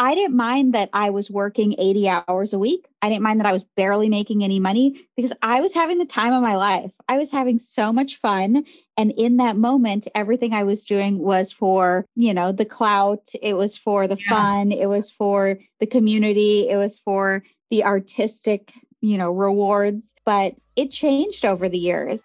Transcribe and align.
I 0.00 0.14
didn't 0.14 0.34
mind 0.34 0.72
that 0.72 0.88
I 0.94 1.10
was 1.10 1.30
working 1.30 1.74
80 1.78 2.08
hours 2.08 2.54
a 2.54 2.58
week. 2.58 2.88
I 3.02 3.10
didn't 3.10 3.22
mind 3.22 3.38
that 3.38 3.46
I 3.46 3.52
was 3.52 3.64
barely 3.76 4.08
making 4.08 4.42
any 4.42 4.58
money 4.58 5.06
because 5.14 5.34
I 5.42 5.60
was 5.60 5.74
having 5.74 5.98
the 5.98 6.06
time 6.06 6.32
of 6.32 6.40
my 6.40 6.56
life. 6.56 6.94
I 7.06 7.18
was 7.18 7.30
having 7.30 7.58
so 7.58 7.92
much 7.92 8.16
fun. 8.16 8.64
And 8.96 9.12
in 9.12 9.36
that 9.36 9.58
moment, 9.58 10.08
everything 10.14 10.54
I 10.54 10.62
was 10.62 10.86
doing 10.86 11.18
was 11.18 11.52
for, 11.52 12.06
you 12.16 12.32
know, 12.32 12.50
the 12.50 12.64
clout, 12.64 13.28
it 13.42 13.52
was 13.52 13.76
for 13.76 14.08
the 14.08 14.16
yeah. 14.16 14.30
fun, 14.30 14.72
it 14.72 14.86
was 14.86 15.10
for 15.10 15.58
the 15.80 15.86
community, 15.86 16.70
it 16.70 16.76
was 16.76 16.98
for 17.00 17.44
the 17.70 17.84
artistic, 17.84 18.72
you 19.02 19.18
know, 19.18 19.30
rewards. 19.30 20.14
But 20.24 20.54
it 20.76 20.92
changed 20.92 21.44
over 21.44 21.68
the 21.68 21.78
years. 21.78 22.22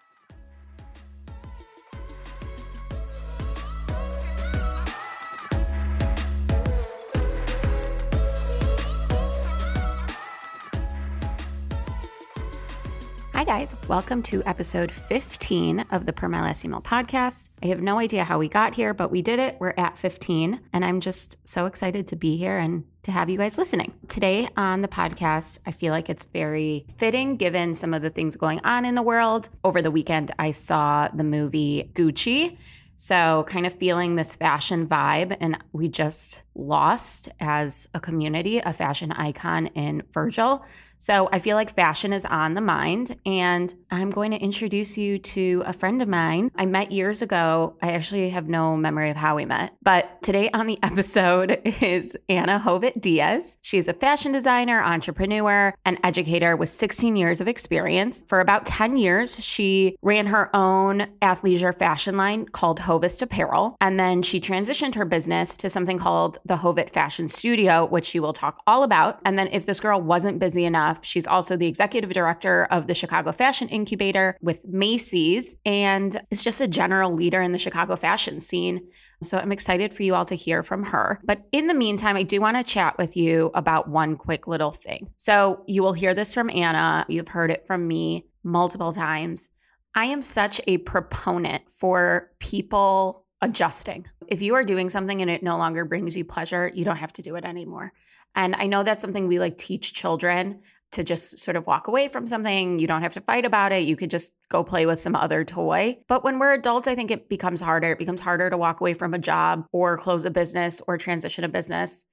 Guys. 13.46 13.76
Welcome 13.86 14.24
to 14.24 14.42
episode 14.42 14.90
15 14.90 15.86
of 15.92 16.04
the 16.04 16.12
Per 16.12 16.26
My 16.26 16.42
Last 16.42 16.64
Email 16.64 16.80
podcast. 16.80 17.50
I 17.62 17.66
have 17.66 17.80
no 17.80 18.00
idea 18.00 18.24
how 18.24 18.40
we 18.40 18.48
got 18.48 18.74
here, 18.74 18.92
but 18.92 19.12
we 19.12 19.22
did 19.22 19.38
it. 19.38 19.56
We're 19.60 19.72
at 19.76 19.96
15, 19.96 20.60
and 20.72 20.84
I'm 20.84 20.98
just 21.00 21.38
so 21.46 21.66
excited 21.66 22.08
to 22.08 22.16
be 22.16 22.36
here 22.36 22.58
and 22.58 22.82
to 23.04 23.12
have 23.12 23.30
you 23.30 23.38
guys 23.38 23.56
listening. 23.56 23.94
Today 24.08 24.48
on 24.56 24.82
the 24.82 24.88
podcast, 24.88 25.60
I 25.64 25.70
feel 25.70 25.92
like 25.92 26.10
it's 26.10 26.24
very 26.24 26.86
fitting 26.96 27.36
given 27.36 27.76
some 27.76 27.94
of 27.94 28.02
the 28.02 28.10
things 28.10 28.34
going 28.34 28.58
on 28.64 28.84
in 28.84 28.96
the 28.96 29.02
world. 29.02 29.48
Over 29.62 29.80
the 29.80 29.92
weekend, 29.92 30.32
I 30.40 30.50
saw 30.50 31.06
the 31.14 31.22
movie 31.22 31.92
Gucci. 31.94 32.58
So, 32.98 33.44
kind 33.46 33.66
of 33.66 33.74
feeling 33.74 34.16
this 34.16 34.34
fashion 34.34 34.88
vibe, 34.88 35.36
and 35.38 35.62
we 35.72 35.88
just 35.88 36.42
lost 36.54 37.28
as 37.38 37.86
a 37.92 38.00
community 38.00 38.58
a 38.58 38.72
fashion 38.72 39.12
icon 39.12 39.66
in 39.68 40.02
Virgil. 40.12 40.64
So 40.98 41.28
I 41.30 41.38
feel 41.38 41.56
like 41.56 41.74
fashion 41.74 42.12
is 42.12 42.24
on 42.24 42.54
the 42.54 42.60
mind, 42.60 43.16
and 43.26 43.72
I'm 43.90 44.10
going 44.10 44.30
to 44.30 44.38
introduce 44.38 44.96
you 44.96 45.18
to 45.18 45.62
a 45.66 45.72
friend 45.72 46.00
of 46.00 46.08
mine 46.08 46.50
I 46.56 46.66
met 46.66 46.90
years 46.90 47.22
ago. 47.22 47.76
I 47.82 47.92
actually 47.92 48.30
have 48.30 48.48
no 48.48 48.76
memory 48.76 49.10
of 49.10 49.16
how 49.16 49.36
we 49.36 49.44
met, 49.44 49.74
but 49.82 50.22
today 50.22 50.50
on 50.52 50.66
the 50.66 50.78
episode 50.82 51.60
is 51.82 52.16
Anna 52.28 52.58
Hovet 52.58 53.00
Dias. 53.00 53.58
She's 53.62 53.88
a 53.88 53.92
fashion 53.92 54.32
designer, 54.32 54.82
entrepreneur, 54.82 55.74
and 55.84 55.98
educator 56.02 56.56
with 56.56 56.68
16 56.70 57.14
years 57.16 57.40
of 57.40 57.48
experience. 57.48 58.24
For 58.26 58.40
about 58.40 58.66
10 58.66 58.96
years, 58.96 59.38
she 59.42 59.96
ran 60.02 60.26
her 60.26 60.54
own 60.56 61.08
athleisure 61.20 61.76
fashion 61.76 62.16
line 62.16 62.46
called 62.46 62.80
Hovet 62.80 63.20
Apparel, 63.20 63.76
and 63.80 64.00
then 64.00 64.22
she 64.22 64.40
transitioned 64.40 64.94
her 64.94 65.04
business 65.04 65.56
to 65.58 65.70
something 65.70 65.98
called 65.98 66.38
the 66.44 66.56
Hovet 66.56 66.90
Fashion 66.90 67.28
Studio, 67.28 67.84
which 67.84 68.06
she 68.06 68.20
will 68.20 68.32
talk 68.32 68.62
all 68.66 68.82
about. 68.82 69.20
And 69.24 69.38
then 69.38 69.48
if 69.52 69.66
this 69.66 69.80
girl 69.80 70.00
wasn't 70.00 70.38
busy 70.38 70.64
enough, 70.64 70.85
enough. 70.86 71.04
She's 71.04 71.26
also 71.26 71.56
the 71.56 71.66
executive 71.66 72.12
director 72.12 72.64
of 72.70 72.86
the 72.86 72.94
Chicago 72.94 73.32
Fashion 73.32 73.68
Incubator 73.68 74.36
with 74.40 74.64
Macy's 74.66 75.54
and 75.64 76.20
is 76.30 76.42
just 76.42 76.60
a 76.60 76.68
general 76.68 77.12
leader 77.12 77.42
in 77.42 77.52
the 77.52 77.58
Chicago 77.58 77.96
fashion 77.96 78.40
scene. 78.40 78.86
So 79.22 79.38
I'm 79.38 79.52
excited 79.52 79.94
for 79.94 80.02
you 80.02 80.14
all 80.14 80.26
to 80.26 80.34
hear 80.34 80.62
from 80.62 80.84
her. 80.84 81.20
But 81.24 81.42
in 81.52 81.68
the 81.68 81.74
meantime, 81.74 82.16
I 82.16 82.22
do 82.22 82.40
want 82.40 82.56
to 82.56 82.62
chat 82.62 82.98
with 82.98 83.16
you 83.16 83.50
about 83.54 83.88
one 83.88 84.16
quick 84.16 84.46
little 84.46 84.70
thing. 84.70 85.08
So 85.16 85.64
you 85.66 85.82
will 85.82 85.94
hear 85.94 86.14
this 86.14 86.34
from 86.34 86.50
Anna. 86.50 87.06
You've 87.08 87.28
heard 87.28 87.50
it 87.50 87.66
from 87.66 87.88
me 87.88 88.26
multiple 88.44 88.92
times. 88.92 89.48
I 89.94 90.06
am 90.06 90.20
such 90.20 90.60
a 90.66 90.78
proponent 90.78 91.70
for 91.70 92.30
people 92.38 93.24
adjusting. 93.40 94.06
If 94.28 94.42
you 94.42 94.54
are 94.54 94.64
doing 94.64 94.90
something 94.90 95.22
and 95.22 95.30
it 95.30 95.42
no 95.42 95.56
longer 95.56 95.86
brings 95.86 96.16
you 96.16 96.24
pleasure, 96.24 96.70
you 96.74 96.84
don't 96.84 96.96
have 96.96 97.12
to 97.14 97.22
do 97.22 97.36
it 97.36 97.44
anymore. 97.44 97.92
And 98.34 98.54
I 98.54 98.66
know 98.66 98.82
that's 98.82 99.00
something 99.00 99.26
we 99.26 99.38
like 99.38 99.56
teach 99.56 99.94
children 99.94 100.60
to 100.92 101.04
just 101.04 101.38
sort 101.38 101.56
of 101.56 101.66
walk 101.66 101.88
away 101.88 102.08
from 102.08 102.26
something. 102.26 102.78
You 102.78 102.86
don't 102.86 103.02
have 103.02 103.14
to 103.14 103.20
fight 103.20 103.44
about 103.44 103.72
it. 103.72 103.84
You 103.84 103.96
could 103.96 104.10
just 104.10 104.32
go 104.48 104.64
play 104.64 104.86
with 104.86 105.00
some 105.00 105.14
other 105.14 105.44
toy. 105.44 105.98
But 106.08 106.24
when 106.24 106.38
we're 106.38 106.52
adults, 106.52 106.88
I 106.88 106.94
think 106.94 107.10
it 107.10 107.28
becomes 107.28 107.60
harder. 107.60 107.92
It 107.92 107.98
becomes 107.98 108.20
harder 108.20 108.50
to 108.50 108.56
walk 108.56 108.80
away 108.80 108.94
from 108.94 109.14
a 109.14 109.18
job 109.18 109.66
or 109.72 109.98
close 109.98 110.24
a 110.24 110.30
business 110.30 110.80
or 110.86 110.96
transition 110.96 111.44
a 111.44 111.48
business. 111.48 112.04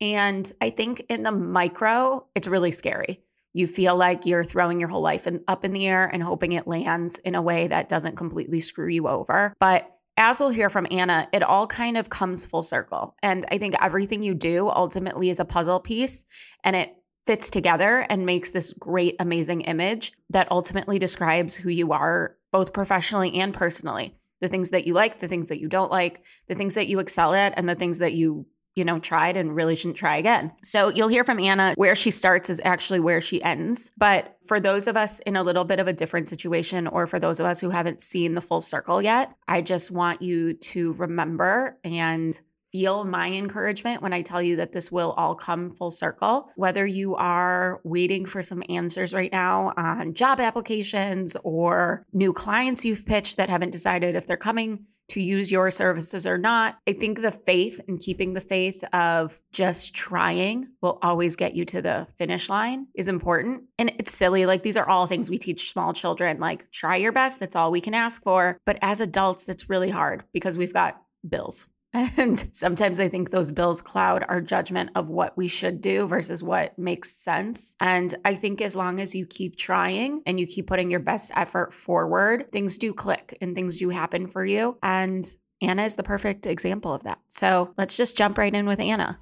And 0.00 0.50
I 0.60 0.70
think 0.70 1.04
in 1.08 1.22
the 1.22 1.32
micro, 1.32 2.26
it's 2.34 2.48
really 2.48 2.70
scary. 2.70 3.22
You 3.52 3.66
feel 3.66 3.96
like 3.96 4.26
you're 4.26 4.44
throwing 4.44 4.78
your 4.78 4.88
whole 4.88 5.00
life 5.00 5.26
in, 5.26 5.42
up 5.48 5.64
in 5.64 5.72
the 5.72 5.86
air 5.88 6.06
and 6.06 6.22
hoping 6.22 6.52
it 6.52 6.68
lands 6.68 7.18
in 7.18 7.34
a 7.34 7.42
way 7.42 7.66
that 7.66 7.88
doesn't 7.88 8.16
completely 8.16 8.60
screw 8.60 8.88
you 8.88 9.08
over. 9.08 9.54
But 9.58 9.90
as 10.18 10.40
we'll 10.40 10.50
hear 10.50 10.68
from 10.68 10.86
Anna, 10.90 11.28
it 11.32 11.42
all 11.42 11.66
kind 11.66 11.96
of 11.96 12.10
comes 12.10 12.44
full 12.44 12.62
circle. 12.62 13.14
And 13.22 13.46
I 13.50 13.58
think 13.58 13.74
everything 13.80 14.22
you 14.22 14.34
do 14.34 14.68
ultimately 14.68 15.30
is 15.30 15.40
a 15.40 15.44
puzzle 15.44 15.80
piece 15.80 16.24
and 16.64 16.76
it 16.76 16.94
fits 17.28 17.50
together 17.50 18.06
and 18.08 18.24
makes 18.24 18.52
this 18.52 18.72
great, 18.72 19.14
amazing 19.20 19.60
image 19.60 20.14
that 20.30 20.50
ultimately 20.50 20.98
describes 20.98 21.54
who 21.54 21.68
you 21.68 21.92
are, 21.92 22.34
both 22.52 22.72
professionally 22.72 23.38
and 23.38 23.52
personally. 23.52 24.14
The 24.40 24.48
things 24.48 24.70
that 24.70 24.86
you 24.86 24.94
like, 24.94 25.18
the 25.18 25.28
things 25.28 25.50
that 25.50 25.60
you 25.60 25.68
don't 25.68 25.90
like, 25.90 26.24
the 26.46 26.54
things 26.54 26.74
that 26.74 26.88
you 26.88 27.00
excel 27.00 27.34
at, 27.34 27.52
and 27.58 27.68
the 27.68 27.74
things 27.74 27.98
that 27.98 28.14
you 28.14 28.46
you 28.74 28.84
know, 28.84 29.00
tried 29.00 29.36
and 29.36 29.56
really 29.56 29.74
shouldn't 29.74 29.96
try 29.96 30.16
again. 30.16 30.52
So 30.62 30.88
you'll 30.88 31.08
hear 31.08 31.24
from 31.24 31.40
Anna 31.40 31.74
where 31.74 31.96
she 31.96 32.12
starts 32.12 32.48
is 32.48 32.60
actually 32.64 33.00
where 33.00 33.20
she 33.20 33.42
ends. 33.42 33.90
But 33.98 34.36
for 34.46 34.60
those 34.60 34.86
of 34.86 34.96
us 34.96 35.18
in 35.20 35.34
a 35.34 35.42
little 35.42 35.64
bit 35.64 35.80
of 35.80 35.88
a 35.88 35.92
different 35.92 36.28
situation, 36.28 36.86
or 36.86 37.08
for 37.08 37.18
those 37.18 37.40
of 37.40 37.46
us 37.46 37.60
who 37.60 37.70
haven't 37.70 38.02
seen 38.02 38.34
the 38.34 38.40
full 38.40 38.60
circle 38.60 39.02
yet, 39.02 39.34
I 39.48 39.62
just 39.62 39.90
want 39.90 40.22
you 40.22 40.52
to 40.52 40.92
remember 40.92 41.76
and 41.82 42.40
feel 42.72 43.04
my 43.04 43.30
encouragement 43.30 44.02
when 44.02 44.12
I 44.12 44.22
tell 44.22 44.42
you 44.42 44.56
that 44.56 44.72
this 44.72 44.92
will 44.92 45.12
all 45.12 45.34
come 45.34 45.70
full 45.70 45.90
circle. 45.90 46.50
Whether 46.56 46.86
you 46.86 47.14
are 47.16 47.80
waiting 47.84 48.26
for 48.26 48.42
some 48.42 48.62
answers 48.68 49.14
right 49.14 49.32
now 49.32 49.72
on 49.76 50.14
job 50.14 50.40
applications 50.40 51.36
or 51.44 52.04
new 52.12 52.32
clients 52.32 52.84
you've 52.84 53.06
pitched 53.06 53.36
that 53.36 53.50
haven't 53.50 53.70
decided 53.70 54.14
if 54.16 54.26
they're 54.26 54.36
coming 54.36 54.86
to 55.08 55.22
use 55.22 55.50
your 55.50 55.70
services 55.70 56.26
or 56.26 56.36
not. 56.36 56.78
I 56.86 56.92
think 56.92 57.20
the 57.20 57.32
faith 57.32 57.80
and 57.88 57.98
keeping 57.98 58.34
the 58.34 58.40
faith 58.40 58.84
of 58.92 59.40
just 59.52 59.94
trying 59.94 60.68
will 60.82 60.98
always 61.02 61.34
get 61.34 61.54
you 61.54 61.64
to 61.66 61.82
the 61.82 62.06
finish 62.16 62.48
line 62.48 62.88
is 62.94 63.08
important. 63.08 63.64
And 63.78 63.90
it's 63.98 64.12
silly. 64.12 64.44
Like 64.44 64.62
these 64.62 64.76
are 64.76 64.88
all 64.88 65.06
things 65.06 65.30
we 65.30 65.38
teach 65.38 65.70
small 65.70 65.92
children. 65.92 66.38
Like 66.38 66.70
try 66.72 66.96
your 66.96 67.12
best. 67.12 67.40
That's 67.40 67.56
all 67.56 67.70
we 67.70 67.80
can 67.80 67.94
ask 67.94 68.22
for. 68.22 68.58
But 68.66 68.78
as 68.82 69.00
adults, 69.00 69.46
that's 69.46 69.70
really 69.70 69.90
hard 69.90 70.24
because 70.32 70.58
we've 70.58 70.74
got 70.74 71.00
bills. 71.26 71.66
And 72.16 72.48
sometimes 72.52 73.00
I 73.00 73.08
think 73.08 73.30
those 73.30 73.52
bills 73.52 73.80
cloud 73.80 74.24
our 74.28 74.40
judgment 74.40 74.90
of 74.94 75.08
what 75.08 75.36
we 75.36 75.48
should 75.48 75.80
do 75.80 76.06
versus 76.06 76.42
what 76.42 76.78
makes 76.78 77.10
sense. 77.10 77.76
And 77.80 78.14
I 78.24 78.34
think 78.34 78.60
as 78.60 78.76
long 78.76 79.00
as 79.00 79.14
you 79.14 79.26
keep 79.26 79.56
trying 79.56 80.22
and 80.26 80.38
you 80.38 80.46
keep 80.46 80.66
putting 80.66 80.90
your 80.90 81.00
best 81.00 81.32
effort 81.34 81.72
forward, 81.72 82.52
things 82.52 82.78
do 82.78 82.92
click 82.92 83.36
and 83.40 83.54
things 83.54 83.78
do 83.78 83.88
happen 83.88 84.26
for 84.26 84.44
you. 84.44 84.78
And 84.82 85.24
Anna 85.62 85.84
is 85.84 85.96
the 85.96 86.02
perfect 86.02 86.46
example 86.46 86.92
of 86.92 87.04
that. 87.04 87.18
So 87.28 87.72
let's 87.78 87.96
just 87.96 88.16
jump 88.16 88.38
right 88.38 88.54
in 88.54 88.66
with 88.66 88.80
Anna. 88.80 89.18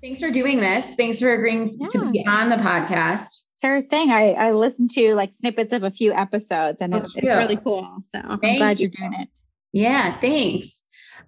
Thanks 0.00 0.20
for 0.20 0.30
doing 0.30 0.60
this. 0.60 0.94
Thanks 0.94 1.18
for 1.18 1.32
agreeing 1.32 1.76
yeah. 1.80 1.86
to 1.88 2.10
be 2.10 2.24
on 2.26 2.50
the 2.50 2.56
podcast. 2.56 3.47
Sure 3.60 3.82
thing. 3.82 4.10
I, 4.10 4.32
I 4.32 4.52
listened 4.52 4.90
to 4.92 5.14
like 5.14 5.32
snippets 5.34 5.72
of 5.72 5.82
a 5.82 5.90
few 5.90 6.12
episodes 6.12 6.78
and 6.80 6.94
oh, 6.94 6.98
it's, 6.98 7.16
it's 7.16 7.26
really 7.26 7.56
cool. 7.56 8.04
So 8.14 8.20
Thank 8.22 8.44
I'm 8.44 8.56
glad 8.56 8.80
you. 8.80 8.84
you're 8.84 9.08
doing 9.10 9.20
it. 9.20 9.28
Yeah, 9.72 10.18
thanks. 10.20 10.82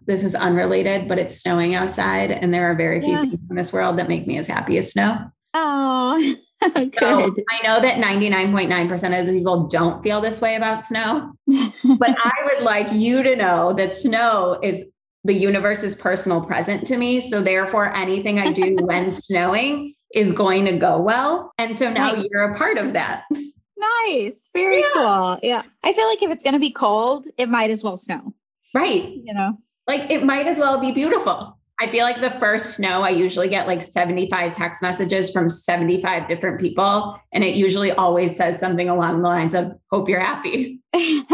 This 0.06 0.24
is 0.24 0.34
unrelated, 0.34 1.08
but 1.08 1.18
it's 1.18 1.36
snowing 1.36 1.74
outside, 1.74 2.30
and 2.30 2.54
there 2.54 2.70
are 2.70 2.74
very 2.74 3.00
few 3.00 3.10
yeah. 3.10 3.20
things 3.22 3.38
in 3.50 3.56
this 3.56 3.72
world 3.72 3.98
that 3.98 4.08
make 4.08 4.26
me 4.26 4.38
as 4.38 4.46
happy 4.46 4.78
as 4.78 4.92
snow. 4.92 5.30
Oh, 6.62 6.70
good. 6.74 6.94
So 6.98 7.06
I 7.08 7.62
know 7.66 7.80
that 7.80 8.04
99.9% 8.04 9.20
of 9.20 9.26
the 9.26 9.32
people 9.32 9.66
don't 9.66 10.02
feel 10.02 10.20
this 10.20 10.42
way 10.42 10.56
about 10.56 10.84
snow, 10.84 11.32
but 11.47 12.16
I 12.22 12.32
would 12.44 12.62
like 12.62 12.92
you 12.92 13.22
to 13.22 13.34
know 13.34 13.72
that 13.72 13.94
snow 13.94 14.58
is 14.62 14.84
the 15.24 15.32
universe's 15.32 15.94
personal 15.94 16.42
present 16.42 16.86
to 16.88 16.98
me. 16.98 17.21
So, 17.21 17.41
therefore, 17.41 17.94
anything 17.94 18.38
I 18.38 18.53
do 18.53 18.77
when 18.77 19.10
snowing 19.10 19.94
is 20.15 20.33
going 20.33 20.65
to 20.66 20.78
go 20.78 21.01
well. 21.01 21.53
And 21.59 21.77
so 21.77 21.91
now 21.91 22.12
nice. 22.12 22.27
you're 22.30 22.53
a 22.53 22.57
part 22.57 22.78
of 22.78 22.92
that. 22.95 23.24
Nice. 23.30 24.34
Very 24.53 24.80
yeah. 24.80 24.91
cool. 24.92 25.39
Yeah. 25.42 25.62
I 25.83 25.92
feel 25.92 26.07
like 26.07 26.22
if 26.22 26.30
it's 26.30 26.42
going 26.42 26.54
to 26.54 26.60
be 26.60 26.72
cold, 26.72 27.27
it 27.39 27.48
might 27.48 27.71
as 27.71 27.83
well 27.83 27.97
snow. 27.97 28.34
Right. 28.74 29.04
You 29.04 29.33
know, 29.33 29.59
like 29.86 30.10
it 30.10 30.22
might 30.22 30.47
as 30.47 30.59
well 30.59 30.80
be 30.80 30.92
beautiful. 30.92 31.57
I 31.80 31.91
feel 31.91 32.04
like 32.04 32.21
the 32.21 32.30
first 32.30 32.77
snow, 32.77 33.01
I 33.01 33.09
usually 33.09 33.48
get 33.48 33.66
like 33.66 33.83
75 33.83 34.53
text 34.53 34.83
messages 34.83 35.30
from 35.30 35.48
75 35.48 36.28
different 36.28 36.60
people. 36.60 37.18
And 37.33 37.42
it 37.42 37.54
usually 37.54 37.91
always 37.91 38.36
says 38.36 38.60
something 38.60 38.91
along 38.91 39.22
the 39.22 39.28
lines 39.28 39.54
of, 39.54 39.72
hope 39.91 40.06
you're 40.06 40.21
happy. 40.21 40.80
well, 40.92 41.24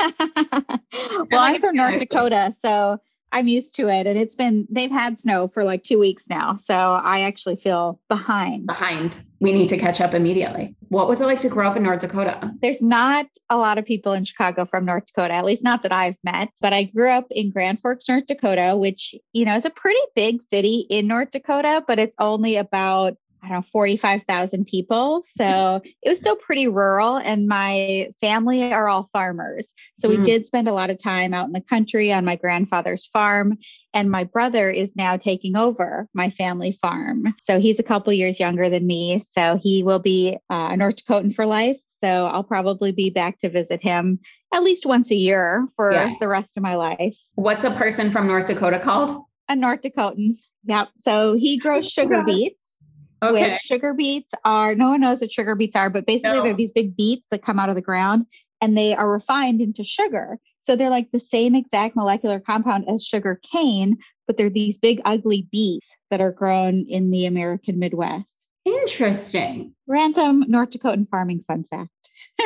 I'm 1.32 1.60
from 1.60 1.74
North 1.74 1.98
Dakota. 1.98 2.54
So 2.62 3.00
I'm 3.32 3.46
used 3.46 3.74
to 3.74 3.88
it. 3.88 4.06
And 4.06 4.18
it's 4.18 4.34
been, 4.34 4.66
they've 4.70 4.90
had 4.90 5.18
snow 5.18 5.48
for 5.48 5.64
like 5.64 5.82
two 5.82 5.98
weeks 5.98 6.24
now. 6.28 6.56
So 6.56 6.74
I 6.74 7.20
actually 7.20 7.56
feel 7.56 8.00
behind. 8.08 8.66
Behind. 8.66 9.20
We 9.40 9.52
need 9.52 9.68
to 9.68 9.76
catch 9.76 10.00
up 10.00 10.14
immediately. 10.14 10.74
What 10.88 11.08
was 11.08 11.20
it 11.20 11.26
like 11.26 11.40
to 11.40 11.48
grow 11.48 11.68
up 11.68 11.76
in 11.76 11.82
North 11.82 12.00
Dakota? 12.00 12.52
There's 12.62 12.80
not 12.80 13.26
a 13.50 13.56
lot 13.56 13.76
of 13.76 13.84
people 13.84 14.12
in 14.14 14.24
Chicago 14.24 14.64
from 14.64 14.86
North 14.86 15.06
Dakota, 15.06 15.34
at 15.34 15.44
least 15.44 15.62
not 15.62 15.82
that 15.82 15.92
I've 15.92 16.16
met, 16.24 16.48
but 16.60 16.72
I 16.72 16.84
grew 16.84 17.10
up 17.10 17.26
in 17.30 17.50
Grand 17.50 17.80
Forks, 17.80 18.08
North 18.08 18.26
Dakota, 18.26 18.76
which, 18.78 19.14
you 19.32 19.44
know, 19.44 19.54
is 19.54 19.66
a 19.66 19.70
pretty 19.70 20.00
big 20.14 20.40
city 20.50 20.86
in 20.88 21.06
North 21.06 21.32
Dakota, 21.32 21.82
but 21.86 21.98
it's 21.98 22.16
only 22.18 22.56
about 22.56 23.16
I 23.46 23.50
don't 23.50 23.58
know, 23.60 23.66
45,000 23.72 24.66
people. 24.66 25.22
So 25.24 25.80
it 26.02 26.08
was 26.08 26.18
still 26.18 26.36
pretty 26.36 26.66
rural, 26.66 27.16
and 27.16 27.46
my 27.46 28.08
family 28.20 28.72
are 28.72 28.88
all 28.88 29.08
farmers. 29.12 29.72
So 29.96 30.08
we 30.08 30.16
mm. 30.16 30.24
did 30.24 30.46
spend 30.46 30.68
a 30.68 30.72
lot 30.72 30.90
of 30.90 30.98
time 30.98 31.32
out 31.32 31.46
in 31.46 31.52
the 31.52 31.60
country 31.60 32.12
on 32.12 32.24
my 32.24 32.36
grandfather's 32.36 33.06
farm. 33.06 33.58
And 33.94 34.10
my 34.10 34.24
brother 34.24 34.70
is 34.70 34.90
now 34.96 35.16
taking 35.16 35.56
over 35.56 36.08
my 36.12 36.30
family 36.30 36.78
farm. 36.82 37.34
So 37.40 37.60
he's 37.60 37.78
a 37.78 37.84
couple 37.84 38.12
years 38.12 38.40
younger 38.40 38.68
than 38.68 38.86
me. 38.86 39.22
So 39.30 39.58
he 39.62 39.82
will 39.82 40.00
be 40.00 40.36
uh, 40.50 40.68
a 40.72 40.76
North 40.76 40.96
Dakotan 40.96 41.34
for 41.34 41.46
life. 41.46 41.78
So 42.04 42.08
I'll 42.08 42.44
probably 42.44 42.92
be 42.92 43.10
back 43.10 43.38
to 43.40 43.48
visit 43.48 43.80
him 43.80 44.18
at 44.52 44.62
least 44.62 44.84
once 44.86 45.10
a 45.10 45.14
year 45.14 45.66
for 45.76 45.92
yeah. 45.92 46.14
the 46.20 46.28
rest 46.28 46.50
of 46.56 46.62
my 46.62 46.74
life. 46.74 47.16
What's 47.36 47.64
a 47.64 47.70
person 47.70 48.10
from 48.10 48.26
North 48.26 48.46
Dakota 48.46 48.78
called? 48.80 49.12
A 49.48 49.56
North 49.56 49.82
Dakotan. 49.82 50.32
Yep. 50.64 50.88
So 50.96 51.34
he 51.34 51.56
grows 51.56 51.88
sugar 51.90 52.22
beets. 52.24 52.60
Okay. 53.28 53.52
Which 53.52 53.60
sugar 53.60 53.94
beets 53.94 54.32
are, 54.44 54.74
no 54.74 54.90
one 54.90 55.00
knows 55.00 55.20
what 55.20 55.32
sugar 55.32 55.54
beets 55.54 55.76
are, 55.76 55.90
but 55.90 56.06
basically 56.06 56.38
no. 56.38 56.42
they're 56.42 56.54
these 56.54 56.72
big 56.72 56.96
beets 56.96 57.26
that 57.30 57.42
come 57.42 57.58
out 57.58 57.68
of 57.68 57.76
the 57.76 57.82
ground 57.82 58.26
and 58.60 58.76
they 58.76 58.94
are 58.94 59.10
refined 59.10 59.60
into 59.60 59.84
sugar. 59.84 60.38
So 60.60 60.76
they're 60.76 60.90
like 60.90 61.10
the 61.12 61.20
same 61.20 61.54
exact 61.54 61.96
molecular 61.96 62.40
compound 62.40 62.86
as 62.88 63.04
sugar 63.04 63.40
cane, 63.50 63.98
but 64.26 64.36
they're 64.36 64.50
these 64.50 64.78
big, 64.78 65.00
ugly 65.04 65.48
beets 65.52 65.94
that 66.10 66.20
are 66.20 66.32
grown 66.32 66.86
in 66.88 67.10
the 67.10 67.26
American 67.26 67.78
Midwest. 67.78 68.48
Interesting. 68.64 69.74
Random 69.86 70.44
North 70.48 70.70
Dakotan 70.70 71.08
farming 71.08 71.40
fun 71.40 71.64
fact. 71.64 71.90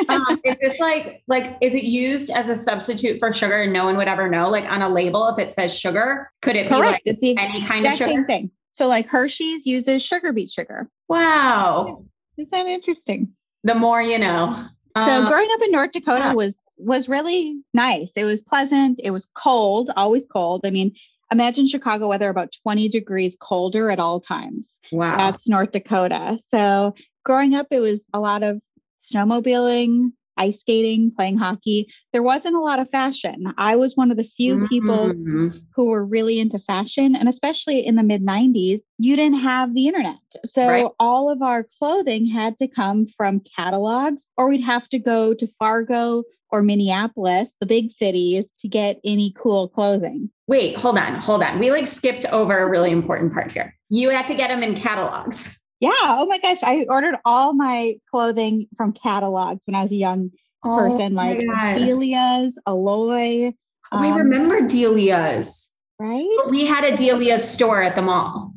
um, 0.07 0.39
is 0.45 0.55
this 0.61 0.79
like 0.79 1.23
like 1.27 1.57
is 1.61 1.73
it 1.73 1.83
used 1.83 2.29
as 2.29 2.47
a 2.49 2.55
substitute 2.55 3.17
for 3.17 3.33
sugar 3.33 3.61
and 3.61 3.73
no 3.73 3.85
one 3.85 3.97
would 3.97 4.07
ever 4.07 4.29
know? 4.29 4.47
Like 4.47 4.65
on 4.65 4.83
a 4.83 4.89
label, 4.89 5.27
if 5.29 5.39
it 5.39 5.51
says 5.51 5.77
sugar, 5.77 6.31
could 6.43 6.55
it 6.55 6.69
Correct. 6.69 6.81
be 6.81 6.85
like 6.85 7.01
it's 7.05 7.21
the 7.21 7.37
any 7.37 7.65
kind 7.65 7.87
of 7.87 7.93
sugar? 7.93 8.11
Same 8.11 8.25
thing. 8.25 8.51
So 8.81 8.87
like 8.87 9.05
Hershey's 9.05 9.67
uses 9.67 10.03
sugar 10.03 10.33
beet 10.33 10.49
sugar. 10.49 10.89
Wow. 11.07 12.03
Isn't 12.35 12.49
that 12.49 12.65
interesting? 12.65 13.33
The 13.63 13.75
more 13.75 14.01
you 14.01 14.17
know. 14.17 14.55
So 14.97 15.03
uh, 15.03 15.29
growing 15.29 15.49
up 15.53 15.61
in 15.61 15.71
North 15.71 15.91
Dakota 15.91 16.23
yeah. 16.29 16.33
was 16.33 16.57
was 16.79 17.07
really 17.07 17.61
nice. 17.75 18.11
It 18.15 18.23
was 18.23 18.41
pleasant. 18.41 18.99
It 19.03 19.11
was 19.11 19.27
cold, 19.35 19.91
always 19.95 20.25
cold. 20.25 20.61
I 20.65 20.71
mean, 20.71 20.95
imagine 21.31 21.67
Chicago 21.67 22.07
weather 22.07 22.27
about 22.27 22.55
20 22.63 22.89
degrees 22.89 23.37
colder 23.39 23.91
at 23.91 23.99
all 23.99 24.19
times. 24.19 24.79
Wow. 24.91 25.15
That's 25.15 25.47
North 25.47 25.69
Dakota. 25.69 26.39
So 26.49 26.95
growing 27.23 27.53
up, 27.53 27.67
it 27.69 27.81
was 27.81 28.01
a 28.15 28.19
lot 28.19 28.41
of 28.41 28.63
snowmobiling, 28.99 30.13
ice 30.41 30.59
skating, 30.59 31.11
playing 31.15 31.37
hockey. 31.37 31.87
There 32.13 32.23
wasn't 32.23 32.55
a 32.55 32.59
lot 32.59 32.79
of 32.79 32.89
fashion. 32.89 33.53
I 33.57 33.75
was 33.75 33.95
one 33.95 34.09
of 34.09 34.17
the 34.17 34.23
few 34.23 34.65
people 34.67 35.09
mm-hmm. 35.09 35.49
who 35.75 35.85
were 35.85 36.03
really 36.05 36.39
into 36.39 36.57
fashion. 36.57 37.15
And 37.15 37.29
especially 37.29 37.85
in 37.85 37.95
the 37.95 38.03
mid 38.03 38.25
90s, 38.25 38.81
you 38.97 39.15
didn't 39.15 39.41
have 39.41 39.73
the 39.73 39.87
internet. 39.87 40.17
So 40.45 40.67
right. 40.67 40.87
all 40.99 41.29
of 41.29 41.41
our 41.41 41.65
clothing 41.77 42.25
had 42.25 42.57
to 42.57 42.67
come 42.67 43.05
from 43.05 43.41
catalogs, 43.55 44.27
or 44.35 44.49
we'd 44.49 44.61
have 44.61 44.89
to 44.89 44.99
go 44.99 45.33
to 45.35 45.47
Fargo 45.59 46.23
or 46.49 46.61
Minneapolis, 46.61 47.55
the 47.59 47.65
big 47.65 47.91
cities, 47.91 48.45
to 48.59 48.67
get 48.67 48.99
any 49.05 49.33
cool 49.37 49.69
clothing. 49.69 50.29
Wait, 50.47 50.77
hold 50.77 50.97
on, 50.97 51.15
hold 51.21 51.43
on. 51.43 51.59
We 51.59 51.71
like 51.71 51.87
skipped 51.87 52.25
over 52.25 52.57
a 52.57 52.67
really 52.67 52.91
important 52.91 53.31
part 53.33 53.51
here. 53.51 53.73
You 53.89 54.09
had 54.09 54.27
to 54.27 54.35
get 54.35 54.49
them 54.49 54.63
in 54.63 54.75
catalogs. 54.75 55.60
Yeah. 55.81 55.89
Oh 55.99 56.27
my 56.27 56.39
gosh. 56.39 56.63
I 56.63 56.85
ordered 56.87 57.15
all 57.25 57.53
my 57.53 57.95
clothing 58.09 58.67
from 58.77 58.93
catalogs 58.93 59.65
when 59.65 59.75
I 59.75 59.81
was 59.81 59.91
a 59.91 59.95
young 59.95 60.31
oh 60.63 60.77
person, 60.77 61.15
like 61.15 61.39
Delia's, 61.75 62.57
Alloy. 62.67 63.51
Um, 63.91 64.01
we 64.01 64.11
remember 64.11 64.61
Delia's. 64.61 65.75
Right. 65.99 66.25
We 66.49 66.65
had 66.65 66.83
a 66.83 66.95
Delia's 66.95 67.47
store 67.47 67.81
at 67.81 67.95
the 67.95 68.01
mall. 68.01 68.53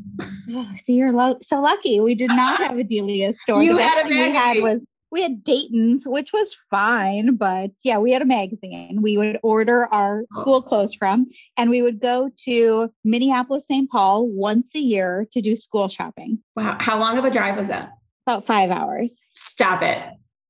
Oh, 0.51 0.69
so 0.77 0.93
you're 0.93 1.13
lo- 1.13 1.39
so 1.43 1.61
lucky. 1.61 1.99
We 2.01 2.15
did 2.15 2.29
not 2.29 2.63
have 2.63 2.77
a 2.77 2.85
Delia's 2.85 3.41
store. 3.41 3.63
You 3.63 3.73
the 3.73 3.79
best 3.79 3.95
had 3.95 4.07
a 4.07 4.09
thing 4.09 4.19
we 4.19 4.31
had 4.31 4.63
was 4.63 4.83
we 5.15 5.23
had 5.23 5.45
Dayton's, 5.45 6.09
which 6.09 6.33
was 6.33 6.57
fine, 6.71 7.37
but 7.37 7.71
yeah, 7.85 7.99
we 7.99 8.11
had 8.11 8.21
a 8.21 8.27
magazine. 8.27 8.99
We 9.01 9.17
would 9.17 9.39
order 9.45 9.87
our 9.87 10.25
oh. 10.35 10.41
school 10.41 10.61
clothes 10.61 10.93
from, 10.93 11.29
and 11.57 11.71
we 11.71 11.83
would 11.83 12.01
go 12.01 12.31
to 12.47 12.93
Minneapolis, 13.05 13.65
St. 13.69 13.89
Paul 13.89 14.27
once 14.27 14.75
a 14.75 14.81
year 14.81 15.29
to 15.31 15.41
do 15.41 15.55
school 15.55 15.87
shopping. 15.87 16.41
Wow. 16.57 16.79
How 16.81 16.99
long 16.99 17.17
of 17.17 17.25
a 17.25 17.31
drive 17.31 17.57
was 17.57 17.69
that? 17.69 17.91
About 18.27 18.45
five 18.45 18.71
hours. 18.71 19.17
Stop 19.31 19.83
it. 19.83 20.03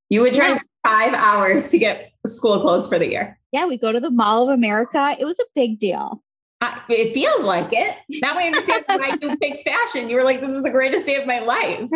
You 0.08 0.22
would 0.22 0.32
drive 0.32 0.60
five 0.82 1.12
hours 1.12 1.70
to 1.70 1.78
get 1.78 2.12
school 2.26 2.58
clothes 2.58 2.88
for 2.88 2.98
the 2.98 3.10
year. 3.10 3.38
Yeah, 3.52 3.66
we 3.66 3.76
go 3.76 3.92
to 3.92 4.00
the 4.00 4.10
Mall 4.10 4.44
of 4.44 4.48
America. 4.48 5.14
It 5.18 5.26
was 5.26 5.38
a 5.38 5.44
big 5.54 5.78
deal. 5.78 6.23
I, 6.64 6.80
it 6.92 7.14
feels 7.14 7.44
like 7.44 7.72
it. 7.72 7.96
Now 8.22 8.38
I 8.38 8.44
understand 8.44 8.84
why 8.86 9.16
you 9.22 9.36
picked 9.36 9.62
fashion. 9.62 10.08
You 10.08 10.16
were 10.16 10.24
like, 10.24 10.40
this 10.40 10.50
is 10.50 10.62
the 10.62 10.70
greatest 10.70 11.06
day 11.06 11.16
of 11.16 11.26
my 11.26 11.40
life. 11.40 11.90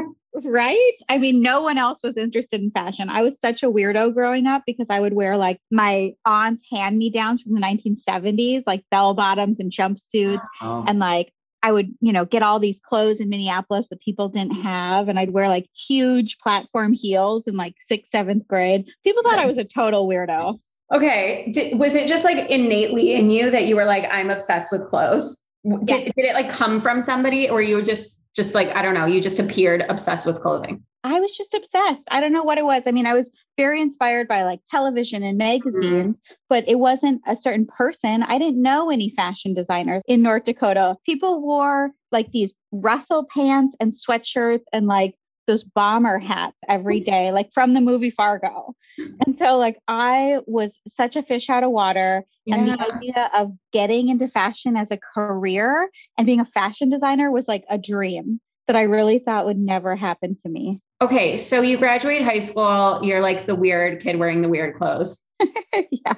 Right? 0.44 0.93
I 1.09 1.19
mean, 1.19 1.43
no 1.43 1.62
one 1.62 1.79
else 1.79 2.03
was 2.03 2.17
interested 2.17 2.61
in 2.61 2.70
fashion. 2.70 3.09
I 3.09 3.23
was 3.23 3.41
such 3.41 3.62
a 3.62 3.70
weirdo 3.70 4.15
growing 4.15 4.47
up 4.47 4.62
because 4.67 4.87
I 4.91 5.00
would 5.00 5.12
wear 5.12 5.37
like 5.37 5.61
my 5.70 6.15
aunt's 6.25 6.62
hand 6.70 6.99
me 6.99 7.11
downs 7.11 7.43
from 7.43 7.55
the 7.55 7.61
1970s, 7.61 8.62
like 8.67 8.85
bell 8.91 9.15
bottoms 9.15 9.59
and 9.59 9.73
jumpsuits. 9.73 10.44
Oh. 10.61 10.85
And 10.87 10.99
like 10.99 11.32
I 11.62 11.73
would, 11.73 11.93
you 12.00 12.12
know, 12.12 12.25
get 12.25 12.43
all 12.43 12.61
these 12.61 12.81
clothes 12.81 13.21
in 13.21 13.29
Minneapolis 13.29 13.88
that 13.88 14.00
people 14.00 14.29
didn't 14.29 14.62
have. 14.62 15.09
And 15.09 15.19
I'd 15.19 15.32
wear 15.32 15.49
like 15.49 15.67
huge 15.75 16.38
platform 16.38 16.93
heels 16.93 17.49
in 17.49 17.56
like 17.56 17.75
sixth, 17.81 18.11
seventh 18.12 18.47
grade. 18.47 18.87
People 19.03 19.23
thought 19.23 19.38
I 19.38 19.47
was 19.47 19.59
a 19.59 19.64
total 19.64 20.06
weirdo. 20.06 20.59
Okay. 20.94 21.50
Did, 21.52 21.79
was 21.79 21.94
it 21.94 22.08
just 22.08 22.25
like 22.25 22.49
innately 22.50 23.14
in 23.14 23.31
you 23.31 23.50
that 23.50 23.67
you 23.67 23.76
were 23.76 23.85
like, 23.85 24.06
I'm 24.11 24.31
obsessed 24.31 24.73
with 24.73 24.87
clothes? 24.87 25.44
Did, 25.64 25.88
yes. 25.88 26.12
did 26.17 26.25
it 26.25 26.35
like 26.35 26.49
come 26.49 26.81
from 26.81 27.02
somebody 27.02 27.49
or 27.50 27.61
you 27.61 27.82
just, 27.82 28.25
just 28.35 28.55
like, 28.55 28.75
I 28.75 28.82
don't 28.82 28.94
know, 28.94 29.06
you 29.06 29.20
just 29.20 29.38
appeared 29.38 29.85
obsessed 29.88 30.26
with 30.26 30.40
clothing? 30.40 30.82
I 31.05 31.20
was 31.20 31.37
just 31.37 31.55
obsessed. 31.55 32.02
I 32.11 32.20
don't 32.20 32.32
know 32.32 32.43
what 32.43 32.58
it 32.58 32.64
was. 32.64 32.82
I 32.87 32.93
mean, 32.93 33.06
I 33.06 33.14
was 33.14 33.31
very 33.56 33.81
inspired 33.81 34.29
by 34.29 34.43
like 34.43 34.61
television 34.70 35.23
and 35.23 35.38
magazines, 35.38 36.17
mm-hmm. 36.17 36.35
but 36.49 36.64
it 36.69 36.79
wasn't 36.79 37.23
a 37.26 37.37
certain 37.37 37.67
person. 37.67 38.23
I 38.23 38.38
didn't 38.38 38.62
know 38.62 38.90
any 38.90 39.11
fashion 39.11 39.55
designers 39.55 40.02
in 40.06 40.23
North 40.23 40.44
Dakota. 40.44 40.96
People 41.05 41.40
wore 41.40 41.93
like 42.11 42.31
these 42.32 42.52
Russell 42.73 43.26
pants 43.32 43.76
and 43.81 43.93
sweatshirts 43.93 44.64
and 44.73 44.87
like 44.87 45.14
those 45.49 45.65
bomber 45.65 46.21
hats 46.21 46.59
every 46.69 46.99
mm-hmm. 47.00 47.11
day, 47.11 47.33
like 47.33 47.53
from 47.53 47.75
the 47.75 47.81
movie 47.81 48.11
Fargo. 48.11 48.75
Mm-hmm. 49.00 49.15
And 49.27 49.39
so, 49.39 49.56
like, 49.56 49.79
I 49.89 50.39
was 50.47 50.79
such 50.87 51.17
a 51.17 51.23
fish 51.25 51.50
out 51.50 51.65
of 51.65 51.71
water. 51.71 52.25
Yeah. 52.45 52.56
And 52.56 52.69
the 52.69 52.95
idea 52.95 53.31
of 53.35 53.53
getting 53.73 54.11
into 54.11 54.29
fashion 54.29 54.77
as 54.77 54.93
a 54.93 54.99
career 54.99 55.91
and 56.17 56.27
being 56.27 56.39
a 56.39 56.45
fashion 56.45 56.91
designer 56.91 57.33
was 57.33 57.49
like 57.49 57.64
a 57.69 57.78
dream 57.78 58.40
that 58.69 58.76
I 58.76 58.83
really 58.83 59.19
thought 59.19 59.47
would 59.47 59.59
never 59.59 59.97
happen 59.97 60.37
to 60.43 60.49
me. 60.49 60.81
Okay. 61.00 61.38
So, 61.38 61.62
you 61.62 61.78
graduate 61.78 62.23
high 62.23 62.40
school, 62.40 63.00
you're 63.02 63.21
like 63.21 63.47
the 63.47 63.57
weird 63.57 64.00
kid 64.00 64.19
wearing 64.19 64.43
the 64.43 64.49
weird 64.49 64.76
clothes. 64.76 65.26
yeah. 65.90 66.14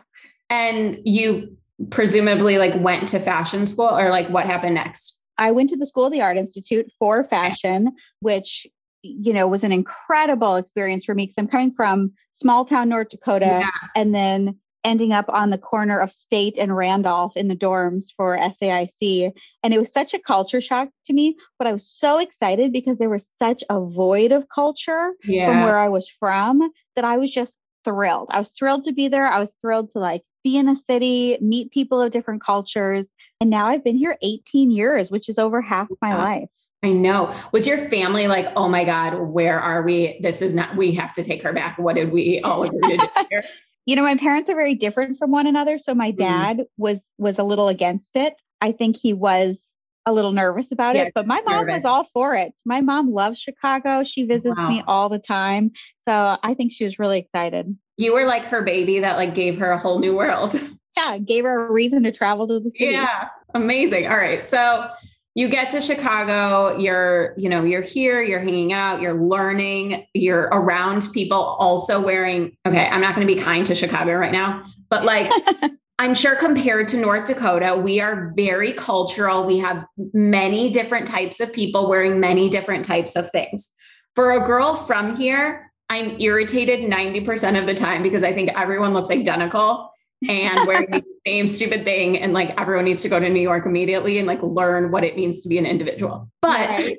And 0.50 0.98
you 1.04 1.56
presumably 1.88 2.58
like 2.58 2.74
went 2.76 3.08
to 3.08 3.20
fashion 3.20 3.64
school 3.64 3.88
or 3.88 4.10
like 4.10 4.28
what 4.28 4.44
happened 4.44 4.74
next? 4.74 5.20
I 5.38 5.52
went 5.52 5.70
to 5.70 5.76
the 5.76 5.86
School 5.86 6.04
of 6.04 6.12
the 6.12 6.20
Art 6.20 6.36
Institute 6.36 6.92
for 6.98 7.24
fashion, 7.24 7.96
which 8.20 8.66
you 9.02 9.32
know, 9.32 9.48
was 9.48 9.64
an 9.64 9.72
incredible 9.72 10.56
experience 10.56 11.04
for 11.04 11.14
me 11.14 11.26
because 11.26 11.36
I'm 11.38 11.48
coming 11.48 11.72
from 11.74 12.12
small 12.32 12.64
town 12.64 12.88
North 12.88 13.08
Dakota 13.08 13.46
yeah. 13.46 13.70
and 13.94 14.14
then 14.14 14.58
ending 14.84 15.12
up 15.12 15.26
on 15.28 15.50
the 15.50 15.58
corner 15.58 16.00
of 16.00 16.10
State 16.10 16.56
and 16.58 16.74
Randolph 16.74 17.36
in 17.36 17.48
the 17.48 17.56
dorms 17.56 18.06
for 18.16 18.36
SAIC. 18.36 19.32
And 19.62 19.74
it 19.74 19.78
was 19.78 19.92
such 19.92 20.14
a 20.14 20.18
culture 20.18 20.60
shock 20.60 20.88
to 21.06 21.12
me, 21.12 21.36
but 21.58 21.66
I 21.66 21.72
was 21.72 21.88
so 21.88 22.18
excited 22.18 22.72
because 22.72 22.98
there 22.98 23.10
was 23.10 23.28
such 23.38 23.62
a 23.68 23.80
void 23.80 24.32
of 24.32 24.48
culture 24.48 25.12
yeah. 25.24 25.46
from 25.46 25.62
where 25.64 25.78
I 25.78 25.88
was 25.88 26.08
from 26.08 26.70
that 26.96 27.04
I 27.04 27.18
was 27.18 27.30
just 27.30 27.58
thrilled. 27.84 28.28
I 28.30 28.38
was 28.38 28.52
thrilled 28.52 28.84
to 28.84 28.92
be 28.92 29.08
there. 29.08 29.26
I 29.26 29.38
was 29.38 29.54
thrilled 29.60 29.90
to 29.92 29.98
like 29.98 30.22
be 30.42 30.56
in 30.56 30.68
a 30.68 30.76
city, 30.76 31.36
meet 31.40 31.70
people 31.70 32.00
of 32.00 32.12
different 32.12 32.42
cultures. 32.42 33.06
And 33.40 33.50
now 33.50 33.66
I've 33.66 33.84
been 33.84 33.96
here 33.96 34.18
18 34.22 34.70
years, 34.70 35.10
which 35.10 35.28
is 35.28 35.38
over 35.38 35.60
half 35.60 35.88
my 36.00 36.14
life. 36.16 36.48
I 36.82 36.90
know. 36.90 37.34
Was 37.52 37.66
your 37.66 37.76
family 37.76 38.26
like, 38.26 38.46
oh 38.56 38.68
my 38.68 38.84
God, 38.84 39.14
where 39.14 39.60
are 39.60 39.82
we? 39.82 40.18
This 40.22 40.40
is 40.40 40.54
not, 40.54 40.76
we 40.76 40.92
have 40.92 41.12
to 41.14 41.22
take 41.22 41.42
her 41.42 41.52
back. 41.52 41.78
What 41.78 41.96
did 41.96 42.10
we 42.10 42.40
all 42.40 42.62
agree 42.64 42.96
to 42.96 43.10
do 43.16 43.26
here? 43.30 43.44
you 43.86 43.96
know, 43.96 44.02
my 44.02 44.16
parents 44.16 44.48
are 44.48 44.54
very 44.54 44.74
different 44.74 45.18
from 45.18 45.30
one 45.30 45.46
another. 45.46 45.78
So 45.78 45.94
my 45.94 46.10
hmm. 46.10 46.18
dad 46.18 46.56
mm. 46.58 46.66
was 46.76 47.02
was 47.18 47.38
a 47.38 47.42
little 47.42 47.68
against 47.68 48.16
it. 48.16 48.40
I 48.60 48.72
think 48.72 48.96
he 48.96 49.12
was 49.12 49.62
a 50.06 50.12
little 50.12 50.32
nervous 50.32 50.72
about 50.72 50.96
yeah, 50.96 51.04
it, 51.04 51.12
but 51.14 51.26
my 51.26 51.40
mom 51.42 51.66
nervous. 51.66 51.76
was 51.76 51.84
all 51.84 52.04
for 52.04 52.34
it. 52.34 52.52
My 52.64 52.80
mom 52.80 53.12
loves 53.12 53.38
Chicago. 53.38 54.02
She 54.02 54.24
visits 54.24 54.56
wow. 54.56 54.68
me 54.68 54.82
all 54.86 55.08
the 55.08 55.18
time. 55.18 55.72
So 56.00 56.38
I 56.42 56.54
think 56.54 56.72
she 56.72 56.84
was 56.84 56.98
really 56.98 57.18
excited. 57.18 57.76
You 57.96 58.14
were 58.14 58.24
like 58.24 58.44
her 58.44 58.62
baby 58.62 59.00
that 59.00 59.16
like 59.16 59.34
gave 59.34 59.58
her 59.58 59.70
a 59.70 59.78
whole 59.78 59.98
new 59.98 60.16
world. 60.16 60.60
Yeah, 60.96 61.18
gave 61.18 61.44
her 61.44 61.68
a 61.68 61.72
reason 61.72 62.02
to 62.02 62.10
travel 62.10 62.48
to 62.48 62.58
the 62.58 62.70
city. 62.72 62.86
Yeah. 62.86 63.28
Amazing. 63.54 64.08
All 64.08 64.16
right. 64.16 64.44
So 64.44 64.90
you 65.34 65.48
get 65.48 65.70
to 65.70 65.80
Chicago, 65.80 66.76
you're, 66.76 67.34
you 67.36 67.48
know, 67.48 67.64
you're 67.64 67.82
here, 67.82 68.20
you're 68.20 68.40
hanging 68.40 68.72
out, 68.72 69.00
you're 69.00 69.20
learning, 69.20 70.06
you're 70.12 70.48
around 70.52 71.08
people 71.12 71.38
also 71.38 72.00
wearing, 72.00 72.56
okay, 72.66 72.86
I'm 72.86 73.00
not 73.00 73.14
going 73.14 73.26
to 73.26 73.32
be 73.32 73.40
kind 73.40 73.64
to 73.66 73.74
Chicago 73.74 74.14
right 74.14 74.32
now, 74.32 74.64
but 74.88 75.04
like 75.04 75.30
I'm 76.00 76.14
sure 76.14 76.34
compared 76.34 76.88
to 76.88 76.96
North 76.96 77.26
Dakota, 77.26 77.76
we 77.76 78.00
are 78.00 78.32
very 78.34 78.72
cultural. 78.72 79.44
We 79.44 79.58
have 79.58 79.84
many 80.14 80.70
different 80.70 81.06
types 81.06 81.40
of 81.40 81.52
people 81.52 81.88
wearing 81.88 82.18
many 82.18 82.48
different 82.48 82.84
types 82.84 83.16
of 83.16 83.30
things. 83.30 83.70
For 84.14 84.32
a 84.32 84.44
girl 84.44 84.76
from 84.76 85.14
here, 85.14 85.70
I'm 85.90 86.18
irritated 86.20 86.90
90% 86.90 87.60
of 87.60 87.66
the 87.66 87.74
time 87.74 88.02
because 88.02 88.24
I 88.24 88.32
think 88.32 88.50
everyone 88.56 88.94
looks 88.94 89.10
identical 89.10 89.89
and 90.28 90.66
wearing 90.66 90.90
the 90.90 91.04
same 91.26 91.48
stupid 91.48 91.84
thing. 91.84 92.18
And 92.18 92.32
like 92.32 92.58
everyone 92.60 92.84
needs 92.84 93.02
to 93.02 93.08
go 93.08 93.18
to 93.18 93.28
New 93.28 93.40
York 93.40 93.66
immediately 93.66 94.18
and 94.18 94.26
like 94.26 94.42
learn 94.42 94.90
what 94.90 95.04
it 95.04 95.16
means 95.16 95.42
to 95.42 95.48
be 95.48 95.58
an 95.58 95.66
individual. 95.66 96.30
But 96.42 96.68
right. 96.68 96.98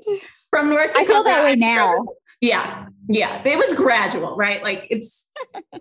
from 0.49 0.69
North 0.69 0.93
Dakota, 0.93 1.01
I 1.01 1.05
feel 1.05 1.23
that 1.23 1.43
way 1.43 1.55
now. 1.55 1.93
Yeah. 2.41 2.87
Yeah. 3.07 3.41
It 3.45 3.57
was 3.57 3.73
gradual, 3.73 4.35
right? 4.35 4.63
Like 4.63 4.87
it's, 4.89 5.31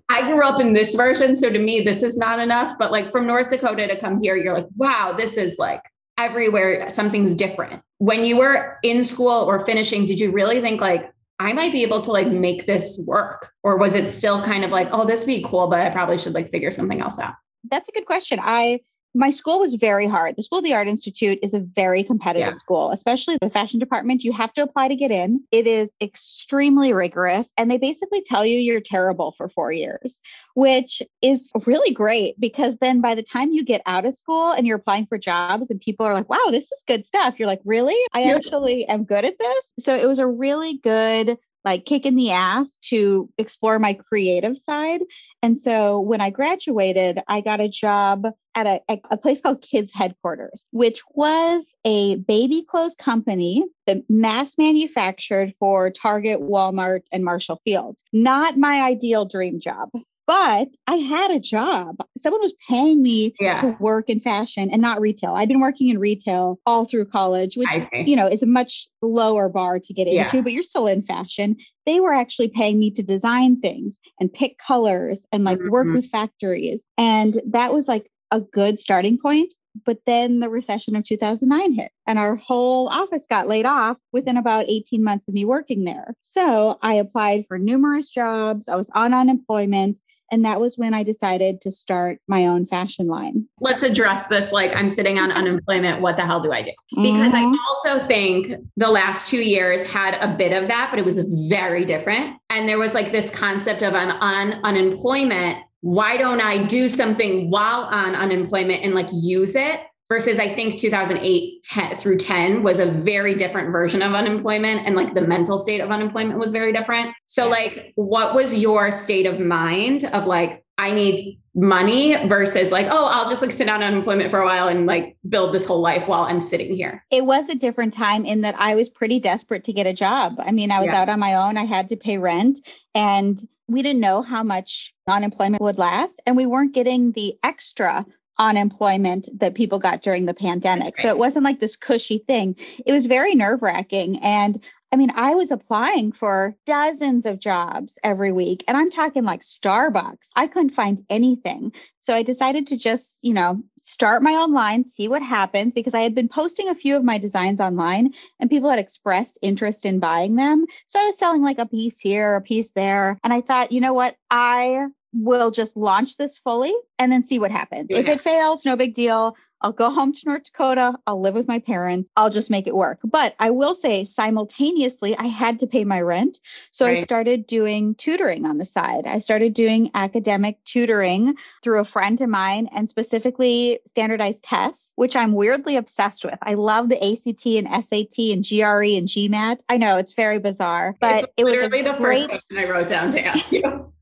I 0.09 0.31
grew 0.31 0.43
up 0.43 0.61
in 0.61 0.75
this 0.75 0.95
version. 0.95 1.35
So 1.35 1.51
to 1.51 1.59
me, 1.59 1.81
this 1.81 2.03
is 2.03 2.19
not 2.19 2.39
enough. 2.39 2.77
But 2.79 2.93
like 2.93 3.11
from 3.11 3.27
North 3.27 3.49
Dakota 3.49 3.87
to 3.87 3.99
come 3.99 4.21
here, 4.21 4.37
you're 4.37 4.55
like, 4.55 4.69
wow, 4.77 5.15
this 5.17 5.37
is 5.37 5.59
like 5.59 5.83
everywhere 6.19 6.91
something's 6.91 7.35
different. 7.35 7.83
When 7.99 8.25
you 8.25 8.39
were 8.39 8.79
in 8.83 9.05
school 9.05 9.31
or 9.31 9.65
finishing, 9.65 10.05
did 10.07 10.21
you 10.21 10.31
really 10.33 10.61
think 10.61 10.81
like, 10.81 11.11
I 11.41 11.55
might 11.55 11.73
be 11.73 11.83
able 11.83 12.03
to 12.03 12.13
like 12.13 12.29
make 12.29 12.67
this 12.67 13.03
work? 13.07 13.51
Or 13.63 13.79
was 13.79 13.95
it 13.95 14.09
still 14.09 14.43
kind 14.43 14.63
of 14.63 14.71
like, 14.71 14.89
oh, 14.93 15.07
this 15.07 15.21
would 15.21 15.27
be 15.27 15.43
cool, 15.43 15.69
but 15.69 15.81
I 15.81 15.89
probably 15.89 16.19
should 16.19 16.35
like 16.35 16.51
figure 16.51 16.71
something 16.71 17.01
else 17.01 17.19
out? 17.19 17.35
That's 17.71 17.89
a 17.89 17.93
good 17.93 18.05
question. 18.05 18.39
I 18.43 18.81
my 19.15 19.31
school 19.31 19.59
was 19.59 19.75
very 19.75 20.07
hard. 20.07 20.37
The 20.37 20.43
School 20.43 20.59
of 20.59 20.65
the 20.65 20.75
Art 20.75 20.87
Institute 20.87 21.39
is 21.43 21.53
a 21.53 21.61
very 21.61 22.05
competitive 22.05 22.55
yeah. 22.55 22.59
school, 22.59 22.91
especially 22.91 23.39
the 23.41 23.51
fashion 23.51 23.81
department. 23.81 24.23
You 24.23 24.33
have 24.33 24.53
to 24.55 24.63
apply 24.63 24.89
to 24.89 24.97
get 24.97 25.11
in. 25.11 25.43
It 25.51 25.67
is 25.67 25.91
extremely 26.01 26.93
rigorous. 26.93 27.53
And 27.59 27.71
they 27.71 27.79
basically 27.79 28.23
tell 28.23 28.47
you 28.47 28.59
you're 28.59 28.81
terrible 28.81 29.35
for 29.37 29.49
four 29.49 29.73
years, 29.73 30.21
which 30.55 31.03
is 31.23 31.43
really 31.67 31.93
great 31.93 32.39
because 32.39 32.77
then 32.77 33.01
by 33.01 33.17
the 33.17 33.23
time 33.23 33.51
you 33.51 33.65
get 33.65 33.83
out 33.85 34.05
of 34.05 34.15
school 34.15 34.53
and 34.53 34.67
you're 34.67 34.79
applying 34.79 35.07
for 35.07 35.19
jobs 35.19 35.71
and 35.71 35.81
people 35.81 36.07
are 36.07 36.15
like, 36.15 36.29
wow, 36.29 36.47
this 36.51 36.71
is 36.71 36.85
good 36.87 37.05
stuff, 37.05 37.35
you're 37.39 37.49
like, 37.49 37.63
really? 37.65 37.97
I 38.13 38.23
yeah. 38.23 38.37
actually 38.37 38.87
am 38.87 39.05
good 39.05 39.25
at 39.25 39.39
this. 39.39 39.65
So 39.81 39.97
it 39.97 40.07
was 40.07 40.21
a 40.21 40.27
really 40.27 40.79
good 40.83 41.37
like 41.65 41.85
kick 41.85 42.07
in 42.07 42.17
the 42.17 42.31
ass 42.31 42.79
to 42.83 43.29
explore 43.39 43.79
my 43.79 43.95
creative 43.95 44.57
side. 44.57 45.03
And 45.43 45.59
so 45.59 46.01
when 46.01 46.21
I 46.21 46.31
graduated, 46.31 47.21
I 47.29 47.41
got 47.41 47.61
a 47.61 47.69
job 47.69 48.27
at 48.55 48.67
a, 48.67 48.99
a, 49.11 49.17
place 49.17 49.41
called 49.41 49.63
Kids 49.63 49.93
Headquarters, 49.95 50.67
which 50.73 51.03
was 51.15 51.73
a 51.85 52.17
baby 52.17 52.65
clothes 52.67 52.97
company 52.97 53.65
that 53.87 53.99
mass 54.09 54.59
manufactured 54.59 55.55
for 55.55 55.91
Target, 55.91 56.41
Walmart, 56.41 57.03
and 57.13 57.25
Marshall 57.25 57.61
Fields. 57.65 58.03
Not 58.13 58.59
my 58.59 58.83
ideal 58.83 59.25
dream 59.25 59.61
job 59.61 59.91
but 60.31 60.69
I 60.87 60.95
had 60.95 61.33
a 61.33 61.41
job. 61.41 61.97
Someone 62.17 62.41
was 62.41 62.55
paying 62.69 63.03
me 63.03 63.35
yeah. 63.41 63.57
to 63.57 63.77
work 63.81 64.09
in 64.09 64.21
fashion 64.21 64.71
and 64.71 64.81
not 64.81 65.01
retail. 65.01 65.33
I'd 65.33 65.49
been 65.49 65.59
working 65.59 65.89
in 65.89 65.99
retail 65.99 66.61
all 66.65 66.85
through 66.85 67.07
college, 67.07 67.57
which 67.57 67.77
is, 67.77 67.91
you 67.93 68.15
know 68.15 68.29
is 68.29 68.45
a 68.45 68.47
much 68.47 68.87
lower 69.03 69.49
bar 69.49 69.81
to 69.81 69.93
get 69.93 70.07
yeah. 70.07 70.21
into, 70.21 70.41
but 70.41 70.53
you're 70.53 70.63
still 70.63 70.87
in 70.87 71.03
fashion. 71.03 71.57
They 71.85 71.99
were 71.99 72.13
actually 72.13 72.47
paying 72.47 72.79
me 72.79 72.93
to 72.93 73.03
design 73.03 73.61
things 73.61 73.99
and 74.21 74.33
pick 74.33 74.57
colors 74.65 75.27
and 75.33 75.43
like 75.43 75.59
mm-hmm. 75.59 75.71
work 75.71 75.89
with 75.93 76.09
factories. 76.09 76.87
And 76.97 77.35
that 77.49 77.73
was 77.73 77.89
like 77.89 78.09
a 78.31 78.41
good 78.41 78.79
starting 78.79 79.19
point. 79.21 79.53
But 79.85 79.99
then 80.07 80.39
the 80.39 80.49
recession 80.49 80.95
of 80.95 81.03
2009 81.03 81.73
hit 81.73 81.91
and 82.07 82.21
our 82.21 82.37
whole 82.37 82.89
office 82.89 83.25
got 83.29 83.49
laid 83.49 83.67
off 83.67 83.99
within 84.13 84.37
about 84.37 84.67
18 84.69 85.03
months 85.03 85.27
of 85.27 85.35
me 85.35 85.45
working 85.45 85.83
there. 85.83 86.15
So 86.21 86.79
I 86.83 86.95
applied 86.95 87.47
for 87.49 87.59
numerous 87.59 88.09
jobs. 88.09 88.69
I 88.69 88.77
was 88.77 88.91
on 88.95 89.13
unemployment 89.13 89.97
and 90.31 90.45
that 90.45 90.61
was 90.61 90.79
when 90.79 90.95
I 90.95 91.03
decided 91.03 91.61
to 91.63 91.71
start 91.71 92.21
my 92.29 92.47
own 92.47 92.67
fashion 92.67 93.09
line. 93.09 93.47
Let's 93.61 93.83
address 93.83 94.29
this 94.29 94.53
like 94.53 94.75
I'm 94.75 94.89
sitting 94.89 95.19
on 95.19 95.33
unemployment. 95.33 96.01
What 96.01 96.17
the 96.17 96.25
hell 96.25 96.41
do 96.41 96.53
I 96.53 96.63
do? 96.63 96.73
Because 96.91 97.33
mm-hmm. 97.33 97.55
I 97.55 97.59
also 97.69 98.07
think 98.07 98.55
the 98.77 98.91
last 98.91 99.29
two 99.29 99.43
years 99.43 99.85
had 99.85 100.15
a 100.15 100.37
bit 100.37 100.53
of 100.53 100.69
that, 100.69 100.89
but 100.91 100.99
it 100.99 101.05
was 101.05 101.19
very 101.49 101.85
different. 101.85 102.37
And 102.49 102.69
there 102.69 102.79
was 102.79 102.95
like 102.95 103.13
this 103.13 103.31
concept 103.31 103.83
of 103.83 103.95
I'm 103.95 104.11
on 104.11 104.65
unemployment. 104.65 105.59
Why 105.83 106.17
don't 106.17 106.41
I 106.41 106.65
do 106.65 106.89
something 106.89 107.51
while 107.51 107.83
on 107.85 108.15
unemployment 108.15 108.85
and 108.85 108.95
like 108.95 109.09
use 109.13 109.57
it? 109.57 109.81
Versus 110.11 110.41
I 110.41 110.55
think 110.55 110.79
2008 110.79 111.63
10, 111.63 111.99
through 111.99 112.19
10 112.19 112.63
was 112.65 112.81
a 112.81 112.87
very 112.87 113.35
different 113.37 113.71
version 113.71 114.03
of 114.03 114.13
unemployment 114.13 114.85
and 114.85 114.97
like 114.97 115.15
the 115.15 115.23
mental 115.23 115.57
state 115.57 115.81
of 115.81 115.91
unemployment 115.91 116.39
was 116.39 116.53
very 116.53 116.73
different. 116.73 117.15
So 117.27 117.49
like 117.49 117.93
what 117.95 118.35
was 118.35 118.53
your 118.53 118.91
state 118.91 119.25
of 119.25 119.39
mind 119.39 120.05
of 120.13 120.27
like 120.27 120.65
I 120.77 120.93
need 120.93 121.39
money 121.55 122.27
versus 122.27 122.73
like 122.73 122.89
oh 122.91 123.07
I'll 123.07 123.29
just 123.29 123.41
like 123.41 123.53
sit 123.53 123.69
on 123.69 123.83
unemployment 123.83 124.31
for 124.31 124.41
a 124.41 124.45
while 124.45 124.67
and 124.67 124.87
like 124.87 125.17
build 125.29 125.55
this 125.55 125.65
whole 125.65 125.81
life 125.81 126.09
while 126.09 126.23
I'm 126.23 126.41
sitting 126.41 126.75
here. 126.75 127.05
It 127.11 127.25
was 127.25 127.49
a 127.49 127.55
different 127.55 127.93
time 127.93 128.25
in 128.25 128.41
that 128.41 128.57
I 128.59 128.75
was 128.75 128.89
pretty 128.89 129.21
desperate 129.21 129.63
to 129.65 129.73
get 129.73 129.87
a 129.87 129.95
job. 129.95 130.35
I 130.41 130.51
mean 130.51 130.73
I 130.73 130.81
was 130.81 130.89
yeah. 130.89 131.03
out 131.03 131.09
on 131.09 131.21
my 131.21 131.35
own, 131.35 131.57
I 131.57 131.67
had 131.67 131.89
to 131.91 131.97
pay 131.97 132.19
rent 132.19 132.59
and 132.97 133.47
we 133.69 133.83
didn't 133.83 134.01
know 134.01 134.23
how 134.23 134.43
much 134.43 134.93
unemployment 135.07 135.63
would 135.63 135.79
last 135.79 136.21
and 136.27 136.37
we 136.37 136.47
weren't 136.47 136.75
getting 136.75 137.13
the 137.13 137.37
extra 137.45 138.05
unemployment 138.41 139.29
that 139.39 139.55
people 139.55 139.79
got 139.79 140.01
during 140.01 140.25
the 140.25 140.35
pandemic. 140.35 140.97
So 140.97 141.09
it 141.09 141.19
wasn't 141.19 141.45
like 141.45 141.61
this 141.61 141.77
cushy 141.77 142.25
thing. 142.27 142.57
It 142.85 142.91
was 142.91 143.05
very 143.05 143.35
nerve 143.35 143.61
wracking. 143.61 144.21
And 144.23 144.61
I 144.93 144.97
mean, 144.97 145.13
I 145.15 145.37
was 145.37 145.53
applying 145.53 146.11
for 146.11 146.57
dozens 146.67 147.25
of 147.25 147.39
jobs 147.39 147.97
every 148.03 148.33
week, 148.33 148.65
and 148.67 148.77
I'm 148.77 148.91
talking 148.91 149.23
like 149.23 149.43
Starbucks. 149.43 150.31
I 150.35 150.49
couldn't 150.49 150.71
find 150.71 151.05
anything. 151.09 151.73
So 152.01 152.13
I 152.13 152.25
decided 152.25 152.69
to 152.69 152.77
just, 152.77 153.21
you 153.23 153.33
know, 153.33 153.63
start 153.83 154.21
my 154.23 154.35
own 154.35 154.53
line, 154.53 154.85
see 154.87 155.07
what 155.07 155.23
happens, 155.23 155.75
because 155.75 155.95
I 155.95 156.01
had 156.01 156.17
been 156.17 156.29
posting 156.29 156.69
a 156.69 156.75
few 156.75 156.97
of 156.97 157.05
my 157.05 157.19
designs 157.19 157.61
online 157.61 158.15
and 158.41 158.51
people 158.51 158.69
had 158.69 158.81
expressed 158.81 159.39
interest 159.43 159.87
in 159.87 160.01
buying 160.01 160.35
them. 160.35 160.65
So 160.89 160.99
I 160.99 161.07
was 161.07 161.19
selling 161.19 161.43
like 161.43 161.59
a 161.59 161.69
piece 161.69 162.01
here, 162.01 162.35
a 162.35 162.41
piece 162.41 162.73
there. 162.73 163.17
And 163.23 163.33
I 163.33 163.43
thought, 163.43 163.71
you 163.71 163.81
know 163.81 163.95
what? 163.95 164.17
I 164.29 164.87
will 165.13 165.51
just 165.51 165.77
launch 165.77 166.17
this 166.17 166.39
fully 166.39 166.75
and 166.99 167.11
then 167.11 167.25
see 167.25 167.39
what 167.39 167.51
happens. 167.51 167.89
Yeah. 167.91 167.99
If 167.99 168.07
it 168.07 168.21
fails, 168.21 168.65
no 168.65 168.77
big 168.77 168.95
deal. 168.95 169.37
I'll 169.63 169.73
go 169.73 169.91
home 169.91 170.13
to 170.15 170.21
North 170.25 170.45
Dakota. 170.45 170.95
I'll 171.07 171.21
live 171.21 171.35
with 171.35 171.47
my 171.47 171.59
parents. 171.59 172.09
I'll 172.17 172.31
just 172.31 172.51
make 172.51 172.67
it 172.67 172.75
work. 172.75 172.99
But 173.05 173.35
I 173.39 173.51
will 173.51 173.75
say 173.75 174.07
simultaneously, 174.07 175.17
I 175.17 175.27
had 175.27 175.61
to 175.61 175.67
pay 175.67 175.85
my 175.85 176.01
rent. 176.01 176.39
So 176.73 176.87
right. 176.87 176.99
I 176.99 177.03
started 177.03 177.47
doing 177.47 177.95
tutoring 177.95 178.47
on 178.47 178.57
the 178.57 178.65
side. 178.65 179.07
I 179.07 179.19
started 179.19 179.53
doing 179.53 179.91
academic 179.95 180.63
tutoring 180.65 181.35
through 181.63 181.81
a 181.81 181.85
friend 181.85 182.21
of 182.23 182.31
mine 182.31 182.69
and 182.75 182.89
specifically 182.89 183.81
standardized 183.91 184.45
tests, 184.45 184.93
which 184.97 185.15
I'm 185.15 185.35
weirdly 185.35 185.77
obsessed 185.77 186.25
with. 186.25 186.39
I 186.41 186.55
love 186.55 186.89
the 186.89 186.97
ACT 186.97 187.45
and 187.45 187.85
SAT 187.85 188.19
and 188.33 188.47
GRE 188.47 188.97
and 188.97 189.09
GMAT. 189.09 189.61
I 189.69 189.77
know 189.77 189.99
it's 189.99 190.15
very 190.15 190.39
bizarre, 190.39 190.97
but 191.01 191.25
it's 191.25 191.33
it 191.37 191.45
was 191.45 191.55
literally 191.55 191.83
the 191.83 191.93
great... 191.93 192.19
first 192.19 192.29
question 192.31 192.59
I 192.59 192.65
wrote 192.65 192.89
down 192.89 193.11
to 193.11 193.25
ask 193.25 193.53
you. 193.53 193.93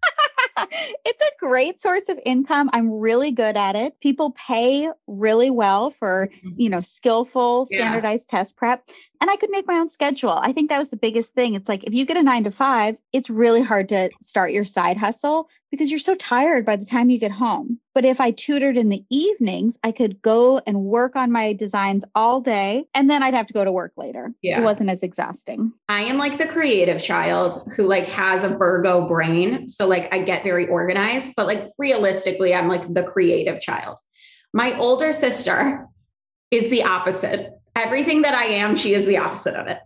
it's 1.04 1.20
a 1.20 1.38
great 1.38 1.80
source 1.80 2.08
of 2.08 2.18
income. 2.24 2.70
I'm 2.72 2.90
really 2.90 3.30
good 3.30 3.56
at 3.56 3.76
it. 3.76 4.00
People 4.00 4.32
pay 4.32 4.88
really 5.06 5.50
well 5.50 5.90
for, 5.90 6.30
mm-hmm. 6.32 6.60
you 6.60 6.70
know, 6.70 6.80
skillful 6.80 7.66
standardized 7.66 8.26
yeah. 8.30 8.38
test 8.38 8.56
prep 8.56 8.84
and 9.20 9.30
I 9.30 9.36
could 9.36 9.50
make 9.50 9.66
my 9.66 9.74
own 9.74 9.88
schedule. 9.88 10.30
I 10.30 10.52
think 10.52 10.70
that 10.70 10.78
was 10.78 10.90
the 10.90 10.96
biggest 10.96 11.34
thing. 11.34 11.54
It's 11.54 11.68
like 11.68 11.84
if 11.84 11.92
you 11.92 12.06
get 12.06 12.16
a 12.16 12.22
9 12.22 12.44
to 12.44 12.50
5, 12.50 12.96
it's 13.12 13.30
really 13.30 13.62
hard 13.62 13.88
to 13.88 14.10
start 14.20 14.52
your 14.52 14.64
side 14.64 14.96
hustle 14.96 15.48
because 15.70 15.90
you're 15.90 15.98
so 15.98 16.14
tired 16.14 16.64
by 16.64 16.76
the 16.76 16.84
time 16.84 17.10
you 17.10 17.18
get 17.18 17.30
home. 17.30 17.78
But 17.94 18.04
if 18.04 18.20
I 18.20 18.30
tutored 18.30 18.76
in 18.76 18.88
the 18.88 19.04
evenings, 19.10 19.78
I 19.82 19.92
could 19.92 20.22
go 20.22 20.60
and 20.66 20.84
work 20.84 21.16
on 21.16 21.32
my 21.32 21.52
designs 21.52 22.04
all 22.14 22.40
day 22.40 22.84
and 22.94 23.10
then 23.10 23.22
I'd 23.22 23.34
have 23.34 23.46
to 23.48 23.52
go 23.52 23.64
to 23.64 23.72
work 23.72 23.92
later. 23.96 24.32
Yeah. 24.42 24.60
It 24.60 24.64
wasn't 24.64 24.90
as 24.90 25.02
exhausting. 25.02 25.72
I 25.88 26.02
am 26.02 26.16
like 26.16 26.38
the 26.38 26.46
creative 26.46 27.02
child 27.02 27.72
who 27.76 27.86
like 27.86 28.06
has 28.08 28.44
a 28.44 28.48
Virgo 28.48 29.06
brain, 29.06 29.68
so 29.68 29.86
like 29.86 30.08
I 30.12 30.22
get 30.22 30.42
very 30.42 30.66
organized, 30.68 31.34
but 31.36 31.46
like 31.46 31.70
realistically 31.78 32.54
I'm 32.54 32.68
like 32.68 32.92
the 32.92 33.02
creative 33.02 33.60
child. 33.60 33.98
My 34.54 34.78
older 34.78 35.12
sister 35.12 35.86
is 36.50 36.70
the 36.70 36.84
opposite 36.84 37.52
everything 37.78 38.22
that 38.22 38.34
I 38.34 38.44
am, 38.44 38.76
she 38.76 38.92
is 38.92 39.06
the 39.06 39.18
opposite 39.18 39.54
of 39.54 39.66
it. 39.68 39.78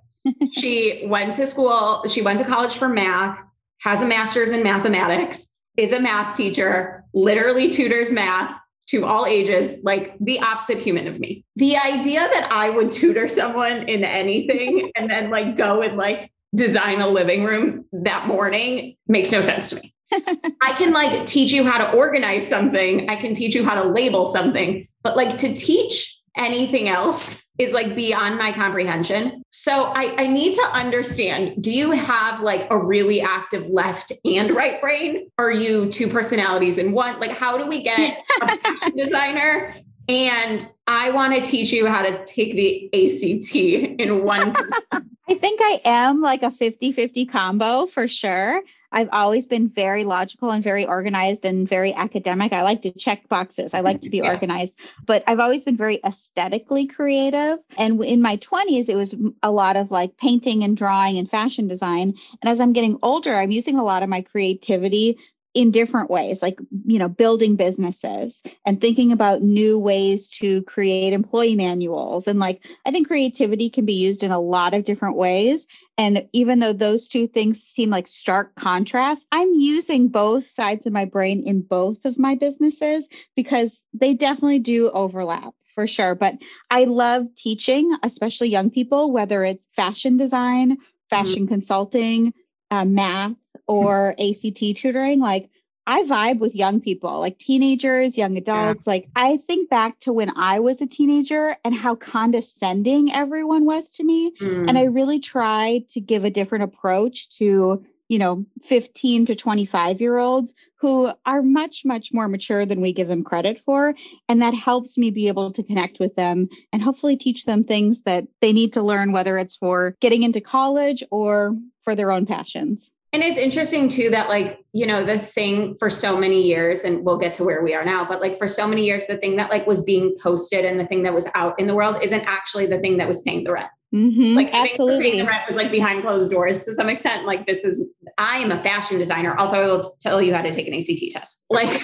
she 0.53 1.05
went 1.07 1.35
to 1.35 1.47
school, 1.47 2.05
she 2.09 2.23
went 2.23 2.39
to 2.39 2.45
college 2.45 2.75
for 2.75 2.89
math, 2.89 3.43
has 3.81 4.01
a 4.03 4.07
master's 4.07 4.51
in 4.51 4.63
mathematics, 4.63 5.52
is 5.77 5.93
a 5.93 6.01
math 6.01 6.35
teacher, 6.35 7.05
literally 7.15 7.71
tutors 7.71 8.13
math 8.13 8.59
to 8.89 9.07
all 9.07 9.25
ages, 9.25 9.77
like 9.83 10.15
the 10.21 10.41
opposite 10.41 10.79
human 10.79 11.07
of 11.07 11.19
me. 11.19 11.45
The 11.57 11.77
idea 11.77 12.21
that 12.21 12.49
I 12.53 12.69
would 12.71 12.91
tutor 12.91 13.27
someone 13.29 13.89
in 13.89 14.05
anything 14.05 14.91
and 14.97 15.11
then 15.11 15.31
like 15.31 15.57
go 15.57 15.83
and 15.83 15.97
like 15.97 16.31
design 16.55 17.01
a 17.01 17.09
living 17.09 17.45
room 17.45 17.87
that 17.93 18.27
morning 18.27 18.97
makes 19.07 19.33
no 19.33 19.41
sense 19.41 19.71
to 19.71 19.77
me. 19.77 19.95
I 20.13 20.75
can 20.77 20.93
like 20.93 21.27
teach 21.27 21.53
you 21.53 21.65
how 21.65 21.79
to 21.79 21.91
organize 21.97 22.47
something, 22.47 23.09
I 23.09 23.17
can 23.17 23.33
teach 23.33 23.55
you 23.55 23.65
how 23.65 23.83
to 23.83 23.89
label 23.89 24.27
something, 24.27 24.87
but 25.03 25.17
like 25.17 25.39
to 25.39 25.55
teach 25.55 26.21
anything 26.37 26.89
else 26.89 27.42
is 27.59 27.73
like 27.73 27.95
beyond 27.95 28.39
my 28.39 28.53
comprehension. 28.53 29.43
So 29.51 29.93
I, 29.95 30.15
I 30.19 30.27
need 30.27 30.55
to 30.55 30.63
understand 30.73 31.63
do 31.63 31.71
you 31.71 31.91
have 31.91 32.41
like 32.41 32.67
a 32.71 32.79
really 32.79 33.21
active 33.21 33.67
left 33.69 34.13
and 34.25 34.55
right 34.57 34.81
brain? 34.81 35.31
Are 35.39 35.53
you 35.53 35.91
two 35.91 36.09
personalities 36.09 36.79
in 36.79 36.93
one? 36.93 37.21
Like, 37.21 37.33
how 37.33 37.59
do 37.59 37.67
we 37.67 37.83
get 37.83 38.19
a 38.41 38.91
designer? 38.97 39.77
And 40.13 40.71
I 40.87 41.11
want 41.11 41.35
to 41.35 41.41
teach 41.41 41.73
you 41.73 41.87
how 41.87 42.03
to 42.03 42.23
take 42.25 42.53
the 42.53 42.91
ACT 42.93 43.55
in 43.57 44.25
one. 44.25 44.55
I 45.29 45.35
think 45.39 45.61
I 45.63 45.81
am 45.85 46.21
like 46.21 46.43
a 46.43 46.51
50 46.51 46.93
50 46.93 47.27
combo 47.27 47.87
for 47.87 48.07
sure. 48.09 48.61
I've 48.91 49.09
always 49.13 49.47
been 49.47 49.69
very 49.69 50.05
logical 50.05 50.51
and 50.51 50.63
very 50.63 50.85
organized 50.85 51.47
and 51.47 51.67
very 51.67 51.95
academic. 51.95 52.53
I 52.53 52.63
like 52.63 52.83
to 52.83 52.91
check 52.91 53.29
boxes, 53.29 53.73
I 53.73 53.81
like 53.81 54.03
to 54.03 54.11
be 54.11 54.17
yeah. 54.23 54.29
organized, 54.29 54.77
but 55.07 55.25
I've 55.27 55.39
always 55.39 55.65
been 55.65 55.77
very 55.77 56.01
aesthetically 56.05 56.87
creative. 56.87 57.61
And 57.79 58.05
in 58.05 58.21
my 58.21 58.37
20s, 58.37 58.91
it 58.91 58.97
was 58.97 59.15
a 59.43 59.51
lot 59.51 59.77
of 59.77 59.91
like 59.91 60.19
painting 60.19 60.65
and 60.65 60.77
drawing 60.77 61.17
and 61.17 61.31
fashion 61.31 61.69
design. 61.69 62.15
And 62.43 62.51
as 62.51 62.61
I'm 62.61 62.75
getting 62.75 62.99
older, 63.03 63.35
I'm 63.35 63.53
using 63.53 63.79
a 63.79 63.85
lot 63.85 64.03
of 64.03 64.11
my 64.11 64.21
creativity 64.21 65.19
in 65.55 65.71
different 65.71 66.11
ways 66.11 66.41
like 66.41 66.59
you 66.87 66.99
know 66.99 67.09
building 67.09 67.57
businesses 67.57 68.43
and 68.65 68.81
thinking 68.81 69.13
about 69.13 69.43
new 69.43 69.79
ways 69.79 70.29
to 70.29 70.63
create 70.63 71.13
employee 71.13 71.57
manuals. 71.57 72.27
And 72.27 72.39
like 72.39 72.65
i 72.87 72.91
think 72.91 73.09
creativity 73.09 73.71
can 73.71 73.85
be 73.85 73.95
used 73.95 74.23
in 74.23 74.31
a 74.31 74.41
lot 74.41 74.75
of 74.75 74.85
different 74.85 75.17
ways. 75.17 75.67
And 75.99 76.27
even 76.33 76.59
though 76.59 76.73
those 76.73 77.07
two 77.09 77.29
things 77.29 77.63
seem 77.63 77.91
like 77.91 78.09
stark 78.09 78.55
contrast 78.55 79.27
i'm 79.31 79.53
using 79.55 80.09
both 80.09 80.49
sides 80.49 80.87
of 80.87 80.93
my 80.93 81.05
brain 81.05 81.45
in 81.47 81.61
both 81.61 82.05
of 82.05 82.19
my 82.19 82.35
businesses 82.35 83.07
because 83.37 83.85
they 83.93 84.15
definitely 84.15 84.61
do 84.61 84.91
overlap 84.91 85.55
for 85.75 85.87
sure. 85.87 86.15
But 86.15 86.37
i 86.71 86.85
love 86.85 87.27
teaching 87.37 87.95
especially 88.03 88.49
young 88.49 88.71
people 88.71 89.13
whether 89.13 89.45
it's 89.45 89.69
fashion 89.77 90.17
design 90.17 90.79
fashion 91.11 91.43
mm-hmm. 91.43 91.55
consulting 91.55 92.33
uh, 92.71 92.87
math 92.87 93.35
or 93.73 94.15
ACT 94.19 94.77
tutoring, 94.77 95.21
like 95.21 95.49
I 95.87 96.03
vibe 96.05 96.39
with 96.39 96.55
young 96.55 96.81
people, 96.81 97.19
like 97.19 97.39
teenagers, 97.39 98.17
young 98.17 98.37
adults. 98.37 98.87
Yeah. 98.87 98.93
Like 98.93 99.09
I 99.17 99.37
think 99.39 99.69
back 99.69 99.99
to 100.01 100.13
when 100.13 100.31
I 100.37 100.61
was 100.61 100.81
a 100.81 100.87
teenager 100.87 101.57
and 101.65 101.75
how 101.75 101.97
condescending 101.97 103.13
everyone 103.13 103.65
was 103.65 103.91
to 103.93 104.05
me. 104.05 104.33
Mm. 104.41 104.69
And 104.69 104.79
I 104.79 104.85
really 104.85 105.19
tried 105.19 105.89
to 105.91 106.01
give 106.01 106.25
a 106.25 106.31
different 106.31 106.65
approach 106.65 107.37
to, 107.39 107.85
you 108.09 108.19
know, 108.19 108.47
15 108.63 109.27
to 109.27 109.35
25 109.35 110.01
year 110.01 110.19
olds 110.19 110.55
who 110.77 111.11
are 111.27 111.43
much, 111.43 111.85
much 111.85 112.13
more 112.13 112.29
mature 112.29 112.65
than 112.65 112.81
we 112.81 112.93
give 112.93 113.09
them 113.09 113.25
credit 113.25 113.59
for. 113.59 113.95
And 114.29 114.43
that 114.43 114.55
helps 114.55 114.97
me 114.97 115.11
be 115.11 115.29
able 115.29 115.53
to 115.53 115.63
connect 115.65 115.99
with 115.99 116.15
them 116.15 116.49
and 116.73 116.81
hopefully 116.81 117.17
teach 117.17 117.45
them 117.45 117.65
things 117.65 118.03
that 118.03 118.29
they 118.41 118.53
need 118.53 118.75
to 118.75 118.83
learn, 118.83 119.11
whether 119.13 119.37
it's 119.37 119.57
for 119.57 119.97
getting 120.01 120.23
into 120.23 120.41
college 120.41 121.03
or 121.11 121.57
for 121.83 121.97
their 121.97 122.13
own 122.13 122.27
passions. 122.27 122.89
And 123.13 123.23
it's 123.23 123.37
interesting 123.37 123.89
too 123.89 124.09
that 124.11 124.31
like, 124.31 124.59
you 124.73 124.87
know, 124.87 125.05
the 125.05 125.19
thing 125.19 125.77
for 125.77 125.91
so 125.91 126.17
many 126.17 126.43
years, 126.43 126.81
and 126.81 127.05
we'll 127.05 127.19
get 127.19 127.35
to 127.35 127.45
where 127.45 127.63
we 127.63 127.75
are 127.75 127.85
now, 127.85 128.07
but 128.07 128.23
like 128.23 128.39
for 128.39 128.49
so 128.49 128.67
many 128.67 128.87
years, 128.87 129.05
the 129.07 129.19
thing 129.19 129.37
that 129.37 129.51
like 129.51 129.67
was 129.67 129.83
being 129.83 130.17
posted 130.19 130.65
and 130.65 130.81
the 130.81 130.87
thing 130.87 131.03
that 131.03 131.13
was 131.13 131.29
out 131.35 131.59
in 131.59 131.67
the 131.67 131.75
world 131.75 131.99
isn't 132.03 132.23
actually 132.23 132.67
the 132.67 132.79
thing 132.79 132.97
that 132.97 133.09
was 133.09 133.21
paying 133.21 133.45
the 133.45 133.53
rent. 133.53 133.69
Mm-hmm, 133.95 134.37
like 134.37 134.49
absolutely, 134.55 135.19
the 135.19 135.27
rent 135.27 135.43
was 135.47 135.57
like 135.57 135.71
behind 135.71 136.01
closed 136.03 136.31
doors 136.31 136.65
to 136.65 136.73
some 136.73 136.89
extent. 136.89 137.27
Like 137.27 137.47
this 137.47 137.63
is, 137.63 137.87
I 138.17 138.39
am 138.39 138.51
a 138.51 138.63
fashion 138.63 138.99
designer. 138.99 139.37
Also, 139.37 139.61
I 139.61 139.67
will 139.67 139.83
tell 140.01 140.23
you 140.23 140.35
how 140.35 140.41
to 140.41 140.51
take 140.51 140.67
an 140.67 140.73
ACT 140.73 141.13
test. 141.13 141.45
Like, 141.51 141.83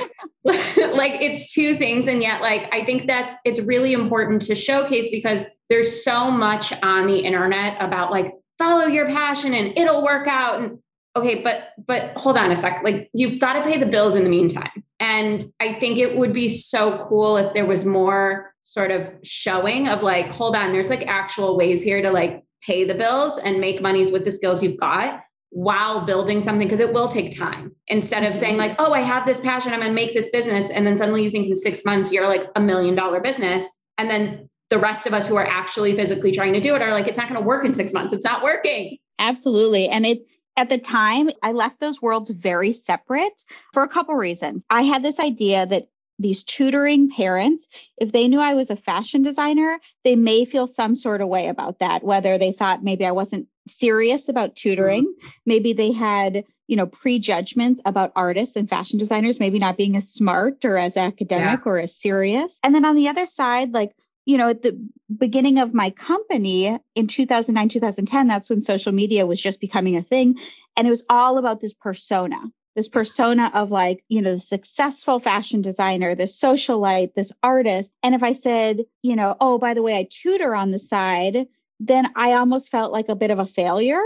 like 0.94 1.20
it's 1.20 1.52
two 1.52 1.76
things, 1.76 2.08
and 2.08 2.23
yet, 2.23 2.40
like 2.40 2.75
I 2.75 2.82
think 2.87 3.06
that's 3.06 3.35
it's 3.44 3.61
really 3.61 3.92
important 3.92 4.40
to 4.42 4.54
showcase 4.54 5.11
because 5.11 5.44
there's 5.68 6.02
so 6.02 6.30
much 6.30 6.73
on 6.82 7.06
the 7.06 7.18
internet 7.18 7.76
about 7.80 8.11
like 8.11 8.32
follow 8.58 8.87
your 8.87 9.06
passion 9.08 9.52
and 9.52 9.76
it'll 9.76 10.02
work 10.02 10.26
out 10.26 10.62
and 10.62 10.78
okay 11.18 11.42
but 11.42 11.70
but 11.87 12.12
hold 12.16 12.37
on 12.37 12.50
a 12.50 12.56
sec 12.56 12.80
like 12.84 13.10
you've 13.12 13.38
got 13.38 13.54
to 13.54 13.62
pay 13.62 13.78
the 13.78 13.87
bills 13.87 14.16
in 14.16 14.25
the 14.25 14.30
meantime. 14.30 14.84
And 15.00 15.44
i 15.60 15.75
think 15.75 15.98
it 15.98 16.16
would 16.16 16.32
be 16.32 16.48
so 16.48 17.06
cool 17.08 17.37
if 17.37 17.54
there 17.54 17.66
was 17.66 17.84
more 17.84 18.52
sort 18.62 18.90
of 18.90 19.08
showing 19.22 19.88
of 19.88 20.02
like 20.02 20.30
hold 20.30 20.56
on 20.56 20.72
there's 20.72 20.90
like 20.90 21.06
actual 21.06 21.56
ways 21.56 21.82
here 21.82 22.02
to 22.02 22.10
like 22.10 22.44
pay 22.62 22.84
the 22.84 22.94
bills 22.94 23.38
and 23.38 23.60
make 23.60 23.80
monies 23.80 24.10
with 24.10 24.25
the 24.25 24.30
skills 24.30 24.62
you've 24.62 24.78
got 24.78 25.21
while 25.50 26.04
building 26.04 26.43
something 26.43 26.66
because 26.66 26.80
it 26.80 26.93
will 26.93 27.08
take 27.08 27.34
time. 27.34 27.75
Instead 27.86 28.23
of 28.25 28.34
saying 28.34 28.58
mm-hmm. 28.58 28.71
like 28.71 28.76
oh 28.78 28.93
i 28.93 29.00
have 29.00 29.26
this 29.26 29.40
passion 29.40 29.73
i'm 29.73 29.80
going 29.80 29.90
to 29.90 29.95
make 29.95 30.14
this 30.14 30.30
business 30.30 30.71
and 30.71 30.86
then 30.86 30.97
suddenly 30.97 31.23
you 31.23 31.30
think 31.30 31.47
in 31.47 31.56
six 31.56 31.84
months 31.84 32.12
you're 32.12 32.28
like 32.28 32.47
a 32.56 32.60
million 32.60 32.95
dollar 32.95 33.21
business 33.21 33.64
and 33.99 34.10
then 34.10 34.49
the 34.71 34.78
rest 34.78 35.06
of 35.06 35.14
us 35.14 35.26
who 35.26 35.36
are 35.36 35.47
actually 35.47 35.95
physically 35.95 36.30
trying 36.30 36.52
to 36.52 36.60
do 36.60 36.75
it 36.75 36.82
are 36.82 36.93
like 36.93 37.06
it's 37.06 37.19
not 37.19 37.28
going 37.28 37.40
to 37.40 37.47
work 37.47 37.64
in 37.64 37.73
six 37.73 37.93
months. 37.93 38.12
It's 38.12 38.25
not 38.25 38.43
working. 38.43 38.99
Absolutely. 39.19 39.88
And 39.88 40.06
it 40.06 40.19
at 40.58 40.68
the 40.68 40.78
time, 40.78 41.30
I 41.40 41.52
left 41.52 41.78
those 41.78 42.02
worlds 42.02 42.30
very 42.30 42.73
separate 42.73 43.44
for 43.73 43.84
a 43.84 43.88
couple 43.88 44.16
reasons. 44.16 44.64
I 44.68 44.82
had 44.82 45.04
this 45.04 45.21
idea 45.21 45.64
that 45.66 45.88
these 46.18 46.42
tutoring 46.42 47.10
parents, 47.10 47.68
if 47.97 48.10
they 48.10 48.26
knew 48.26 48.40
I 48.40 48.54
was 48.54 48.68
a 48.68 48.76
fashion 48.76 49.23
designer, 49.23 49.78
they 50.02 50.16
may 50.16 50.44
feel 50.44 50.66
some 50.66 50.97
sort 50.97 51.21
of 51.21 51.28
way 51.28 51.47
about 51.47 51.78
that, 51.78 52.02
whether 52.02 52.38
they 52.38 52.50
thought 52.50 52.82
maybe 52.82 53.06
I 53.06 53.12
wasn't 53.12 53.47
serious 53.68 54.28
about 54.28 54.56
tutoring, 54.56 55.04
mm-hmm. 55.04 55.28
maybe 55.47 55.75
they 55.75 55.92
had, 55.92 56.42
you 56.66 56.76
know, 56.76 56.86
prejudgments 56.86 57.80
about 57.84 58.10
artists 58.16 58.56
and 58.56 58.68
fashion 58.68 58.99
designers, 58.99 59.38
maybe 59.38 59.60
not 59.60 59.76
being 59.76 59.94
as 59.94 60.08
smart 60.08 60.64
or 60.64 60.76
as 60.76 60.97
academic 60.97 61.60
yeah. 61.64 61.71
or 61.71 61.78
as 61.78 61.94
serious. 61.94 62.58
And 62.64 62.75
then 62.75 62.84
on 62.84 62.97
the 62.97 63.06
other 63.06 63.26
side, 63.26 63.73
like 63.73 63.94
you 64.28 64.36
know, 64.36 64.50
at 64.50 64.60
the 64.60 64.78
beginning 65.17 65.58
of 65.58 65.73
my 65.73 65.88
company 65.88 66.78
in 66.95 67.06
2009, 67.06 67.71
2010, 67.71 68.28
that's 68.28 68.50
when 68.50 68.60
social 68.60 68.93
media 68.93 69.25
was 69.25 69.41
just 69.41 69.58
becoming 69.58 69.97
a 69.97 70.02
thing. 70.02 70.36
And 70.76 70.86
it 70.86 70.91
was 70.91 71.06
all 71.08 71.38
about 71.38 71.62
this 71.62 71.73
persona, 71.73 72.36
this 72.76 72.88
persona 72.88 73.50
of 73.54 73.71
like, 73.71 74.04
you 74.06 74.21
know, 74.21 74.34
the 74.34 74.38
successful 74.38 75.19
fashion 75.19 75.62
designer, 75.62 76.14
this 76.14 76.38
socialite, 76.38 77.14
this 77.14 77.32
artist. 77.43 77.91
And 78.02 78.14
if 78.14 78.23
I 78.23 78.34
said, 78.34 78.80
you 79.00 79.17
know, 79.17 79.34
oh, 79.41 79.56
by 79.56 79.73
the 79.73 79.82
way, 79.82 79.97
I 79.97 80.06
tutor 80.10 80.54
on 80.54 80.73
the 80.73 80.78
side, 80.78 81.49
then 81.80 82.12
I 82.14 82.34
almost 82.34 82.71
felt 82.71 82.93
like 82.93 83.08
a 83.08 83.17
bit 83.17 83.30
of 83.30 83.38
a 83.38 83.47
failure 83.47 84.02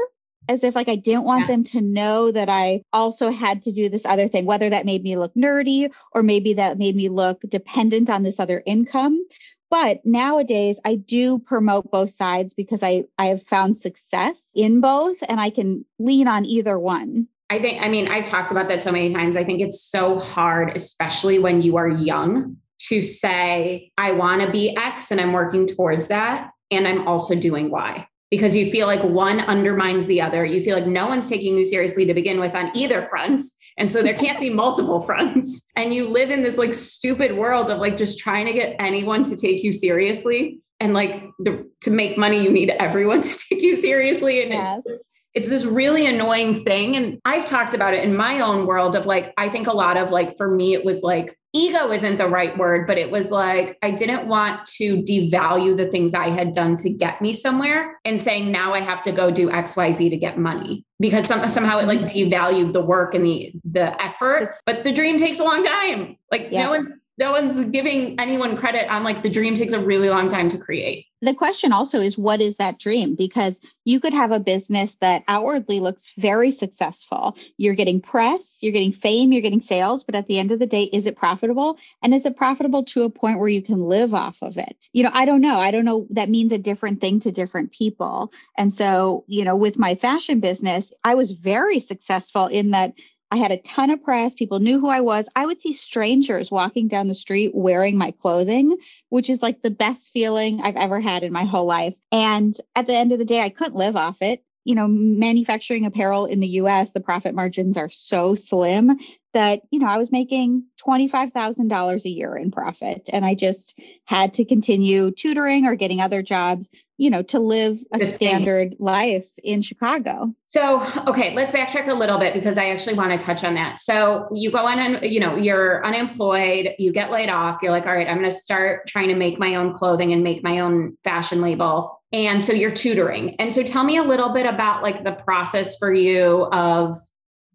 as 0.48 0.62
if 0.62 0.76
like 0.76 0.88
I 0.88 0.96
didn't 0.96 1.24
want 1.24 1.42
yeah. 1.42 1.46
them 1.48 1.64
to 1.64 1.80
know 1.80 2.30
that 2.30 2.48
I 2.48 2.82
also 2.92 3.30
had 3.30 3.64
to 3.64 3.72
do 3.72 3.88
this 3.88 4.06
other 4.06 4.28
thing, 4.28 4.46
whether 4.46 4.70
that 4.70 4.86
made 4.86 5.02
me 5.02 5.16
look 5.16 5.34
nerdy 5.34 5.90
or 6.12 6.22
maybe 6.22 6.54
that 6.54 6.78
made 6.78 6.94
me 6.94 7.08
look 7.08 7.40
dependent 7.42 8.08
on 8.08 8.22
this 8.22 8.38
other 8.38 8.62
income. 8.64 9.24
But 9.72 10.02
nowadays 10.04 10.78
I 10.84 10.96
do 10.96 11.38
promote 11.38 11.90
both 11.90 12.10
sides 12.10 12.52
because 12.52 12.82
I, 12.82 13.04
I 13.16 13.28
have 13.28 13.42
found 13.44 13.74
success 13.74 14.38
in 14.54 14.82
both 14.82 15.16
and 15.26 15.40
I 15.40 15.48
can 15.48 15.86
lean 15.98 16.28
on 16.28 16.44
either 16.44 16.78
one. 16.78 17.26
I 17.48 17.58
think, 17.58 17.82
I 17.82 17.88
mean, 17.88 18.06
I've 18.06 18.26
talked 18.26 18.50
about 18.50 18.68
that 18.68 18.82
so 18.82 18.92
many 18.92 19.14
times. 19.14 19.34
I 19.34 19.44
think 19.44 19.62
it's 19.62 19.82
so 19.82 20.18
hard, 20.18 20.76
especially 20.76 21.38
when 21.38 21.62
you 21.62 21.78
are 21.78 21.88
young, 21.88 22.58
to 22.88 23.02
say, 23.02 23.90
I 23.96 24.12
want 24.12 24.42
to 24.42 24.50
be 24.50 24.76
X 24.76 25.10
and 25.10 25.18
I'm 25.18 25.32
working 25.32 25.66
towards 25.66 26.08
that. 26.08 26.50
And 26.70 26.86
I'm 26.86 27.08
also 27.08 27.34
doing 27.34 27.70
Y 27.70 28.06
because 28.30 28.54
you 28.54 28.70
feel 28.70 28.86
like 28.86 29.02
one 29.02 29.40
undermines 29.40 30.04
the 30.04 30.20
other. 30.20 30.44
You 30.44 30.62
feel 30.62 30.76
like 30.76 30.86
no 30.86 31.06
one's 31.06 31.30
taking 31.30 31.56
you 31.56 31.64
seriously 31.64 32.04
to 32.04 32.12
begin 32.12 32.40
with 32.40 32.54
on 32.54 32.70
either 32.74 33.06
fronts. 33.06 33.56
And 33.78 33.90
so 33.90 34.02
there 34.02 34.14
can't 34.14 34.40
be 34.40 34.50
multiple 34.50 35.00
fronts. 35.00 35.66
And 35.76 35.92
you 35.92 36.08
live 36.08 36.30
in 36.30 36.42
this 36.42 36.58
like 36.58 36.74
stupid 36.74 37.36
world 37.36 37.70
of 37.70 37.78
like 37.78 37.96
just 37.96 38.18
trying 38.18 38.46
to 38.46 38.52
get 38.52 38.76
anyone 38.78 39.24
to 39.24 39.34
take 39.34 39.64
you 39.64 39.72
seriously. 39.72 40.60
And 40.78 40.94
like 40.94 41.24
the, 41.38 41.68
to 41.80 41.90
make 41.90 42.16
money, 42.16 42.42
you 42.42 42.50
need 42.50 42.70
everyone 42.70 43.20
to 43.22 43.28
take 43.28 43.62
you 43.62 43.74
seriously. 43.74 44.42
And 44.42 44.52
yes. 44.52 44.78
it's 44.84 45.02
it's 45.34 45.48
this 45.48 45.64
really 45.64 46.06
annoying 46.06 46.62
thing. 46.62 46.96
And 46.96 47.20
I've 47.24 47.46
talked 47.46 47.74
about 47.74 47.94
it 47.94 48.04
in 48.04 48.14
my 48.14 48.40
own 48.40 48.66
world 48.66 48.94
of 48.94 49.06
like, 49.06 49.32
I 49.38 49.48
think 49.48 49.66
a 49.66 49.72
lot 49.72 49.96
of 49.96 50.10
like, 50.10 50.36
for 50.36 50.48
me, 50.48 50.74
it 50.74 50.84
was 50.84 51.02
like, 51.02 51.38
ego 51.52 51.92
isn't 51.92 52.18
the 52.18 52.26
right 52.26 52.56
word, 52.56 52.86
but 52.86 52.98
it 52.98 53.10
was 53.10 53.30
like, 53.30 53.78
I 53.82 53.90
didn't 53.90 54.26
want 54.26 54.64
to 54.76 55.02
devalue 55.02 55.76
the 55.76 55.86
things 55.86 56.14
I 56.14 56.30
had 56.30 56.52
done 56.52 56.76
to 56.76 56.90
get 56.90 57.20
me 57.20 57.34
somewhere 57.34 57.98
and 58.04 58.20
saying, 58.20 58.50
now 58.50 58.72
I 58.72 58.80
have 58.80 59.02
to 59.02 59.12
go 59.12 59.30
do 59.30 59.50
XYZ 59.50 60.10
to 60.10 60.16
get 60.16 60.38
money 60.38 60.84
because 60.98 61.26
some, 61.26 61.46
somehow 61.48 61.78
it 61.78 61.86
like 61.86 62.00
mm-hmm. 62.00 62.32
devalued 62.32 62.72
the 62.72 62.80
work 62.80 63.14
and 63.14 63.24
the, 63.24 63.52
the 63.70 64.00
effort, 64.02 64.54
but 64.64 64.84
the 64.84 64.92
dream 64.92 65.18
takes 65.18 65.38
a 65.38 65.44
long 65.44 65.62
time. 65.62 66.16
Like 66.30 66.48
yeah. 66.50 66.64
no 66.64 66.70
one's 66.70 66.90
no 67.18 67.30
one's 67.30 67.64
giving 67.66 68.18
anyone 68.18 68.56
credit 68.56 68.90
on 68.90 69.04
like 69.04 69.22
the 69.22 69.28
dream 69.28 69.54
takes 69.54 69.72
a 69.72 69.80
really 69.80 70.08
long 70.08 70.28
time 70.28 70.48
to 70.48 70.58
create. 70.58 71.06
The 71.20 71.34
question 71.34 71.72
also 71.72 72.00
is 72.00 72.18
what 72.18 72.40
is 72.40 72.56
that 72.56 72.80
dream? 72.80 73.14
Because 73.14 73.60
you 73.84 74.00
could 74.00 74.12
have 74.12 74.32
a 74.32 74.40
business 74.40 74.96
that 74.96 75.22
outwardly 75.28 75.78
looks 75.78 76.10
very 76.18 76.50
successful. 76.50 77.36
You're 77.56 77.76
getting 77.76 78.00
press, 78.00 78.58
you're 78.60 78.72
getting 78.72 78.90
fame, 78.90 79.30
you're 79.30 79.42
getting 79.42 79.60
sales, 79.60 80.02
but 80.02 80.16
at 80.16 80.26
the 80.26 80.40
end 80.40 80.50
of 80.50 80.58
the 80.58 80.66
day, 80.66 80.82
is 80.84 81.06
it 81.06 81.16
profitable? 81.16 81.78
And 82.02 82.12
is 82.12 82.26
it 82.26 82.36
profitable 82.36 82.84
to 82.86 83.04
a 83.04 83.10
point 83.10 83.38
where 83.38 83.48
you 83.48 83.62
can 83.62 83.82
live 83.82 84.14
off 84.14 84.38
of 84.42 84.56
it? 84.56 84.88
You 84.92 85.04
know, 85.04 85.10
I 85.12 85.24
don't 85.24 85.42
know. 85.42 85.60
I 85.60 85.70
don't 85.70 85.84
know. 85.84 86.08
That 86.10 86.28
means 86.28 86.50
a 86.50 86.58
different 86.58 87.00
thing 87.00 87.20
to 87.20 87.30
different 87.30 87.70
people. 87.70 88.32
And 88.58 88.74
so, 88.74 89.24
you 89.28 89.44
know, 89.44 89.54
with 89.54 89.78
my 89.78 89.94
fashion 89.94 90.40
business, 90.40 90.92
I 91.04 91.14
was 91.14 91.30
very 91.30 91.78
successful 91.78 92.46
in 92.46 92.72
that 92.72 92.94
I 93.32 93.36
had 93.36 93.50
a 93.50 93.56
ton 93.56 93.88
of 93.88 94.02
press. 94.02 94.34
People 94.34 94.58
knew 94.58 94.78
who 94.78 94.88
I 94.88 95.00
was. 95.00 95.26
I 95.34 95.46
would 95.46 95.58
see 95.58 95.72
strangers 95.72 96.50
walking 96.50 96.86
down 96.86 97.08
the 97.08 97.14
street 97.14 97.52
wearing 97.54 97.96
my 97.96 98.10
clothing, 98.10 98.76
which 99.08 99.30
is 99.30 99.42
like 99.42 99.62
the 99.62 99.70
best 99.70 100.12
feeling 100.12 100.60
I've 100.60 100.76
ever 100.76 101.00
had 101.00 101.22
in 101.22 101.32
my 101.32 101.44
whole 101.44 101.64
life. 101.64 101.96
And 102.12 102.54
at 102.76 102.86
the 102.86 102.94
end 102.94 103.10
of 103.10 103.18
the 103.18 103.24
day, 103.24 103.40
I 103.40 103.48
couldn't 103.48 103.74
live 103.74 103.96
off 103.96 104.20
it 104.20 104.44
you 104.64 104.74
know, 104.74 104.86
manufacturing 104.88 105.86
apparel 105.86 106.26
in 106.26 106.40
the 106.40 106.46
US, 106.48 106.92
the 106.92 107.00
profit 107.00 107.34
margins 107.34 107.76
are 107.76 107.88
so 107.88 108.34
slim 108.34 108.98
that, 109.34 109.62
you 109.70 109.78
know, 109.78 109.86
I 109.86 109.96
was 109.96 110.12
making 110.12 110.64
$25,000 110.86 112.04
a 112.04 112.08
year 112.08 112.36
in 112.36 112.50
profit. 112.50 113.08
And 113.12 113.24
I 113.24 113.34
just 113.34 113.78
had 114.04 114.34
to 114.34 114.44
continue 114.44 115.10
tutoring 115.10 115.64
or 115.64 115.74
getting 115.74 116.00
other 116.00 116.22
jobs, 116.22 116.68
you 116.98 117.08
know, 117.08 117.22
to 117.22 117.38
live 117.38 117.82
a 117.92 118.06
standard 118.06 118.76
life 118.78 119.26
in 119.42 119.62
Chicago. 119.62 120.34
So, 120.46 120.86
okay, 121.06 121.34
let's 121.34 121.52
backtrack 121.52 121.88
a 121.88 121.94
little 121.94 122.18
bit 122.18 122.34
because 122.34 122.58
I 122.58 122.68
actually 122.68 122.94
want 122.94 123.18
to 123.18 123.24
touch 123.24 123.42
on 123.42 123.54
that. 123.54 123.80
So, 123.80 124.28
you 124.34 124.50
go 124.50 124.66
on 124.66 124.78
and, 124.78 125.10
you 125.10 125.18
know, 125.18 125.36
you're 125.36 125.84
unemployed, 125.84 126.74
you 126.78 126.92
get 126.92 127.10
laid 127.10 127.30
off, 127.30 127.60
you're 127.62 127.72
like, 127.72 127.86
all 127.86 127.94
right, 127.94 128.06
I'm 128.06 128.18
going 128.18 128.30
to 128.30 128.36
start 128.36 128.86
trying 128.86 129.08
to 129.08 129.16
make 129.16 129.38
my 129.38 129.54
own 129.54 129.72
clothing 129.72 130.12
and 130.12 130.22
make 130.22 130.44
my 130.44 130.60
own 130.60 130.98
fashion 131.04 131.40
label 131.40 132.01
and 132.12 132.44
so 132.44 132.52
you're 132.52 132.70
tutoring. 132.70 133.36
And 133.36 133.52
so 133.52 133.62
tell 133.62 133.84
me 133.84 133.96
a 133.96 134.02
little 134.02 134.32
bit 134.32 134.46
about 134.46 134.82
like 134.82 135.04
the 135.04 135.12
process 135.12 135.76
for 135.78 135.92
you 135.92 136.44
of 136.52 136.98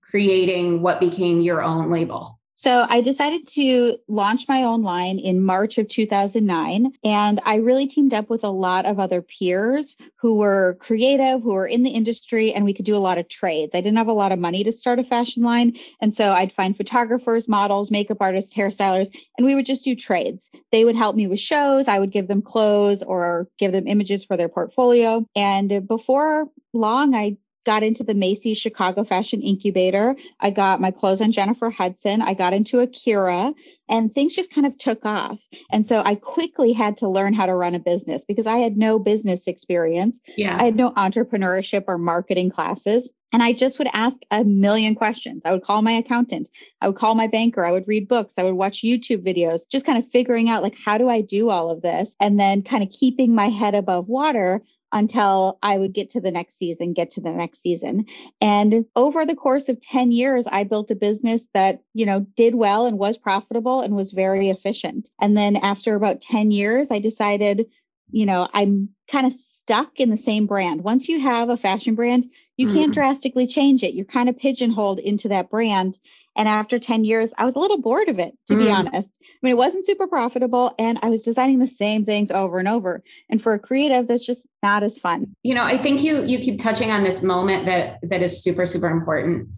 creating 0.01 0.81
what 0.81 0.99
became 0.99 1.41
your 1.41 1.61
own 1.61 1.91
label. 1.91 2.36
So 2.57 2.87
I 2.89 3.01
decided 3.01 3.45
to 3.49 3.97
launch 4.07 4.47
my 4.47 4.63
own 4.63 4.81
line 4.81 5.19
in 5.19 5.43
March 5.43 5.77
of 5.77 5.87
2009. 5.87 6.91
And 7.03 7.39
I 7.45 7.57
really 7.57 7.85
teamed 7.85 8.15
up 8.15 8.31
with 8.31 8.43
a 8.43 8.49
lot 8.49 8.85
of 8.85 8.99
other 8.99 9.21
peers 9.21 9.95
who 10.15 10.37
were 10.37 10.75
creative, 10.79 11.43
who 11.43 11.53
were 11.53 11.67
in 11.67 11.83
the 11.83 11.91
industry, 11.91 12.53
and 12.53 12.65
we 12.65 12.73
could 12.73 12.85
do 12.85 12.95
a 12.95 12.97
lot 12.97 13.19
of 13.19 13.29
trades. 13.29 13.75
I 13.75 13.81
didn't 13.81 13.97
have 13.97 14.07
a 14.07 14.13
lot 14.13 14.31
of 14.31 14.39
money 14.39 14.63
to 14.63 14.71
start 14.71 14.97
a 14.97 15.03
fashion 15.03 15.43
line. 15.43 15.77
And 16.01 16.11
so 16.11 16.25
I'd 16.25 16.51
find 16.51 16.75
photographers, 16.75 17.47
models, 17.47 17.91
makeup 17.91 18.17
artists, 18.21 18.55
hairstylers, 18.55 19.15
and 19.37 19.45
we 19.45 19.53
would 19.53 19.67
just 19.67 19.83
do 19.83 19.93
trades. 19.93 20.49
They 20.71 20.83
would 20.83 20.95
help 20.95 21.15
me 21.15 21.27
with 21.27 21.39
shows. 21.39 21.87
I 21.87 21.99
would 21.99 22.11
give 22.11 22.27
them 22.27 22.41
clothes 22.41 23.03
or 23.03 23.47
give 23.59 23.71
them 23.71 23.85
images 23.85 24.25
for 24.25 24.35
their 24.35 24.49
portfolio. 24.49 25.27
And 25.35 25.87
before 25.87 26.47
long, 26.73 27.13
I 27.13 27.37
got 27.67 27.83
into 27.83 28.05
the 28.05 28.13
Macy's 28.13 28.57
Chicago 28.57 29.03
Fashion 29.03 29.41
Incubator. 29.41 30.15
I 30.39 30.51
got 30.51 30.79
my 30.79 30.89
clothes 30.89 31.21
on 31.21 31.33
Jennifer 31.33 31.69
Hudson. 31.69 32.21
I 32.21 32.33
got 32.33 32.53
into 32.53 32.79
Akira 32.79 33.53
and 33.89 34.11
things 34.11 34.33
just 34.33 34.53
kind 34.53 34.65
of 34.65 34.77
took 34.77 35.05
off. 35.05 35.41
And 35.69 35.85
so 35.85 36.01
I 36.03 36.15
quickly 36.15 36.71
had 36.71 36.95
to 36.97 37.09
learn 37.09 37.33
how 37.33 37.45
to 37.45 37.53
run 37.53 37.75
a 37.75 37.79
business 37.79 38.23
because 38.23 38.47
I 38.47 38.59
had 38.59 38.77
no 38.77 38.99
business 38.99 39.47
experience. 39.47 40.17
Yeah. 40.37 40.55
I 40.57 40.63
had 40.63 40.77
no 40.77 40.91
entrepreneurship 40.91 41.83
or 41.89 41.97
marketing 41.97 42.51
classes. 42.51 43.11
And 43.33 43.43
I 43.43 43.51
just 43.51 43.77
would 43.79 43.89
ask 43.91 44.15
a 44.31 44.45
million 44.45 44.95
questions. 44.95 45.41
I 45.43 45.51
would 45.51 45.63
call 45.63 45.81
my 45.81 45.91
accountant. 45.91 46.47
I 46.79 46.87
would 46.87 46.95
call 46.95 47.15
my 47.15 47.27
banker. 47.27 47.65
I 47.65 47.73
would 47.73 47.85
read 47.85 48.07
books. 48.07 48.35
I 48.37 48.43
would 48.43 48.53
watch 48.53 48.81
YouTube 48.81 49.27
videos, 49.27 49.67
just 49.69 49.85
kind 49.85 50.01
of 50.01 50.09
figuring 50.09 50.47
out 50.47 50.63
like, 50.63 50.77
how 50.85 50.97
do 50.97 51.09
I 51.09 51.19
do 51.19 51.49
all 51.49 51.69
of 51.69 51.81
this? 51.81 52.15
And 52.21 52.39
then 52.39 52.63
kind 52.63 52.81
of 52.81 52.89
keeping 52.89 53.35
my 53.35 53.49
head 53.49 53.75
above 53.75 54.07
water 54.07 54.63
until 54.91 55.59
I 55.61 55.77
would 55.77 55.93
get 55.93 56.11
to 56.11 56.21
the 56.21 56.31
next 56.31 56.57
season, 56.57 56.93
get 56.93 57.11
to 57.11 57.21
the 57.21 57.31
next 57.31 57.61
season. 57.61 58.05
And 58.39 58.85
over 58.95 59.25
the 59.25 59.35
course 59.35 59.69
of 59.69 59.81
10 59.81 60.11
years, 60.11 60.47
I 60.47 60.63
built 60.63 60.91
a 60.91 60.95
business 60.95 61.47
that, 61.53 61.81
you 61.93 62.05
know, 62.05 62.25
did 62.35 62.55
well 62.55 62.85
and 62.85 62.97
was 62.97 63.17
profitable 63.17 63.81
and 63.81 63.95
was 63.95 64.11
very 64.11 64.49
efficient. 64.49 65.09
And 65.19 65.35
then 65.35 65.55
after 65.55 65.95
about 65.95 66.21
10 66.21 66.51
years, 66.51 66.87
I 66.89 66.99
decided, 66.99 67.67
you 68.11 68.25
know, 68.25 68.47
I'm 68.53 68.89
kind 69.09 69.27
of 69.27 69.33
stuck 69.33 69.99
in 69.99 70.09
the 70.09 70.17
same 70.17 70.47
brand. 70.47 70.81
Once 70.81 71.09
you 71.09 71.19
have 71.19 71.49
a 71.49 71.57
fashion 71.57 71.95
brand, 71.95 72.25
you 72.55 72.71
can't 72.73 72.91
mm. 72.91 72.95
drastically 72.95 73.45
change 73.45 73.83
it. 73.83 73.93
You're 73.93 74.05
kind 74.05 74.29
of 74.29 74.37
pigeonholed 74.37 74.99
into 74.99 75.27
that 75.27 75.49
brand. 75.49 75.99
And 76.37 76.47
after 76.47 76.77
10 76.77 77.03
years, 77.03 77.33
I 77.37 77.45
was 77.45 77.55
a 77.55 77.59
little 77.59 77.81
bored 77.81 78.07
of 78.07 78.19
it, 78.19 78.37
to 78.47 78.53
mm. 78.53 78.59
be 78.59 78.71
honest. 78.71 79.09
I 79.21 79.37
mean, 79.41 79.51
it 79.51 79.57
wasn't 79.57 79.85
super 79.85 80.07
profitable 80.07 80.73
and 80.77 80.99
I 81.01 81.09
was 81.09 81.21
designing 81.21 81.59
the 81.59 81.67
same 81.67 82.05
things 82.05 82.31
over 82.31 82.59
and 82.59 82.67
over. 82.67 83.03
And 83.29 83.41
for 83.41 83.53
a 83.53 83.59
creative, 83.59 84.07
that's 84.07 84.25
just 84.25 84.47
not 84.63 84.83
as 84.83 84.99
fun. 84.99 85.35
You 85.43 85.55
know, 85.55 85.63
I 85.63 85.77
think 85.77 86.03
you 86.03 86.23
you 86.23 86.39
keep 86.39 86.59
touching 86.59 86.91
on 86.91 87.03
this 87.03 87.23
moment 87.23 87.65
that 87.65 87.99
that 88.03 88.21
is 88.21 88.41
super, 88.41 88.65
super 88.65 88.87
important. 88.87 89.49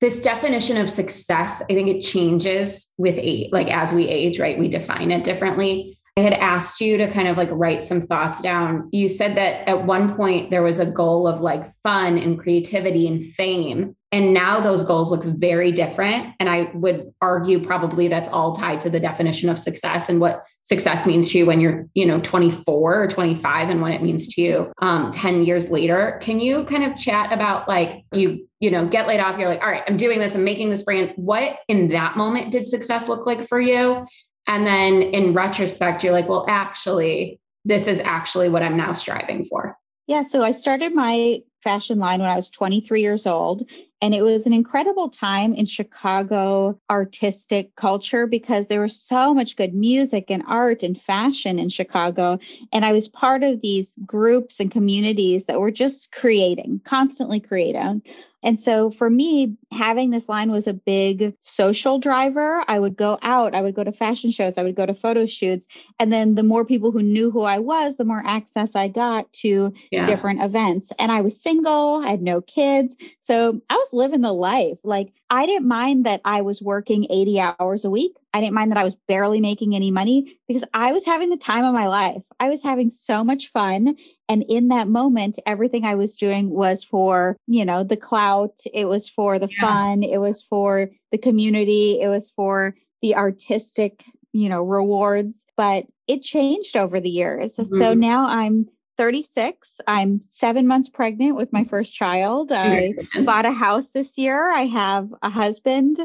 This 0.00 0.20
definition 0.20 0.76
of 0.76 0.90
success, 0.90 1.62
I 1.62 1.74
think 1.74 1.88
it 1.88 2.00
changes 2.02 2.92
with 2.98 3.16
age, 3.18 3.50
like 3.52 3.70
as 3.70 3.92
we 3.92 4.08
age, 4.08 4.40
right? 4.40 4.58
We 4.58 4.68
define 4.68 5.10
it 5.10 5.24
differently. 5.24 5.98
I 6.16 6.20
had 6.20 6.34
asked 6.34 6.80
you 6.80 6.96
to 6.98 7.10
kind 7.10 7.26
of 7.26 7.36
like 7.36 7.48
write 7.50 7.82
some 7.82 8.00
thoughts 8.00 8.40
down. 8.40 8.88
You 8.92 9.08
said 9.08 9.36
that 9.36 9.68
at 9.68 9.84
one 9.84 10.14
point 10.14 10.50
there 10.50 10.62
was 10.62 10.78
a 10.78 10.86
goal 10.86 11.26
of 11.26 11.40
like 11.40 11.72
fun 11.82 12.18
and 12.18 12.38
creativity 12.38 13.08
and 13.08 13.24
fame. 13.24 13.96
And 14.14 14.32
now 14.32 14.60
those 14.60 14.84
goals 14.84 15.10
look 15.10 15.24
very 15.24 15.72
different. 15.72 16.36
And 16.38 16.48
I 16.48 16.70
would 16.72 17.12
argue 17.20 17.58
probably 17.58 18.06
that's 18.06 18.28
all 18.28 18.52
tied 18.52 18.80
to 18.82 18.90
the 18.90 19.00
definition 19.00 19.48
of 19.48 19.58
success 19.58 20.08
and 20.08 20.20
what 20.20 20.44
success 20.62 21.04
means 21.04 21.30
to 21.30 21.38
you 21.38 21.46
when 21.46 21.60
you're, 21.60 21.88
you 21.94 22.06
know, 22.06 22.20
24 22.20 23.02
or 23.02 23.08
25 23.08 23.70
and 23.70 23.82
what 23.82 23.90
it 23.90 24.04
means 24.04 24.32
to 24.32 24.40
you 24.40 24.72
um, 24.80 25.10
10 25.10 25.42
years 25.42 25.68
later. 25.68 26.20
Can 26.22 26.38
you 26.38 26.64
kind 26.66 26.84
of 26.84 26.96
chat 26.96 27.32
about 27.32 27.66
like 27.66 28.04
you, 28.12 28.48
you 28.60 28.70
know, 28.70 28.86
get 28.86 29.08
laid 29.08 29.18
off, 29.18 29.36
you're 29.36 29.48
like, 29.48 29.62
all 29.62 29.68
right, 29.68 29.82
I'm 29.88 29.96
doing 29.96 30.20
this, 30.20 30.36
I'm 30.36 30.44
making 30.44 30.70
this 30.70 30.82
brand. 30.82 31.12
What 31.16 31.56
in 31.66 31.88
that 31.88 32.16
moment 32.16 32.52
did 32.52 32.68
success 32.68 33.08
look 33.08 33.26
like 33.26 33.48
for 33.48 33.58
you? 33.58 34.06
And 34.46 34.64
then 34.64 35.02
in 35.02 35.34
retrospect, 35.34 36.04
you're 36.04 36.12
like, 36.12 36.28
well, 36.28 36.44
actually, 36.48 37.40
this 37.64 37.88
is 37.88 37.98
actually 37.98 38.48
what 38.48 38.62
I'm 38.62 38.76
now 38.76 38.92
striving 38.92 39.44
for. 39.44 39.76
Yeah. 40.06 40.22
So 40.22 40.40
I 40.40 40.52
started 40.52 40.94
my 40.94 41.40
fashion 41.64 41.98
line 41.98 42.20
when 42.20 42.28
I 42.28 42.36
was 42.36 42.50
23 42.50 43.00
years 43.00 43.26
old. 43.26 43.68
And 44.04 44.14
it 44.14 44.20
was 44.20 44.44
an 44.44 44.52
incredible 44.52 45.08
time 45.08 45.54
in 45.54 45.64
Chicago 45.64 46.78
artistic 46.90 47.74
culture 47.74 48.26
because 48.26 48.66
there 48.66 48.82
was 48.82 49.00
so 49.00 49.32
much 49.32 49.56
good 49.56 49.72
music 49.72 50.26
and 50.28 50.42
art 50.46 50.82
and 50.82 51.00
fashion 51.00 51.58
in 51.58 51.70
Chicago. 51.70 52.38
And 52.70 52.84
I 52.84 52.92
was 52.92 53.08
part 53.08 53.42
of 53.42 53.62
these 53.62 53.96
groups 54.04 54.60
and 54.60 54.70
communities 54.70 55.46
that 55.46 55.58
were 55.58 55.70
just 55.70 56.12
creating, 56.12 56.82
constantly 56.84 57.40
creating. 57.40 58.02
And 58.44 58.60
so 58.60 58.90
for 58.90 59.08
me, 59.08 59.56
having 59.72 60.10
this 60.10 60.28
line 60.28 60.50
was 60.50 60.66
a 60.66 60.74
big 60.74 61.34
social 61.40 61.98
driver. 61.98 62.62
I 62.68 62.78
would 62.78 62.94
go 62.94 63.18
out, 63.22 63.54
I 63.54 63.62
would 63.62 63.74
go 63.74 63.82
to 63.82 63.90
fashion 63.90 64.30
shows, 64.30 64.58
I 64.58 64.62
would 64.62 64.76
go 64.76 64.84
to 64.84 64.94
photo 64.94 65.24
shoots. 65.24 65.66
And 65.98 66.12
then 66.12 66.34
the 66.34 66.42
more 66.42 66.66
people 66.66 66.92
who 66.92 67.02
knew 67.02 67.30
who 67.30 67.40
I 67.40 67.58
was, 67.58 67.96
the 67.96 68.04
more 68.04 68.22
access 68.24 68.76
I 68.76 68.88
got 68.88 69.32
to 69.44 69.72
yeah. 69.90 70.04
different 70.04 70.42
events. 70.42 70.92
And 70.98 71.10
I 71.10 71.22
was 71.22 71.40
single, 71.40 72.02
I 72.04 72.10
had 72.10 72.22
no 72.22 72.42
kids. 72.42 72.94
So 73.20 73.62
I 73.70 73.76
was 73.76 73.92
living 73.94 74.20
the 74.20 74.32
life. 74.32 74.78
Like 74.84 75.12
I 75.30 75.46
didn't 75.46 75.66
mind 75.66 76.04
that 76.04 76.20
I 76.24 76.42
was 76.42 76.60
working 76.60 77.06
80 77.08 77.40
hours 77.40 77.84
a 77.86 77.90
week. 77.90 78.12
I 78.34 78.40
didn't 78.40 78.54
mind 78.54 78.72
that 78.72 78.78
I 78.78 78.82
was 78.84 78.96
barely 79.06 79.40
making 79.40 79.76
any 79.76 79.92
money 79.92 80.36
because 80.48 80.64
I 80.74 80.92
was 80.92 81.04
having 81.04 81.30
the 81.30 81.36
time 81.36 81.64
of 81.64 81.72
my 81.72 81.86
life. 81.86 82.24
I 82.40 82.48
was 82.48 82.64
having 82.64 82.90
so 82.90 83.22
much 83.22 83.52
fun. 83.52 83.96
And 84.28 84.42
in 84.48 84.68
that 84.68 84.88
moment, 84.88 85.38
everything 85.46 85.84
I 85.84 85.94
was 85.94 86.16
doing 86.16 86.50
was 86.50 86.82
for, 86.82 87.36
you 87.46 87.64
know, 87.64 87.84
the 87.84 87.96
clout, 87.96 88.58
it 88.72 88.86
was 88.86 89.08
for 89.08 89.38
the 89.38 89.48
yeah. 89.48 89.60
fun, 89.60 90.02
it 90.02 90.18
was 90.18 90.42
for 90.42 90.90
the 91.12 91.18
community, 91.18 92.00
it 92.02 92.08
was 92.08 92.32
for 92.34 92.74
the 93.02 93.14
artistic, 93.14 94.04
you 94.32 94.48
know, 94.48 94.64
rewards. 94.64 95.44
But 95.56 95.86
it 96.08 96.22
changed 96.22 96.76
over 96.76 97.00
the 97.00 97.08
years. 97.08 97.54
Mm-hmm. 97.54 97.78
So 97.78 97.94
now 97.94 98.26
I'm 98.26 98.68
36. 98.98 99.80
I'm 99.86 100.20
seven 100.30 100.66
months 100.66 100.88
pregnant 100.88 101.36
with 101.36 101.52
my 101.52 101.64
first 101.64 101.94
child. 101.94 102.50
I 102.52 102.94
bought 103.22 103.46
a 103.46 103.52
house 103.52 103.84
this 103.94 104.16
year. 104.16 104.50
I 104.50 104.66
have 104.66 105.08
a 105.22 105.30
husband. 105.30 106.00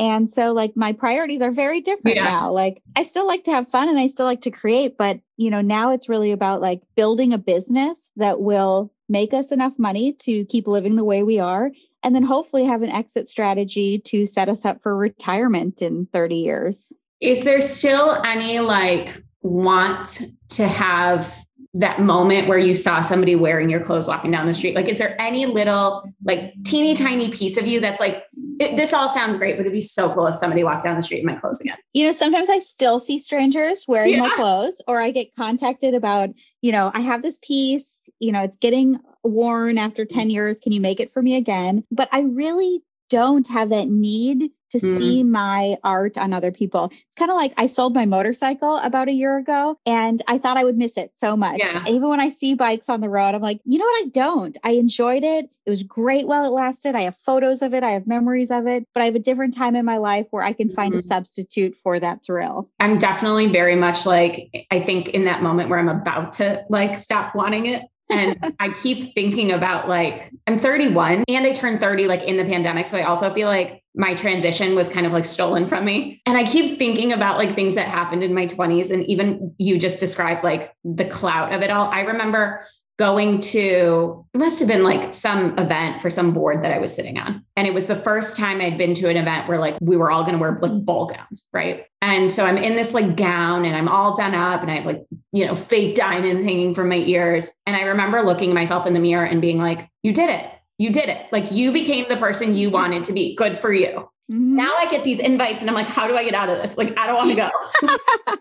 And 0.00 0.30
so, 0.32 0.52
like, 0.54 0.74
my 0.78 0.94
priorities 0.94 1.42
are 1.42 1.50
very 1.50 1.82
different 1.82 2.16
yeah. 2.16 2.24
now. 2.24 2.52
Like, 2.52 2.82
I 2.96 3.02
still 3.02 3.26
like 3.26 3.44
to 3.44 3.50
have 3.50 3.68
fun 3.68 3.86
and 3.86 3.98
I 3.98 4.06
still 4.06 4.24
like 4.24 4.40
to 4.40 4.50
create, 4.50 4.96
but, 4.96 5.20
you 5.36 5.50
know, 5.50 5.60
now 5.60 5.90
it's 5.92 6.08
really 6.08 6.32
about 6.32 6.62
like 6.62 6.80
building 6.96 7.34
a 7.34 7.38
business 7.38 8.10
that 8.16 8.40
will 8.40 8.90
make 9.10 9.34
us 9.34 9.52
enough 9.52 9.78
money 9.78 10.14
to 10.20 10.46
keep 10.46 10.66
living 10.66 10.96
the 10.96 11.04
way 11.04 11.22
we 11.22 11.38
are. 11.38 11.70
And 12.02 12.14
then 12.14 12.22
hopefully 12.22 12.64
have 12.64 12.80
an 12.80 12.88
exit 12.88 13.28
strategy 13.28 13.98
to 14.06 14.24
set 14.24 14.48
us 14.48 14.64
up 14.64 14.82
for 14.82 14.96
retirement 14.96 15.82
in 15.82 16.08
30 16.14 16.34
years. 16.36 16.94
Is 17.20 17.44
there 17.44 17.60
still 17.60 18.12
any 18.24 18.58
like 18.60 19.22
want 19.42 20.22
to 20.48 20.66
have 20.66 21.44
that 21.74 22.00
moment 22.00 22.48
where 22.48 22.58
you 22.58 22.74
saw 22.74 23.00
somebody 23.00 23.36
wearing 23.36 23.70
your 23.70 23.80
clothes 23.80 24.08
walking 24.08 24.30
down 24.30 24.46
the 24.46 24.54
street? 24.54 24.74
Like, 24.74 24.88
is 24.88 24.98
there 24.98 25.20
any 25.20 25.46
little, 25.46 26.02
like, 26.24 26.52
teeny 26.64 26.96
tiny 26.96 27.30
piece 27.30 27.56
of 27.56 27.66
you 27.66 27.80
that's 27.80 28.00
like, 28.00 28.24
it, 28.60 28.76
this 28.76 28.92
all 28.92 29.08
sounds 29.08 29.38
great, 29.38 29.56
but 29.56 29.62
it'd 29.62 29.72
be 29.72 29.80
so 29.80 30.12
cool 30.12 30.26
if 30.26 30.36
somebody 30.36 30.62
walked 30.62 30.84
down 30.84 30.96
the 30.96 31.02
street 31.02 31.20
in 31.20 31.26
my 31.26 31.34
clothes 31.34 31.60
again? 31.62 31.78
You 31.94 32.04
know, 32.04 32.12
sometimes 32.12 32.50
I 32.50 32.58
still 32.58 33.00
see 33.00 33.18
strangers 33.18 33.86
wearing 33.88 34.14
yeah. 34.14 34.20
my 34.20 34.30
clothes, 34.36 34.82
or 34.86 35.00
I 35.00 35.10
get 35.10 35.34
contacted 35.34 35.94
about, 35.94 36.28
you 36.60 36.70
know, 36.70 36.90
I 36.92 37.00
have 37.00 37.22
this 37.22 37.38
piece, 37.42 37.84
you 38.18 38.32
know, 38.32 38.42
it's 38.42 38.58
getting 38.58 38.98
worn 39.24 39.78
after 39.78 40.04
mm-hmm. 40.04 40.18
10 40.18 40.30
years. 40.30 40.60
Can 40.60 40.72
you 40.72 40.80
make 40.80 41.00
it 41.00 41.10
for 41.10 41.22
me 41.22 41.36
again? 41.36 41.84
But 41.90 42.10
I 42.12 42.20
really 42.20 42.82
don't 43.10 43.46
have 43.48 43.68
that 43.68 43.88
need 43.88 44.50
to 44.70 44.78
mm. 44.78 44.98
see 44.98 45.22
my 45.22 45.76
art 45.82 46.16
on 46.16 46.32
other 46.32 46.52
people. 46.52 46.86
It's 46.92 47.16
kind 47.16 47.30
of 47.30 47.36
like 47.36 47.52
I 47.56 47.66
sold 47.66 47.94
my 47.94 48.06
motorcycle 48.06 48.76
about 48.78 49.08
a 49.08 49.12
year 49.12 49.36
ago 49.36 49.76
and 49.84 50.22
I 50.28 50.38
thought 50.38 50.56
I 50.56 50.64
would 50.64 50.78
miss 50.78 50.96
it 50.96 51.12
so 51.16 51.36
much. 51.36 51.58
Yeah. 51.58 51.84
Even 51.88 52.08
when 52.08 52.20
I 52.20 52.28
see 52.28 52.54
bikes 52.54 52.88
on 52.88 53.00
the 53.00 53.08
road, 53.08 53.34
I'm 53.34 53.42
like, 53.42 53.60
you 53.64 53.78
know 53.78 53.84
what? 53.84 54.06
I 54.06 54.08
don't. 54.10 54.56
I 54.62 54.72
enjoyed 54.72 55.24
it. 55.24 55.50
It 55.66 55.70
was 55.70 55.82
great 55.82 56.26
while 56.26 56.46
it 56.46 56.52
lasted. 56.52 56.94
I 56.94 57.02
have 57.02 57.16
photos 57.16 57.62
of 57.62 57.74
it, 57.74 57.82
I 57.82 57.90
have 57.90 58.06
memories 58.06 58.50
of 58.50 58.66
it, 58.66 58.86
but 58.94 59.02
I 59.02 59.06
have 59.06 59.16
a 59.16 59.20
different 59.20 59.56
time 59.56 59.74
in 59.74 59.84
my 59.84 59.98
life 59.98 60.26
where 60.30 60.44
I 60.44 60.52
can 60.52 60.70
find 60.70 60.94
mm. 60.94 60.98
a 60.98 61.02
substitute 61.02 61.74
for 61.74 61.98
that 61.98 62.24
thrill. 62.24 62.70
I'm 62.78 62.98
definitely 62.98 63.48
very 63.48 63.76
much 63.76 64.06
like, 64.06 64.66
I 64.70 64.80
think 64.80 65.08
in 65.08 65.24
that 65.24 65.42
moment 65.42 65.68
where 65.68 65.78
I'm 65.78 65.88
about 65.88 66.32
to 66.34 66.64
like 66.68 66.96
stop 66.96 67.34
wanting 67.34 67.66
it, 67.66 67.82
and 68.10 68.54
I 68.60 68.70
keep 68.70 69.14
thinking 69.14 69.52
about 69.52 69.88
like, 69.88 70.30
I'm 70.46 70.58
31 70.58 71.24
and 71.28 71.46
I 71.46 71.52
turned 71.52 71.80
30 71.80 72.06
like 72.06 72.22
in 72.22 72.36
the 72.36 72.44
pandemic. 72.44 72.86
So 72.86 72.98
I 72.98 73.02
also 73.02 73.30
feel 73.32 73.48
like 73.48 73.82
my 73.94 74.14
transition 74.14 74.74
was 74.74 74.88
kind 74.88 75.06
of 75.06 75.12
like 75.12 75.24
stolen 75.24 75.68
from 75.68 75.84
me. 75.84 76.22
And 76.26 76.36
I 76.36 76.44
keep 76.44 76.78
thinking 76.78 77.12
about 77.12 77.38
like 77.38 77.54
things 77.54 77.74
that 77.74 77.88
happened 77.88 78.22
in 78.22 78.34
my 78.34 78.46
20s. 78.46 78.90
And 78.90 79.04
even 79.06 79.54
you 79.58 79.78
just 79.78 79.98
described 79.98 80.44
like 80.44 80.72
the 80.84 81.04
clout 81.04 81.52
of 81.52 81.62
it 81.62 81.70
all. 81.70 81.88
I 81.90 82.00
remember 82.00 82.64
going 83.00 83.40
to 83.40 84.26
it 84.34 84.38
must 84.38 84.58
have 84.58 84.68
been 84.68 84.84
like 84.84 85.14
some 85.14 85.58
event 85.58 86.02
for 86.02 86.10
some 86.10 86.32
board 86.32 86.62
that 86.62 86.70
I 86.70 86.78
was 86.78 86.94
sitting 86.94 87.18
on. 87.18 87.42
And 87.56 87.66
it 87.66 87.72
was 87.72 87.86
the 87.86 87.96
first 87.96 88.36
time 88.36 88.60
I'd 88.60 88.76
been 88.76 88.92
to 88.96 89.08
an 89.08 89.16
event 89.16 89.48
where 89.48 89.58
like 89.58 89.78
we 89.80 89.96
were 89.96 90.10
all 90.10 90.20
going 90.22 90.34
to 90.34 90.38
wear 90.38 90.58
like 90.60 90.84
ball 90.84 91.06
gowns, 91.06 91.48
right? 91.50 91.86
And 92.02 92.30
so 92.30 92.44
I'm 92.44 92.58
in 92.58 92.76
this 92.76 92.92
like 92.92 93.16
gown 93.16 93.64
and 93.64 93.74
I'm 93.74 93.88
all 93.88 94.14
done 94.14 94.34
up 94.34 94.60
and 94.60 94.70
I 94.70 94.74
have 94.74 94.84
like, 94.84 95.02
you 95.32 95.46
know, 95.46 95.54
fake 95.54 95.94
diamonds 95.94 96.44
hanging 96.44 96.74
from 96.74 96.90
my 96.90 96.96
ears. 96.96 97.50
And 97.66 97.74
I 97.74 97.84
remember 97.84 98.20
looking 98.20 98.52
myself 98.52 98.86
in 98.86 98.92
the 98.92 99.00
mirror 99.00 99.24
and 99.24 99.40
being 99.40 99.58
like, 99.58 99.88
you 100.02 100.12
did 100.12 100.28
it. 100.28 100.44
You 100.76 100.92
did 100.92 101.08
it. 101.08 101.24
Like 101.32 101.50
you 101.50 101.72
became 101.72 102.04
the 102.06 102.18
person 102.18 102.54
you 102.54 102.68
wanted 102.68 103.06
to 103.06 103.14
be. 103.14 103.34
Good 103.34 103.62
for 103.62 103.72
you. 103.72 104.10
Mm-hmm. 104.30 104.54
Now 104.54 104.74
I 104.76 104.88
get 104.88 105.02
these 105.02 105.18
invites 105.18 105.60
and 105.60 105.68
I'm 105.68 105.74
like, 105.74 105.88
how 105.88 106.06
do 106.06 106.16
I 106.16 106.22
get 106.22 106.34
out 106.34 106.48
of 106.48 106.58
this? 106.58 106.78
Like, 106.78 106.96
I 106.96 107.06
don't 107.06 107.16
want 107.16 107.30
to 107.30 107.36
go. 107.36 107.50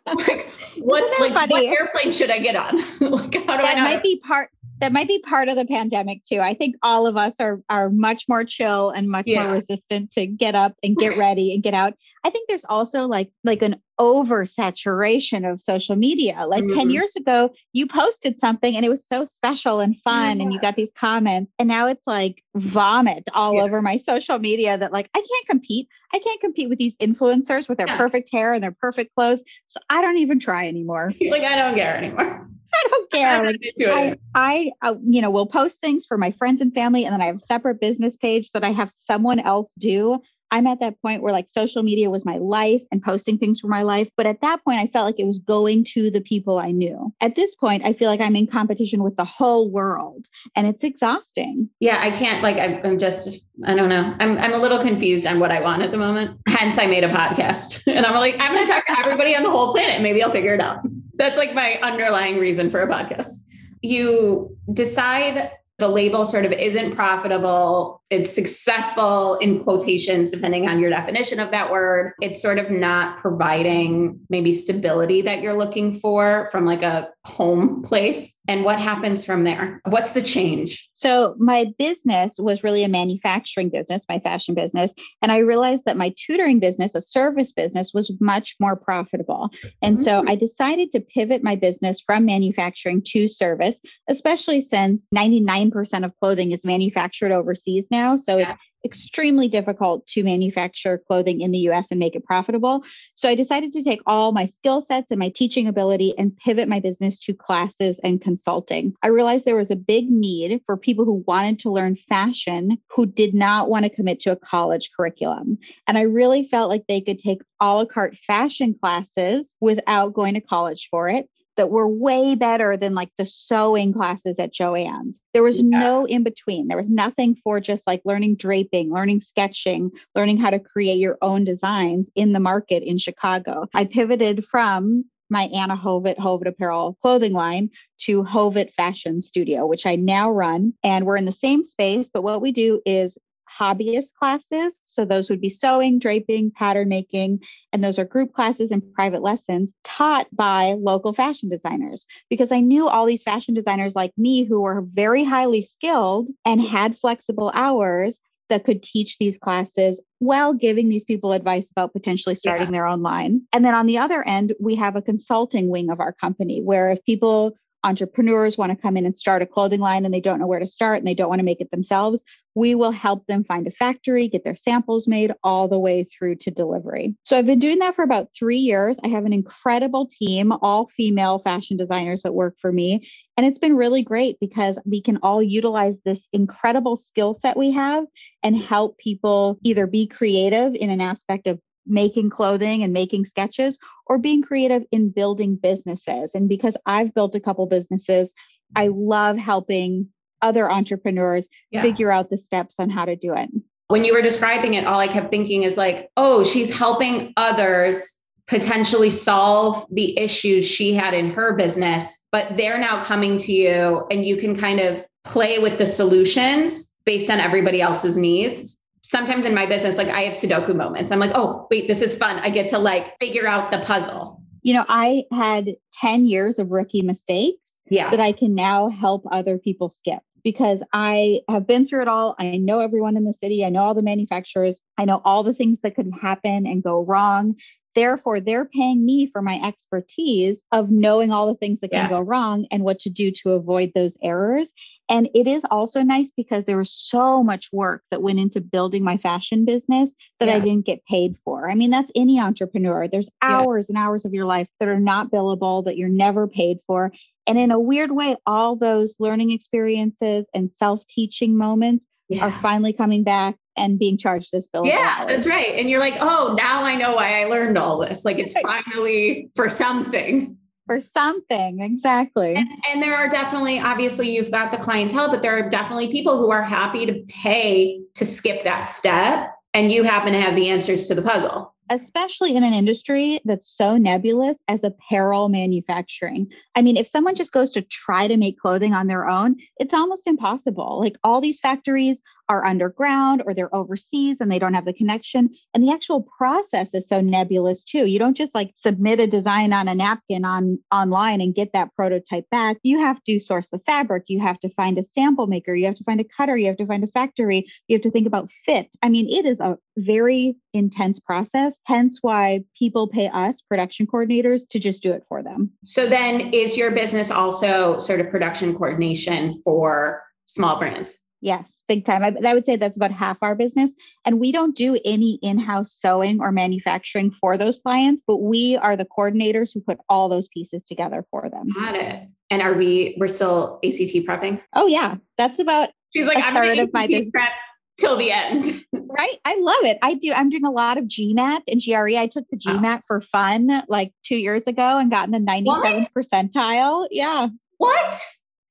like, 0.13 0.52
what's 0.80 1.19
like, 1.19 1.34
what 1.34 1.63
airplane 1.63 2.12
should 2.12 2.30
I 2.30 2.38
get 2.38 2.56
on? 2.56 2.78
like, 2.99 3.34
how 3.47 3.58
do 3.58 3.63
that 3.63 3.78
I 3.78 3.82
might 3.82 4.04
be 4.04 4.19
part 4.19 4.52
that 4.80 4.94
might 4.94 5.08
be 5.08 5.22
part 5.22 5.50
of 5.50 5.56
the 5.56 5.65
pandemic 5.65 6.24
too. 6.24 6.39
I 6.39 6.54
think 6.54 6.76
all 6.82 7.06
of 7.06 7.18
us 7.18 7.36
are 7.39 7.62
are 7.70 7.89
much 7.89 8.26
more 8.30 8.46
chill 8.46 8.89
and 8.89 9.10
much 9.10 9.26
yeah. 9.28 9.44
more 9.44 9.54
resistant 9.54 10.12
to 10.12 10.26
get 10.26 10.56
up 10.56 10.76
and 10.84 10.96
get 10.96 11.18
ready 11.18 11.54
and 11.54 11.62
get 11.62 11.74
out. 11.74 11.94
I 12.24 12.30
think 12.30 12.48
there's 12.48 12.65
also 12.65 13.06
like 13.06 13.32
like 13.44 13.62
an 13.62 13.82
oversaturation 14.00 15.50
of 15.50 15.60
social 15.60 15.96
media. 15.98 16.46
Like 16.48 16.63
mm-hmm. 16.63 16.80
10 16.80 16.89
years 16.89 17.18
ago, 17.18 17.50
you 17.74 17.86
posted 17.88 18.39
something 18.39 18.74
and 18.74 18.86
it 18.86 18.89
was 18.89 19.06
so 19.06 19.26
special 19.26 19.82
and 19.82 19.98
fun 20.04 20.38
yeah. 20.38 20.44
and 20.44 20.54
you 20.54 20.62
got 20.62 20.78
these 20.78 20.92
comments 20.98 21.52
and 21.60 21.68
now 21.68 21.88
it's 21.88 22.08
like 22.08 22.42
vomit 22.56 23.28
all 23.34 23.56
yeah. 23.56 23.63
over 23.63 23.82
my 23.82 23.98
social 23.98 24.39
media 24.39 24.78
that 24.78 24.94
like 24.94 25.10
I 25.13 25.20
can't 25.20 25.48
compete. 25.48 25.89
I 26.13 26.20
can't 26.20 26.39
compete 26.39 26.70
with 26.70 26.80
these 26.80 26.96
influencers 26.98 27.68
with 27.68 27.78
their 27.78 27.98
perfect 27.98 28.30
hair 28.32 28.54
and 28.54 28.63
their 28.63 28.76
perfect 28.80 29.13
clothes. 29.15 29.44
So 29.68 29.82
I 29.89 30.02
don't 30.02 30.18
even 30.18 30.39
try 30.39 30.68
anymore. 30.68 31.13
like 31.30 31.44
I 31.44 31.56
don't 31.58 31.76
care 31.76 31.98
anymore. 31.98 32.50
I 32.86 32.88
don't 32.89 33.12
care. 33.12 33.44
Like, 33.46 34.20
I, 34.36 34.72
I, 34.82 34.89
uh, 34.89 34.96
you 35.04 35.22
know, 35.22 35.32
will 35.32 35.48
post 35.48 35.80
things 35.80 36.06
for 36.06 36.18
my 36.18 36.32
friends 36.32 36.62
and 36.62 36.74
family, 36.74 37.06
and 37.06 37.13
then 37.13 37.22
I 37.22 37.26
have 37.26 37.38
a 37.38 37.39
separate 37.39 37.80
business 37.80 38.18
page 38.18 38.52
that 38.52 38.63
I 38.63 38.72
have 38.72 38.92
someone 39.06 39.39
else 39.39 39.74
do. 39.76 40.22
I'm 40.52 40.68
at 40.68 40.80
that 40.80 41.02
point 41.02 41.22
where 41.22 41.32
like 41.32 41.48
social 41.48 41.84
media 41.84 42.10
was 42.10 42.26
my 42.26 42.38
life 42.38 42.82
and 42.92 43.02
posting 43.02 43.38
things 43.38 43.60
for 43.60 43.68
my 43.68 43.84
life. 43.84 44.10
But 44.18 44.26
at 44.26 44.42
that 44.42 44.63
point, 44.63 44.80
I 44.80 44.88
felt 44.88 45.06
like 45.06 45.20
it 45.20 45.26
was 45.26 45.39
going 45.39 45.84
to 45.94 46.10
the 46.10 46.22
people 46.22 46.58
I 46.58 46.72
knew. 46.72 47.13
At 47.22 47.36
this 47.36 47.56
point, 47.56 47.86
I 47.86 47.94
feel 47.94 48.10
like 48.10 48.20
I'm 48.20 48.36
in 48.36 48.48
competition 48.48 49.04
with 49.04 49.15
the 49.15 49.26
whole 49.26 49.70
world 49.70 50.26
and 50.56 50.65
it's 50.68 50.84
exhausting. 50.84 51.70
Yeah, 51.80 52.00
I 52.02 52.12
can't, 52.12 52.42
like, 52.42 52.58
I'm, 52.58 52.98
just, 52.98 53.46
I 53.65 53.76
don't 53.76 53.89
know. 53.89 54.15
I'm, 54.20 54.38
I'm 54.38 54.54
a 54.54 54.58
little 54.58 54.80
confused 54.80 55.28
on 55.28 55.39
what 55.39 55.52
I 55.52 55.62
want 55.62 55.84
at 55.84 55.92
the 55.92 55.98
moment. 55.98 56.39
Hence, 56.48 56.78
I 56.78 56.88
made 56.88 57.04
a 57.04 57.10
podcast 57.10 57.84
and 57.94 58.06
I'm 58.06 58.15
like, 58.15 58.36
I'm 58.39 58.54
going 58.54 58.65
to 58.65 58.72
talk 58.72 58.86
to 58.88 59.00
everybody 59.00 59.36
on 59.36 59.44
the 59.44 59.52
whole 59.52 59.72
planet. 59.72 60.02
Maybe 60.02 60.24
I'll 60.24 60.32
figure 60.32 60.54
it 60.54 60.62
out. 60.62 60.80
That's 61.19 61.38
like 61.38 61.53
my 61.53 61.79
underlying 61.84 62.39
reason 62.39 62.71
for 62.71 62.82
a 62.82 62.88
podcast. 62.88 63.45
You 63.82 64.58
decide 64.73 65.51
the 65.77 65.88
label 65.88 66.25
sort 66.25 66.45
of 66.45 66.51
isn't 66.51 66.95
profitable 66.95 67.99
it's 68.10 68.34
successful 68.34 69.36
in 69.36 69.63
quotations 69.63 70.32
depending 70.32 70.67
on 70.67 70.80
your 70.80 70.89
definition 70.89 71.39
of 71.39 71.52
that 71.52 71.72
word. 71.72 72.13
It's 72.22 72.41
sort 72.41 72.58
of 72.58 72.72
not 72.72 73.19
providing 73.19 74.19
maybe 74.30 74.52
stability 74.52 75.22
that 75.22 75.41
you're 75.41 75.58
looking 75.58 75.93
for 75.93 76.50
from 76.52 76.65
like 76.65 76.82
a 76.82 77.10
home 77.26 77.84
place. 77.84 78.39
And 78.48 78.63
what 78.63 78.80
happens 78.80 79.26
from 79.26 79.43
there? 79.43 79.80
What's 79.86 80.13
the 80.13 80.24
change? 80.24 80.89
So 80.93 81.36
my 81.38 81.67
business 81.78 82.36
was 82.39 82.63
really 82.63 82.84
a 82.84 82.88
manufacturing 82.88 83.69
business 83.69 84.06
my 84.10 84.19
fashion 84.19 84.56
business. 84.56 84.91
And 85.22 85.32
i 85.32 85.38
realized 85.38 85.86
that 85.86 85.98
my 85.98 86.13
tutoring 86.17 86.60
business 86.60 86.95
a 86.95 87.02
service 87.02 87.52
business 87.52 87.93
was 87.93 88.12
much 88.19 88.56
more 88.60 88.76
profitable. 88.76 89.50
And 89.82 89.95
mm-hmm. 89.95 90.04
so 90.04 90.24
i 90.28 90.36
decided 90.36 90.91
to 90.93 91.00
pivot 91.00 91.43
my 91.43 91.56
business 91.56 92.02
from 92.02 92.26
manufacturing 92.26 93.04
to 93.08 93.28
service 93.28 93.80
especially 94.10 94.62
since 94.62 95.08
99% 95.15 96.06
of 96.06 96.17
clothing 96.19 96.52
is 96.52 96.63
manufactured 96.63 97.32
overseas 97.32 97.86
now 97.91 97.99
now. 98.00 98.16
So 98.16 98.38
yeah. 98.38 98.52
it's 98.52 98.60
extremely 98.86 99.50
difficult 99.50 100.08
to 100.08 100.24
manufacture 100.24 101.02
clothing 101.08 101.42
in 101.42 101.52
the 101.52 101.60
US 101.70 101.88
and 101.92 102.00
make 102.00 102.16
it 102.16 102.24
profitable. 102.24 102.84
So 103.16 103.28
I 103.28 103.36
decided 103.36 103.74
to 103.74 103.84
take 103.84 104.02
all 104.06 104.32
my 104.32 104.46
skill 104.46 104.82
sets 104.82 105.12
and 105.12 105.20
my 105.20 105.30
teaching 105.30 105.68
ability 105.68 106.14
and 106.18 106.36
pivot 106.38 106.70
my 106.70 106.80
business 106.80 107.20
to 107.20 107.34
classes 107.34 108.00
and 108.04 108.22
consulting. 108.22 108.94
I 109.04 109.08
realized 109.08 109.46
there 109.46 109.56
was 109.56 109.72
a 109.72 109.76
big 109.76 110.10
need 110.10 110.62
for 110.66 110.78
people 110.78 111.06
who 111.06 111.24
wanted 111.28 111.60
to 111.60 111.72
learn 111.72 111.96
fashion 111.96 112.78
who 112.90 113.06
did 113.06 113.34
not 113.34 113.70
want 113.70 113.84
to 113.84 113.90
commit 113.90 114.22
to 114.22 114.32
a 114.32 114.38
college 114.38 114.92
curriculum. 114.96 115.58
And 115.88 115.98
I 115.98 116.04
really 116.04 116.48
felt 116.48 116.70
like 116.70 116.86
they 116.88 117.02
could 117.02 117.20
take 117.20 117.42
a 117.60 117.76
la 117.76 117.86
carte 117.86 118.16
fashion 118.16 118.76
classes 118.80 119.56
without 119.60 120.14
going 120.14 120.36
to 120.36 120.42
college 120.42 120.88
for 120.90 121.10
it 121.10 121.30
that 121.60 121.69
were 121.69 121.89
way 121.89 122.36
better 122.36 122.78
than 122.78 122.95
like 122.95 123.12
the 123.17 123.26
sewing 123.26 123.91
classes 123.91 124.39
at 124.39 124.54
Joann's. 124.54 125.22
There 125.34 125.43
was 125.43 125.62
yeah. 125.62 125.78
no 125.78 126.06
in 126.06 126.24
between. 126.24 126.69
There 126.69 126.78
was 126.78 126.89
nothing 126.89 127.36
for 127.36 127.60
just 127.60 127.86
like 127.86 128.02
learning 128.06 128.38
draping, 128.38 128.93
learning 128.93 129.19
sketching, 129.19 129.91
learning 130.15 130.38
how 130.38 130.52
to 130.52 130.60
create 130.60 131.00
your 131.00 131.17
own 131.22 131.43
designs 131.43 132.10
in 132.15 132.32
the 132.32 132.39
market 132.39 132.82
in 132.82 132.98
Chicago. 132.98 133.67
I 133.74 133.84
pivoted 133.84 134.45
from 134.45 135.04
my 135.30 135.43
Anna 135.48 135.76
Hovet 135.76 136.17
Hovet 136.17 136.48
Apparel 136.48 136.98
clothing 137.02 137.34
line 137.34 137.72
to 138.04 138.24
Hovet 138.24 138.72
Fashion 138.72 139.22
Studio, 139.22 139.67
which 139.67 139.86
I 139.86 139.98
now 139.98 140.32
run. 140.32 140.74
And 140.82 141.06
we're 141.06 141.17
in 141.17 141.26
the 141.26 141.34
same 141.34 141.65
space, 141.65 142.10
but 142.12 142.24
what 142.24 142.41
we 142.41 142.54
do 142.54 142.82
is 142.86 143.17
hobbyist 143.60 144.13
classes. 144.15 144.82
So 144.86 145.06
those 145.06 145.30
would 145.30 145.41
be 145.41 145.50
sewing, 145.50 146.00
draping, 146.00 146.52
pattern 146.52 146.89
making, 146.89 147.41
and 147.74 147.84
those 147.84 148.00
are 148.00 148.06
group 148.06 148.34
classes 148.34 148.72
and 148.72 148.93
private 148.93 149.22
lessons 149.22 149.74
taught 149.84 150.28
by 150.36 150.76
local 150.78 151.13
fashion 151.13 151.50
designers 151.50 152.06
because 152.30 152.52
I 152.52 152.60
knew 152.60 152.88
all 152.88 153.06
these 153.06 153.24
fashion 153.24 153.54
designers 153.54 153.95
like 153.95 154.12
me 154.17 154.43
who 154.43 154.62
were 154.62 154.82
very 154.82 155.24
highly 155.24 155.62
skilled 155.62 156.28
and 156.45 156.62
had 156.62 156.95
flexible 156.95 157.52
hours 157.54 158.19
that 158.50 158.65
could 158.65 158.82
teach 158.82 159.17
these 159.17 159.38
classes 159.38 160.02
while 160.17 160.54
giving 160.54 160.89
these 160.89 161.04
people 161.04 161.32
advice 161.32 161.69
about 161.72 161.93
potentially 161.93 162.36
starting 162.36 162.67
yeah. 162.67 162.72
their 162.72 162.88
own 162.88 163.02
line. 163.02 163.41
And 163.54 163.63
then 163.63 163.76
on 163.76 163.86
the 163.86 164.00
other 164.00 164.28
end, 164.28 164.54
we 164.60 164.76
have 164.76 164.95
a 164.95 165.02
consulting 165.02 165.69
wing 165.69 165.89
of 165.89 166.00
our 166.00 166.13
company 166.13 166.62
where 166.62 166.89
if 166.89 167.04
people 167.06 167.54
entrepreneurs 167.84 168.58
want 168.58 168.72
to 168.72 168.82
come 168.82 168.98
in 168.98 169.06
and 169.06 169.15
start 169.15 169.42
a 169.42 169.46
clothing 169.46 169.80
line 169.80 170.06
and 170.06 170.13
they 170.13 170.20
don't 170.20 170.39
know 170.39 170.48
where 170.48 170.60
to 170.60 170.68
start 170.68 170.98
and 170.98 171.08
they 171.08 171.13
don't 171.13 171.30
want 171.30 171.39
to 171.39 171.46
make 171.46 171.62
it 171.62 171.72
themselves, 171.72 172.24
we 172.56 172.76
will 172.76 172.92
help 172.92 173.26
them 173.28 173.44
find 173.44 173.68
a 173.68 173.72
factory, 173.72 174.28
get 174.28 174.44
their 174.44 174.56
samples 174.56 175.08
made 175.08 175.32
all 175.44 175.68
the 175.68 175.80
way 175.80 176.04
through 176.04 176.36
to 176.36 176.52
delivery. 176.52 177.15
So 177.24 177.38
I've 177.38 177.46
been 177.46 177.60
doing 177.60 177.80
that 177.80 177.96
for 177.96 178.04
about 178.04 178.30
three 178.38 178.58
years. 178.58 179.00
I 179.04 179.08
have 179.10 179.26
an 179.26 179.34
incredible 179.34 180.08
team, 180.08 180.52
all 180.52 180.88
female 180.88 181.39
fashion 181.39 181.78
designers 181.78 182.24
that 182.24 182.34
work 182.34 182.56
for 182.60 182.72
me. 182.72 183.08
And 183.38 183.46
it's 183.46 183.60
been 183.60 183.76
really 183.76 184.04
great 184.04 184.38
because 184.42 184.78
we 184.86 185.02
can 185.02 185.20
all 185.24 185.42
utilize 185.42 185.96
this 186.04 186.28
incredible 186.34 186.96
skill 186.96 187.34
set 187.34 187.56
we 187.56 187.72
have 187.72 188.06
and 188.44 188.58
help 188.58 188.98
people 188.98 189.58
either 189.63 189.88
be 189.88 190.08
creative 190.08 190.76
in 190.76 190.89
an 190.89 191.02
aspect 191.02 191.48
of 191.48 191.60
making 191.86 192.30
clothing 192.30 192.84
and 192.84 192.94
making 192.94 193.26
sketches 193.26 193.80
or 194.10 194.17
being 194.17 194.41
creative 194.41 194.84
in 194.91 195.12
building 195.12 195.56
businesses. 195.56 196.34
And 196.34 196.50
because 196.50 196.76
I've 196.86 197.13
built 197.13 197.36
a 197.36 197.39
couple 197.39 197.65
businesses, 197.67 198.34
I 198.76 198.88
mm-hmm. 198.88 199.00
love 199.00 199.38
helping 199.38 200.10
other 200.41 200.69
entrepreneurs 200.69 201.48
yeah. 201.72 201.82
figure 201.82 202.12
out 202.12 202.30
the 202.30 202.38
steps 202.38 202.80
on 202.80 202.89
how 202.89 203.06
to 203.06 203.15
do 203.15 203.34
it. 203.34 203.50
When 203.88 204.04
you 204.04 204.13
were 204.13 204.22
describing 204.22 204.74
it, 204.74 204.86
all 204.86 205.00
I 205.00 205.08
kept 205.08 205.30
thinking 205.30 205.63
is 205.63 205.78
like, 205.78 206.10
oh, 206.17 206.43
she's 206.43 206.76
helping 206.76 207.34
others 207.38 208.24
potentially 208.48 209.10
solve 209.12 209.86
the 209.91 210.17
issues 210.17 210.67
she 210.67 210.93
had 210.93 211.13
in 211.13 211.32
her 211.32 211.54
business, 211.54 212.26
but 212.32 212.56
they're 212.56 212.80
now 212.80 213.04
coming 213.04 213.38
to 213.38 213.52
you 213.52 214.08
and 214.10 214.26
you 214.26 214.38
can 214.38 214.56
kind 214.56 214.80
of 214.80 215.06
play 215.24 215.60
with 215.60 215.78
the 215.78 215.86
solutions 215.86 216.95
based 217.06 217.30
on 217.30 217.39
everybody 217.39 217.82
else's 217.82 218.17
needs 218.17 218.79
sometimes 219.02 219.46
in 219.46 219.54
my 219.54 219.66
business, 219.66 219.98
like 219.98 220.10
I 220.10 220.22
have 220.22 220.34
Sudoku 220.34 220.76
moments. 220.76 221.12
I'm 221.12 221.20
like, 221.20 221.32
oh, 221.36 221.68
wait, 221.72 221.88
this 221.88 222.02
is 222.02 222.18
fun. 222.18 222.40
I 222.40 222.50
get 222.50 222.68
to 222.70 222.80
like 222.80 223.18
figure 223.20 223.48
out 223.48 223.72
the 223.72 223.80
puzzle. 223.80 224.42
You 224.62 224.74
know, 224.74 224.86
I 224.90 225.24
had 225.32 225.76
10 225.94 226.26
years 226.26 226.60
of 226.60 226.72
rookie 226.72 227.02
mistakes 227.02 227.78
yeah. 227.90 228.10
that 228.10 228.20
I 228.20 228.34
can 228.34 228.56
now 228.56 228.90
help 228.90 229.24
other 229.32 229.58
people 229.58 229.90
skip. 229.90 230.20
because 230.44 230.84
I 230.94 231.42
have 231.50 231.68
been 231.68 231.86
through 231.86 232.04
it 232.04 232.08
all. 232.08 232.36
I 232.40 232.58
know 232.58 232.80
everyone 232.80 233.18
in 233.18 233.26
the 233.26 233.34
city, 233.34 233.66
I 233.66 233.70
know 233.70 233.84
all 233.84 233.94
the 233.94 234.02
manufacturers, 234.02 234.80
I 234.98 235.06
know 235.06 235.22
all 235.26 235.44
the 235.44 235.54
things 235.54 235.82
that 235.82 235.96
could 235.96 236.12
happen 236.22 236.66
and 236.66 236.84
go 236.84 237.04
wrong. 237.04 237.56
Therefore, 238.00 238.40
they're 238.40 238.64
paying 238.64 239.06
me 239.06 239.28
for 239.28 239.42
my 239.42 239.60
expertise 239.62 240.64
of 240.72 240.90
knowing 240.90 241.32
all 241.32 241.48
the 241.48 241.60
things 241.60 241.82
that 241.82 241.92
can 241.92 242.10
go 242.10 242.22
wrong 242.22 242.66
and 242.72 242.86
what 242.86 243.00
to 243.00 243.10
do 243.10 243.30
to 243.30 243.50
avoid 243.50 243.92
those 243.94 244.18
errors. 244.24 244.72
And 245.10 245.30
it 245.36 245.48
is 245.48 245.64
also 245.70 246.02
nice 246.02 246.32
because 246.32 246.64
there 246.64 246.78
was 246.78 246.94
so 246.94 247.44
much 247.44 247.74
work 247.74 248.04
that 248.10 248.22
went 248.22 248.40
into 248.40 248.62
building 248.62 249.04
my 249.04 249.18
fashion 249.18 249.66
business 249.66 250.14
that 250.40 250.48
yeah. 250.48 250.56
I 250.56 250.60
didn't 250.62 250.86
get 250.86 251.04
paid 251.08 251.40
for. 251.44 251.70
I 251.70 251.76
mean, 251.76 251.90
that's 251.90 252.10
any 252.16 252.40
entrepreneur. 252.40 253.10
There's 253.10 253.30
hours 253.42 253.88
yeah. 253.90 253.98
and 253.98 254.06
hours 254.06 254.24
of 254.24 254.34
your 254.34 254.46
life 254.46 254.70
that 254.80 254.88
are 254.88 254.98
not 254.98 255.30
billable, 255.30 255.84
that 255.84 255.98
you're 255.98 256.08
never 256.08 256.48
paid 256.48 256.78
for. 256.88 257.12
And 257.48 257.60
in 257.60 257.70
a 257.70 257.80
weird 257.82 258.12
way, 258.12 258.38
all 258.46 258.78
those 258.78 259.18
learning 259.20 259.52
experiences 259.52 260.46
and 260.54 260.72
self 260.80 261.06
teaching 261.08 261.58
moments 261.58 262.06
yeah. 262.30 262.46
are 262.46 262.52
finally 262.62 262.94
coming 262.94 263.24
back 263.24 263.56
and 263.76 263.98
being 263.98 264.18
charged 264.18 264.54
as 264.54 264.68
billable. 264.68 264.88
Yeah, 264.88 265.15
hours. 265.20 265.28
that's 265.28 265.48
right. 265.48 265.76
And 265.76 265.89
you're 265.89 266.00
like, 266.00 266.15
oh, 266.20 266.56
now 266.58 266.84
I 266.84 266.96
know 266.96 267.15
why 267.15 267.42
I 267.42 267.46
learned 267.46 267.78
all 267.78 268.00
this. 268.00 268.26
Like 268.26 268.38
it's 268.38 268.54
finally 268.62 269.50
for 269.56 269.70
something. 269.70 270.58
For 270.86 271.00
something, 271.00 271.82
exactly. 271.82 272.56
And, 272.56 272.68
and 272.89 273.04
there 273.04 273.15
are 273.15 273.30
definitely, 273.30 273.80
obviously, 273.80 274.34
you've 274.34 274.50
got 274.50 274.72
the 274.72 274.78
clientele, 274.78 275.30
but 275.30 275.44
there 275.44 275.56
are 275.56 275.70
definitely 275.70 276.12
people 276.12 276.38
who 276.38 276.50
are 276.50 276.63
happy 276.63 277.06
to 277.06 277.13
pay 277.28 278.02
to 278.15 278.26
skip 278.26 278.63
that 278.63 278.89
step. 278.89 279.52
And 279.76 279.92
you 279.92 280.04
happen 280.04 280.34
to 280.34 280.42
have 280.42 280.56
the 280.56 280.70
answers 280.70 281.06
to 281.06 281.15
the 281.15 281.22
puzzle 281.22 281.76
especially 281.89 282.56
in 282.56 282.63
an 282.63 282.73
industry 282.73 283.41
that's 283.45 283.69
so 283.69 283.97
nebulous 283.97 284.58
as 284.67 284.84
apparel 284.84 285.49
manufacturing. 285.49 286.52
I 286.75 286.82
mean, 286.82 286.97
if 286.97 287.08
someone 287.08 287.36
just 287.36 287.52
goes 287.52 287.71
to 287.71 287.82
try 287.82 288.28
to 288.28 288.38
make 288.38 288.60
clothing 288.60 288.93
on 288.93 289.08
their 289.08 289.28
own, 289.28 289.58
it's 289.78 289.93
almost 289.93 290.28
impossible. 290.28 290.99
Like 290.99 291.17
all 291.23 291.41
these 291.41 291.60
factories 291.60 292.21
are 292.50 292.66
underground 292.66 293.44
or 293.46 293.54
they're 293.54 293.74
overseas 293.74 294.38
and 294.40 294.52
they 294.52 294.60
don't 294.60 294.74
have 294.74 294.86
the 294.86 294.94
connection. 294.94 295.50
And 295.74 295.84
the 295.84 295.94
actual 295.94 296.28
process 296.38 296.94
is 296.96 297.08
so 297.08 297.22
nebulous 297.22 297.84
too. 297.84 298.08
You 298.08 298.18
don't 298.18 298.36
just 298.36 298.56
like 298.56 298.74
submit 298.76 299.20
a 299.20 299.28
design 299.28 299.72
on 299.72 299.88
a 299.88 299.94
napkin 299.94 300.44
on 300.44 300.80
online 300.92 301.42
and 301.42 301.54
get 301.54 301.74
that 301.74 301.96
prototype 301.96 302.50
back. 302.50 302.78
You 302.82 303.00
have 303.00 303.24
to 303.26 303.38
source 303.38 303.70
the 303.70 303.80
fabric. 303.80 304.24
You 304.28 304.40
have 304.42 304.60
to 304.62 304.70
find 304.70 304.98
a 304.98 305.04
sample 305.04 305.46
maker. 305.48 305.76
You 305.76 305.86
have 305.86 305.96
to 305.96 306.04
find 306.04 306.20
a 306.20 306.24
cutter. 306.24 306.58
You 306.58 306.68
have 306.68 306.78
to 306.78 306.88
find 306.88 307.04
a 307.04 307.08
factory. 307.08 307.68
You 307.88 307.96
have 307.96 308.04
to 308.04 308.12
think 308.12 308.26
about 308.26 308.50
fit. 308.66 308.88
I 309.04 309.10
mean, 309.10 309.30
it 309.30 309.46
is 309.46 309.60
a 309.60 309.78
very 309.98 310.56
intense 310.74 311.20
process. 311.20 311.80
Hence 311.86 312.20
why 312.22 312.64
people 312.78 313.08
pay 313.08 313.30
us 313.30 313.62
production 313.62 314.08
coordinators 314.08 314.68
to 314.70 314.80
just 314.80 315.04
do 315.04 315.12
it 315.12 315.24
for 315.30 315.44
them. 315.44 315.72
So 315.84 316.08
then 316.08 316.54
is 316.54 316.76
your 316.76 316.92
business 316.92 317.30
also 317.30 318.00
sort 318.00 318.20
of 318.20 318.30
production 318.32 318.76
coordination 318.76 319.62
for 319.64 320.24
small 320.46 320.80
brands? 320.80 321.20
Yes, 321.41 321.84
big 321.88 322.04
time. 322.04 322.23
I, 322.23 322.36
I, 322.45 322.54
would 322.54 322.65
say 322.65 322.75
that's 322.75 322.97
about 322.97 323.12
half 323.12 323.38
our 323.41 323.56
business. 323.56 323.93
And 324.25 324.39
we 324.39 324.52
don't 324.52 324.75
do 324.75 324.99
any 325.06 325.39
in 325.41 325.58
house 325.58 325.93
sewing 325.93 326.41
or 326.41 326.52
manufacturing 326.52 327.32
for 327.32 327.58
those 327.58 327.80
clients, 327.80 328.21
but 328.28 328.38
we 328.38 328.75
are 328.75 328.97
the 328.97 329.06
coordinators 329.06 329.73
who 329.73 329.80
put 329.80 329.99
all 330.10 330.28
those 330.28 330.49
pieces 330.49 330.86
together 330.86 331.25
for 331.32 331.49
them. 331.49 331.67
Got 331.73 331.95
it. 331.95 332.28
And 332.49 332.62
are 332.62 332.73
we, 332.73 333.15
we're 333.19 333.28
still 333.28 333.80
ACT 333.86 334.25
prepping? 334.28 334.62
Oh, 334.73 334.88
yeah. 334.88 335.15
That's 335.38 335.60
about 335.60 335.89
She's 336.13 336.28
like, 336.28 336.43
I'm 336.43 336.54
third 336.54 336.80
of 336.80 336.91
my 336.91 337.08
business. 337.08 337.30
Prep 337.32 337.52
till 337.97 338.17
the 338.17 338.32
end. 338.32 338.65
right. 338.93 339.38
I 339.45 339.56
love 339.60 339.84
it. 339.84 339.97
I 340.02 340.15
do. 340.15 340.34
I'm 340.34 340.49
doing 340.49 340.65
a 340.65 340.71
lot 340.71 340.97
of 340.97 341.06
GMAT 341.06 341.62
and 341.67 341.82
GRE. 341.82 342.17
I 342.17 342.28
took 342.28 342.45
the 342.49 342.60
oh. 342.67 342.69
GMAT 342.69 342.99
oh. 342.99 343.02
for 343.08 343.21
fun 343.21 343.84
like 343.88 344.12
two 344.23 344.38
years 344.38 344.63
ago 344.63 344.97
and 344.97 345.12
got 345.12 345.25
in 345.25 345.32
the 345.32 345.39
97th 345.39 345.65
what? 345.65 346.13
percentile. 346.13 347.08
Yeah. 347.12 347.47
What? 347.78 348.21